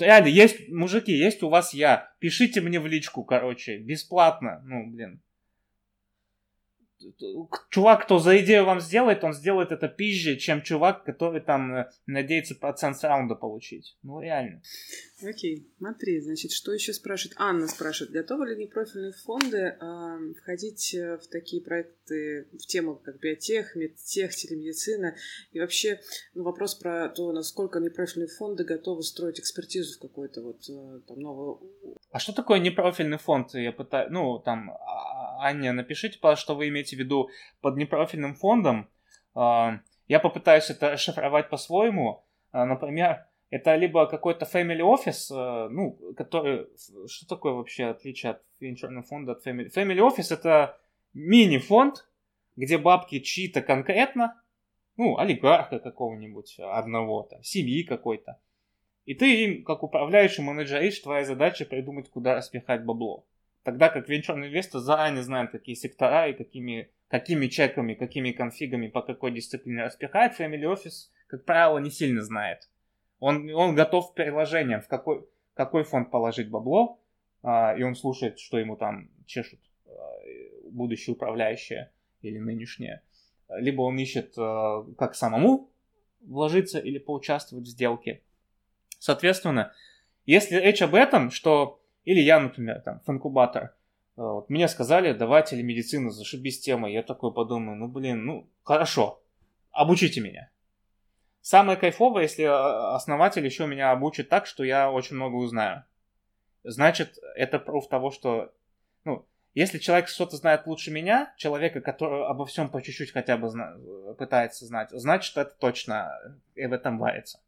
[0.00, 2.10] Реально, есть, мужики, есть у вас я.
[2.20, 4.62] Пишите мне в личку, короче, бесплатно.
[4.64, 5.20] Ну, блин
[7.70, 11.90] чувак, кто за идею вам сделает, он сделает это пизже, чем чувак, который там э,
[12.06, 13.96] надеется процент раунда получить.
[14.02, 14.62] Ну, реально.
[15.22, 17.36] Окей, смотри, значит, что еще спрашивает?
[17.38, 23.18] Анна спрашивает, готовы ли непрофильные фонды э, входить э, в такие проекты, в тему как
[23.18, 25.16] биотех, медтех, телемедицина?
[25.52, 26.00] И вообще,
[26.34, 31.18] ну, вопрос про то, насколько непрофильные фонды готовы строить экспертизу в какой-то вот э, там
[31.18, 31.66] новый...
[32.10, 33.54] А что такое непрофильный фонд?
[33.54, 34.70] Я пытаюсь, ну, там,
[35.40, 37.30] Аня, напишите, пожалуйста, что вы имеете в виду
[37.62, 38.90] под непрофильным фондом.
[39.34, 42.24] А, я попытаюсь это шифровать по-своему.
[42.52, 46.66] А, например, это либо какой-то family office, а, ну, который...
[47.08, 49.72] Что такое вообще отличие от венчурного фонда от family?
[49.74, 50.78] Family office это
[51.14, 52.08] мини-фонд,
[52.56, 54.40] где бабки чьи-то конкретно,
[54.96, 58.40] ну, олигарха какого-нибудь одного, там, семьи какой-то.
[59.04, 63.24] И ты им, как управляющий менеджеришь, твоя задача придумать, куда распихать бабло.
[63.62, 69.02] Тогда как венчурный инвестор заранее знает, какие сектора и какими, какими чеками, какими конфигами, по
[69.02, 72.68] какой дисциплине распихать, Family Office, как правило, не сильно знает.
[73.18, 77.00] Он, он готов приложением, в какой, какой фонд положить бабло,
[77.42, 79.90] а, и он слушает, что ему там чешут а,
[80.70, 81.90] будущие управляющие
[82.22, 83.02] или нынешние.
[83.48, 85.70] Либо он ищет, а, как самому
[86.20, 88.22] вложиться или поучаствовать в сделке.
[88.98, 89.72] Соответственно,
[90.24, 93.02] если речь об этом, что или я, например, там.
[94.16, 96.90] Э, вот, мне сказали, давай телемедицину, зашибись тема.
[96.90, 99.20] Я такой подумаю, ну, блин, ну, хорошо,
[99.72, 100.48] обучите меня.
[101.46, 105.84] Самое кайфовое, если э, основатель еще меня обучит так, что я очень много узнаю.
[106.64, 108.52] Значит, это пруф того, что,
[109.04, 109.24] ну,
[109.54, 113.76] если человек что-то знает лучше меня, человека, который обо всем по чуть-чуть хотя бы зна-
[114.18, 116.18] пытается знать, значит, это точно
[116.56, 117.38] и в этом варится.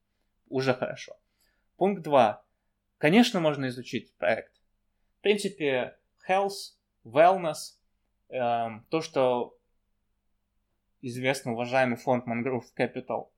[0.49, 1.16] Уже хорошо.
[1.77, 2.45] Пункт 2.
[2.99, 4.53] Конечно, можно изучить проект.
[5.19, 5.99] В принципе,
[6.29, 7.75] health, wellness,
[8.29, 9.59] эм, то, что
[11.03, 13.31] известный уважаемый фонд Mangrove Capital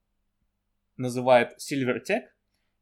[1.01, 2.23] называет Silver Tech,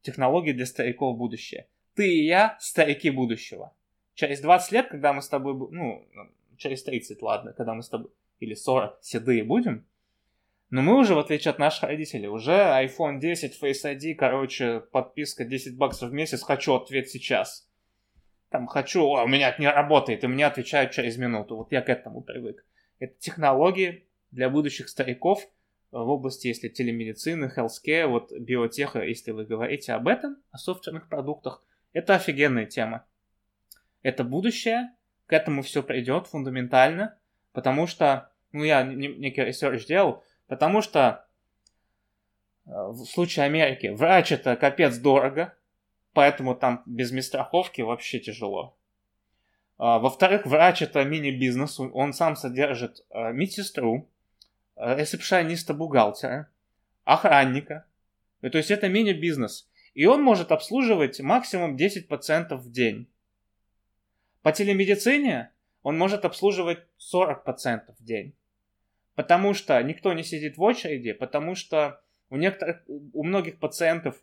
[0.02, 1.68] технологии для стариков будущее.
[1.94, 3.74] Ты и я старики будущего.
[4.14, 6.06] Через 20 лет, когда мы с тобой, ну,
[6.56, 9.86] через 30, ладно, когда мы с тобой, или 40, седые будем,
[10.70, 15.44] но мы уже, в отличие от наших родителей, уже iPhone 10, Face ID, короче, подписка
[15.44, 17.66] 10 баксов в месяц, хочу ответ сейчас.
[18.50, 21.56] Там хочу, о, у меня это не работает, и мне отвечают через минуту.
[21.56, 22.66] Вот я к этому привык.
[22.98, 25.48] Это технологии для будущих стариков
[25.90, 31.62] в области, если телемедицины, healthcare, вот биотеха, если вы говорите об этом, о софтверных продуктах,
[31.92, 33.06] это офигенная тема.
[34.02, 34.90] Это будущее,
[35.26, 37.18] к этому все придет фундаментально,
[37.52, 41.26] потому что, ну, я некий research делал, Потому что
[42.66, 45.54] э, в случае Америки врач это капец дорого,
[46.14, 48.76] поэтому там без страховки вообще тяжело.
[49.76, 54.17] А, во-вторых, врач это мини-бизнес, он сам содержит э, медсестру, э,
[54.78, 56.46] ресепшиониста-бухгалтера,
[57.04, 57.86] охранника.
[58.40, 59.68] То есть это мини-бизнес.
[59.94, 63.08] И он может обслуживать максимум 10% в день.
[64.42, 65.50] По телемедицине
[65.82, 66.78] он может обслуживать
[67.12, 68.34] 40% в день.
[69.14, 72.00] Потому что никто не сидит в очереди, потому что
[72.30, 74.16] у некоторых, у многих пациентов,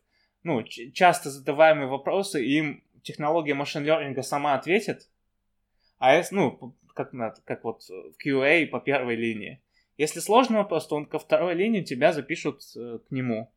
[0.43, 5.09] ну, часто задаваемые вопросы, им технология машин learning сама ответит,
[5.97, 7.11] а если, ну, как,
[7.43, 9.61] как вот в QA по первой линии.
[9.97, 13.51] Если сложный вопрос, то он ко второй линии тебя запишут э, к нему.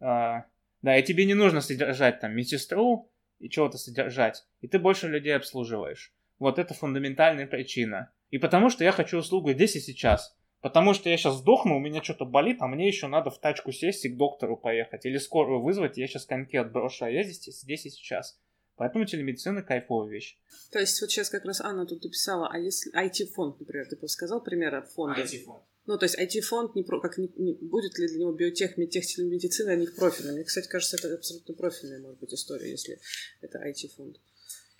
[0.00, 0.44] А,
[0.82, 5.36] да, и тебе не нужно содержать там медсестру и чего-то содержать, и ты больше людей
[5.36, 6.12] обслуживаешь.
[6.38, 8.10] Вот это фундаментальная причина.
[8.30, 10.36] И потому что я хочу услугу здесь и сейчас.
[10.62, 13.72] Потому что я сейчас сдохну, у меня что-то болит, а мне еще надо в тачку
[13.72, 15.06] сесть и к доктору поехать.
[15.06, 18.38] Или скорую вызвать, я сейчас коньки отброшу, а я здесь, здесь и сейчас.
[18.80, 20.38] Поэтому телемедицина кайфовая вещь.
[20.72, 24.42] То есть вот сейчас как раз Анна тут написала, а если IT-фонд, например, ты сказал
[24.42, 25.20] пример фонда?
[25.20, 25.64] IT-фонд.
[25.84, 29.04] Ну, то есть IT-фонд, не про, как не, не, будет ли для него биотех, медтех,
[29.04, 30.36] телемедицина, они профильные.
[30.36, 32.98] Мне, кстати, кажется, это абсолютно профильная, может быть, история, если
[33.42, 34.16] это IT-фонд.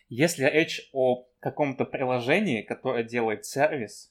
[0.09, 4.11] Если речь о каком-то приложении, которое делает сервис,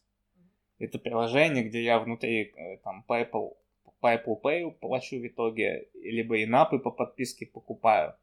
[0.77, 3.55] это приложение, где я внутри э, там по Apple
[4.03, 8.13] Pay плачу в итоге, либо инапы по подписке покупаю,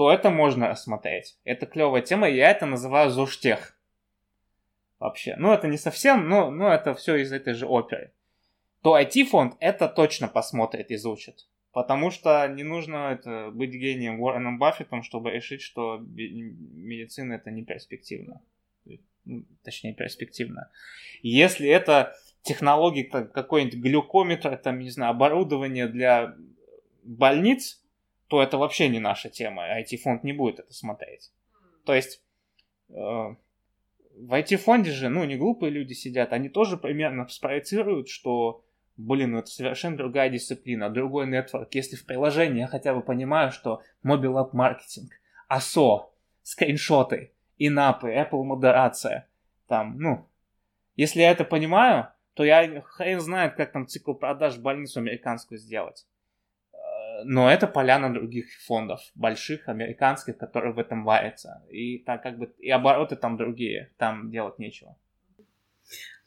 [0.00, 1.36] то это можно рассмотреть.
[1.44, 3.78] Это клевая тема, я это называю зоштех.
[4.98, 5.36] Вообще.
[5.36, 8.10] Ну, это не совсем, но, но это все из этой же оперы.
[8.80, 11.46] То IT-фонд это точно посмотрит, изучит.
[11.72, 17.62] Потому что не нужно это, быть гением Уорреном Баффетом, чтобы решить, что медицина это не
[17.62, 18.40] перспективно.
[19.26, 20.70] Ну, точнее, перспективно.
[21.20, 26.34] Если это технологии, какой-нибудь глюкометр, там, не знаю, оборудование для
[27.02, 27.82] больниц,
[28.30, 29.64] то это вообще не наша тема.
[29.80, 31.32] IT-фонд не будет это смотреть.
[31.84, 32.22] То есть
[32.88, 33.36] э, в
[34.32, 38.64] IT-фонде же, ну, не глупые люди сидят, они тоже примерно спроецируют, что,
[38.96, 41.74] блин, ну это совершенно другая дисциплина, другой нетворк.
[41.74, 45.10] Если в приложении я хотя бы понимаю, что Mobile App маркетинг,
[45.50, 46.10] ASO,
[46.44, 49.28] скриншоты, инапы, Apple модерация,
[49.66, 50.28] там, ну,
[50.94, 55.58] если я это понимаю, то я хрен знает, как там цикл продаж в больницу американскую
[55.58, 56.06] сделать
[57.24, 61.62] но это поляна других фондов, больших, американских, которые в этом варятся.
[61.70, 64.96] И так как бы и обороты там другие, там делать нечего.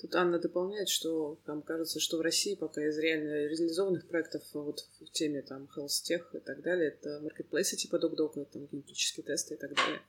[0.03, 4.81] Тут Анна дополняет, что там кажется, что в России пока из реально реализованных проектов вот
[4.99, 9.53] в теме там health tech и так далее, это маркетплейсы типа DocDoc, там генетические тесты
[9.53, 10.01] и так далее.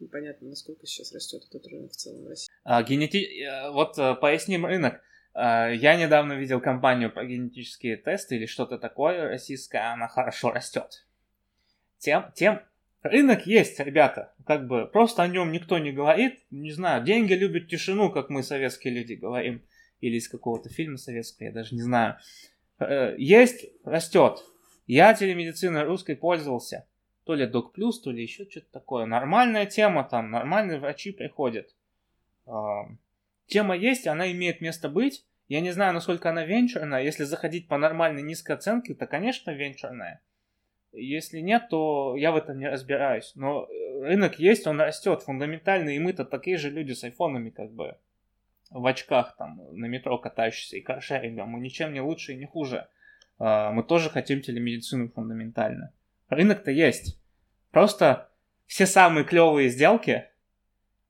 [0.00, 2.50] Непонятно, насколько сейчас растет этот рынок в целом в России.
[2.64, 3.42] А, генети...
[3.42, 5.02] Э, вот э, поясним рынок.
[5.34, 11.06] А, я недавно видел компанию по генетические тесты или что-то такое российское, она хорошо растет.
[11.98, 12.60] Тем, тем
[13.02, 17.68] рынок есть, ребята, как бы просто о нем никто не говорит, не знаю, деньги любят
[17.68, 19.62] тишину, как мы советские люди говорим,
[20.00, 22.16] или из какого-то фильма советского, я даже не знаю.
[22.78, 24.44] Э, есть, растет.
[24.86, 26.86] Я телемедициной русской пользовался.
[27.24, 29.06] То ли Док Плюс, то ли еще что-то такое.
[29.06, 31.72] Нормальная тема там, нормальные врачи приходят.
[33.52, 35.26] Тема есть, она имеет место быть.
[35.46, 37.02] Я не знаю, насколько она венчурная.
[37.02, 40.22] Если заходить по нормальной низкой оценке, то, конечно, венчурная.
[40.92, 43.32] Если нет, то я в этом не разбираюсь.
[43.34, 47.70] Но э, рынок есть, он растет фундаментально, и мы-то такие же люди с айфонами, как
[47.72, 47.98] бы,
[48.70, 51.50] в очках там на метро катающиеся и каршерингом.
[51.50, 52.88] Мы ничем не лучше и не хуже.
[53.38, 55.92] А, мы тоже хотим телемедицину фундаментально.
[56.30, 57.20] Рынок-то есть.
[57.70, 58.30] Просто
[58.64, 60.32] все самые клевые сделки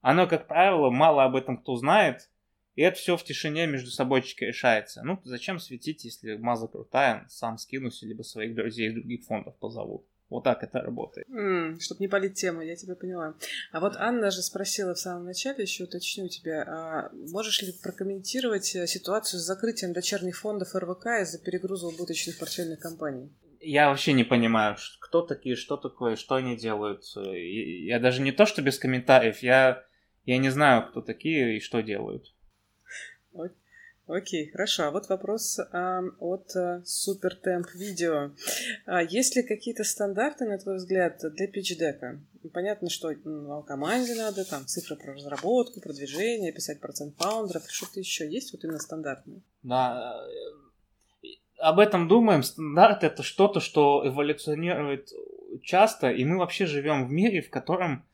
[0.02, 2.28] оно, как правило, мало об этом кто знает,
[2.74, 5.02] и это все в тишине между собойчики решается.
[5.02, 10.06] Ну, зачем светить, если маза крутая, сам скинусь, либо своих друзей из других фондов позову.
[10.30, 11.28] Вот так это работает.
[11.28, 13.34] Mm, чтобы не палить тему, я тебя поняла.
[13.70, 18.74] А вот Анна же спросила в самом начале, еще уточню тебя, а можешь ли прокомментировать
[18.74, 23.30] э, ситуацию с закрытием дочерних фондов РВК из-за перегруза убыточных портфельных компаний?
[23.60, 27.04] Я вообще не понимаю, кто такие, что такое, что они делают.
[27.14, 29.84] Я даже не то, что без комментариев, я
[30.24, 32.32] я не знаю, кто такие и что делают.
[34.06, 34.84] Окей, хорошо.
[34.84, 38.32] А вот вопрос а, от а, Супертемп Видео.
[38.84, 42.20] А, есть ли какие-то стандарты, на твой взгляд, для пичдека?
[42.52, 48.28] Понятно, что ну, команде надо, там, цифры про разработку, продвижение, писать процент фаундеров, что-то еще
[48.28, 49.40] есть вот именно стандартное?
[49.62, 50.26] Да,
[51.22, 51.28] э,
[51.58, 52.42] об этом думаем.
[52.42, 55.12] Стандарт— это что-то, что эволюционирует
[55.62, 58.04] часто, и мы вообще живем в мире, в котором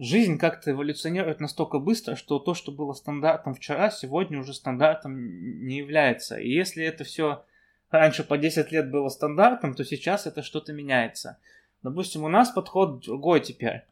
[0.00, 5.76] жизнь как-то эволюционирует настолько быстро, что то, что было стандартом вчера, сегодня уже стандартом не
[5.76, 6.38] является.
[6.38, 7.44] И если это все
[7.90, 11.38] раньше по 10 лет было стандартом, то сейчас это что-то меняется.
[11.82, 13.82] Допустим, у нас подход другой теперь.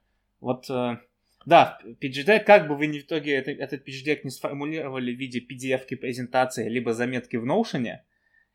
[0.40, 0.98] Вот, э,
[1.44, 5.94] да, PG как бы вы в итоге это, этот PG не сформулировали в виде PDF-ки
[5.94, 7.98] презентации, либо заметки в Notion,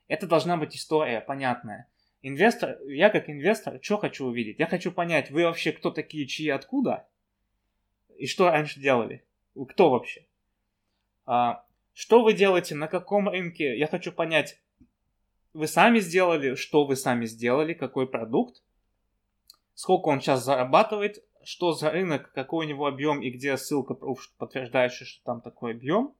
[0.08, 1.88] это должна быть история понятная.
[2.24, 4.58] Инвестор, я как инвестор, что хочу увидеть?
[4.58, 7.06] Я хочу понять, вы вообще кто такие, чьи, откуда,
[8.24, 9.22] и что раньше делали?
[9.72, 10.26] Кто вообще?
[11.26, 13.78] А, что вы делаете, на каком рынке?
[13.78, 14.62] Я хочу понять,
[15.52, 18.64] вы сами сделали, что вы сами сделали, какой продукт,
[19.74, 23.94] сколько он сейчас зарабатывает, что за рынок, какой у него объем и где ссылка,
[24.38, 26.16] подтверждающая, что там такой объем.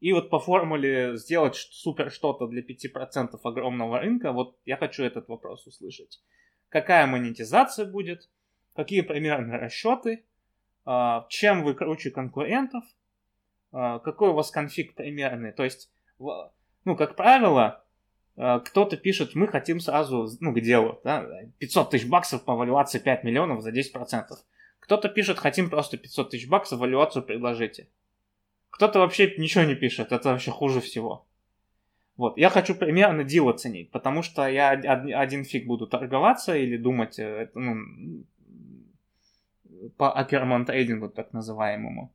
[0.00, 5.26] И вот по формуле сделать супер что-то для 5% огромного рынка, вот я хочу этот
[5.28, 6.22] вопрос услышать.
[6.68, 8.28] Какая монетизация будет,
[8.74, 10.26] какие примерные расчеты,
[11.28, 12.84] чем вы круче конкурентов,
[13.72, 15.52] а, какой у вас конфиг примерный.
[15.52, 17.84] То есть, ну, как правило,
[18.36, 21.26] а, кто-то пишет, мы хотим сразу, ну, к делу, да,
[21.58, 24.44] 500 тысяч баксов по валюации 5 миллионов за 10%.
[24.80, 27.88] Кто-то пишет, хотим просто 500 тысяч баксов, валюацию предложите.
[28.70, 31.26] Кто-то вообще ничего не пишет, это вообще хуже всего.
[32.16, 37.18] Вот, я хочу примерно дил оценить, потому что я один фиг буду торговаться или думать,
[37.18, 38.24] э, ну,
[39.96, 42.12] по Акерман трейдингу так называемому.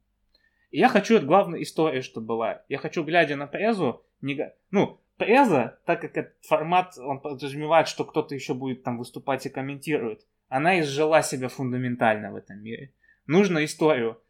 [0.72, 2.64] И я хочу, это главная история, что была.
[2.68, 8.06] Я хочу, глядя на презу, не, ну, преза, так как этот формат, он подразумевает, что
[8.06, 12.94] кто-то еще будет там выступать и комментирует, она изжила себя фундаментально в этом мире.
[13.26, 14.22] Нужно историю.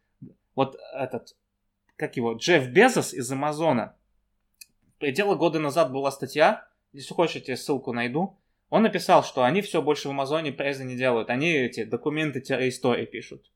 [0.54, 1.36] Вот этот,
[1.96, 3.94] как его, Джефф Безос из Амазона.
[4.98, 8.38] Пределы года назад была статья, если хотите, ссылку найду.
[8.68, 11.30] Он написал, что они все больше в Амазоне презы не делают.
[11.30, 13.50] Они эти документы-истории пишут.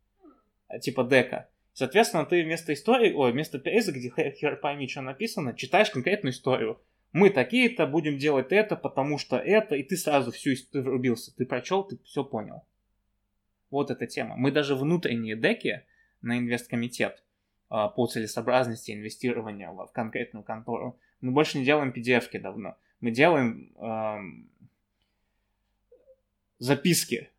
[0.81, 1.49] Типа дека.
[1.73, 6.81] Соответственно, ты вместо истории, ой, вместо презы, где хер пойми, что написано, читаешь конкретную историю
[7.13, 11.45] мы такие-то будем делать это, потому что это, и ты сразу всю ты врубился, ты
[11.45, 12.65] прочел, ты все понял.
[13.71, 14.37] Вот эта тема.
[14.37, 15.85] Мы даже внутренние деки
[16.23, 17.23] на инвесткомитет
[17.69, 22.77] а, по целесообразности инвестирования в конкретную контору, мы больше не делаем PDF-ки давно.
[23.01, 23.73] Мы делаем
[26.61, 27.31] записки,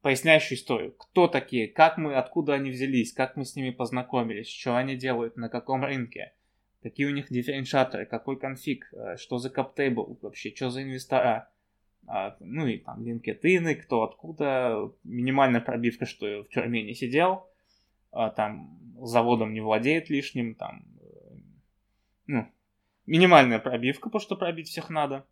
[0.00, 0.92] поясняющие историю.
[0.92, 5.36] Кто такие, как мы, откуда они взялись, как мы с ними познакомились, что они делают,
[5.36, 6.32] на каком рынке
[6.86, 11.50] какие у них дифференциаторы, какой конфиг, э, что за каптейбл вообще, что за инвестора,
[12.06, 17.50] а, ну и там линкетины, кто откуда, минимальная пробивка, что в тюрьме не сидел,
[18.12, 21.36] а, там заводом не владеет лишним, там, э,
[22.28, 22.52] ну,
[23.04, 25.26] минимальная пробивка, потому что пробить всех надо.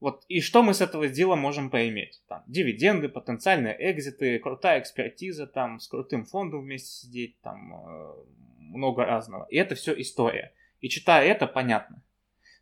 [0.00, 2.22] Вот, и что мы с этого дела можем поиметь?
[2.28, 8.14] Там, дивиденды, потенциальные экзиты, крутая экспертиза, там, с крутым фондом вместе сидеть, там, э,
[8.60, 9.46] много разного.
[9.50, 10.52] И это все история.
[10.80, 12.02] И читая это, понятно.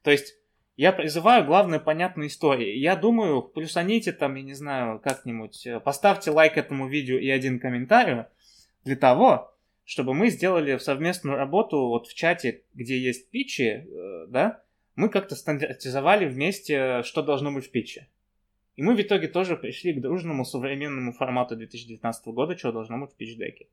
[0.03, 0.37] То есть,
[0.77, 2.77] я призываю, главное, понятные истории.
[2.79, 7.61] Я думаю, плюсаните там, я не знаю, как-нибудь, э, поставьте лайк этому видео и один
[7.61, 8.25] комментарий
[8.85, 9.55] для того,
[9.85, 14.63] чтобы мы сделали совместную работу вот в чате, где есть питчи, э, да,
[14.97, 18.09] мы как-то стандартизовали вместе, что должно быть в питче.
[18.77, 23.13] И мы в итоге тоже пришли к дружному современному формату 2019 года, что должно быть
[23.13, 23.69] в питч-деке.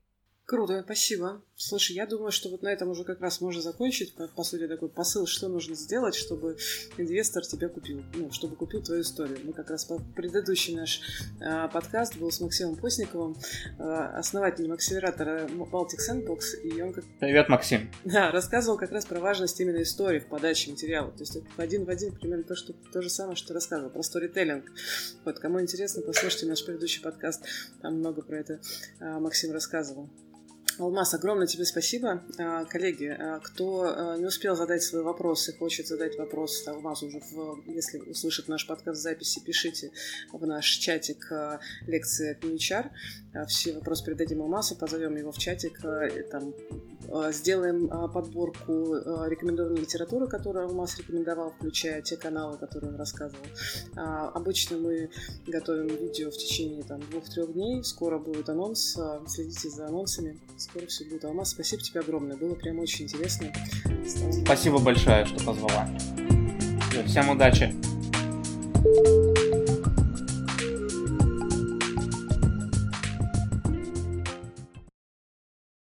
[0.46, 1.42] Круто, спасибо.
[1.56, 4.14] Слушай, я думаю, что вот на этом уже как раз можно закончить.
[4.14, 6.58] По, по сути, такой посыл, что нужно сделать, чтобы
[6.98, 9.38] инвестор тебя купил, ну, чтобы купил твою историю.
[9.42, 11.00] Мы как раз предыдущий наш
[11.40, 13.36] э, подкаст был с Максимом Постниковым,
[13.78, 17.04] э, основателем акселератора Baltic Sandbox, и он как...
[17.20, 17.90] Привет, Максим.
[18.04, 21.10] Да, рассказывал как раз про важность именно истории в подаче материала.
[21.12, 24.02] То есть это один в один примерно то, что, то же самое, что рассказывал, про
[24.02, 24.70] сторителлинг.
[25.24, 27.44] Вот, кому интересно, послушайте наш предыдущий подкаст,
[27.80, 28.60] там много про это
[29.00, 30.10] э, Максим рассказывал.
[30.78, 32.22] Алмаз, огромное тебе спасибо.
[32.38, 37.20] А, коллеги, а, кто а, не успел задать свои вопросы, хочет задать вопрос Алмазу уже,
[37.20, 39.92] в, если услышит наш подкаст в записи, пишите
[40.32, 41.30] в наш чатик
[41.86, 42.90] лекции от HR.
[43.46, 45.80] Все вопросы передадим Алмазу, позовем его в чатик,
[46.30, 46.54] там,
[47.32, 48.94] сделаем подборку
[49.26, 53.44] рекомендованной литературы, которую Алмаз рекомендовал, включая те каналы, которые он рассказывал.
[53.96, 55.10] Обычно мы
[55.46, 57.82] готовим видео в течение там, двух-трех дней.
[57.84, 58.98] Скоро будет анонс.
[59.26, 61.24] Следите за анонсами скоро все будет.
[61.24, 62.36] Алмаз, спасибо тебе огромное.
[62.36, 63.52] Было прям очень интересно.
[64.44, 65.88] Спасибо большое, что позвала.
[67.06, 67.74] Всем удачи.
[68.84, 69.53] thank you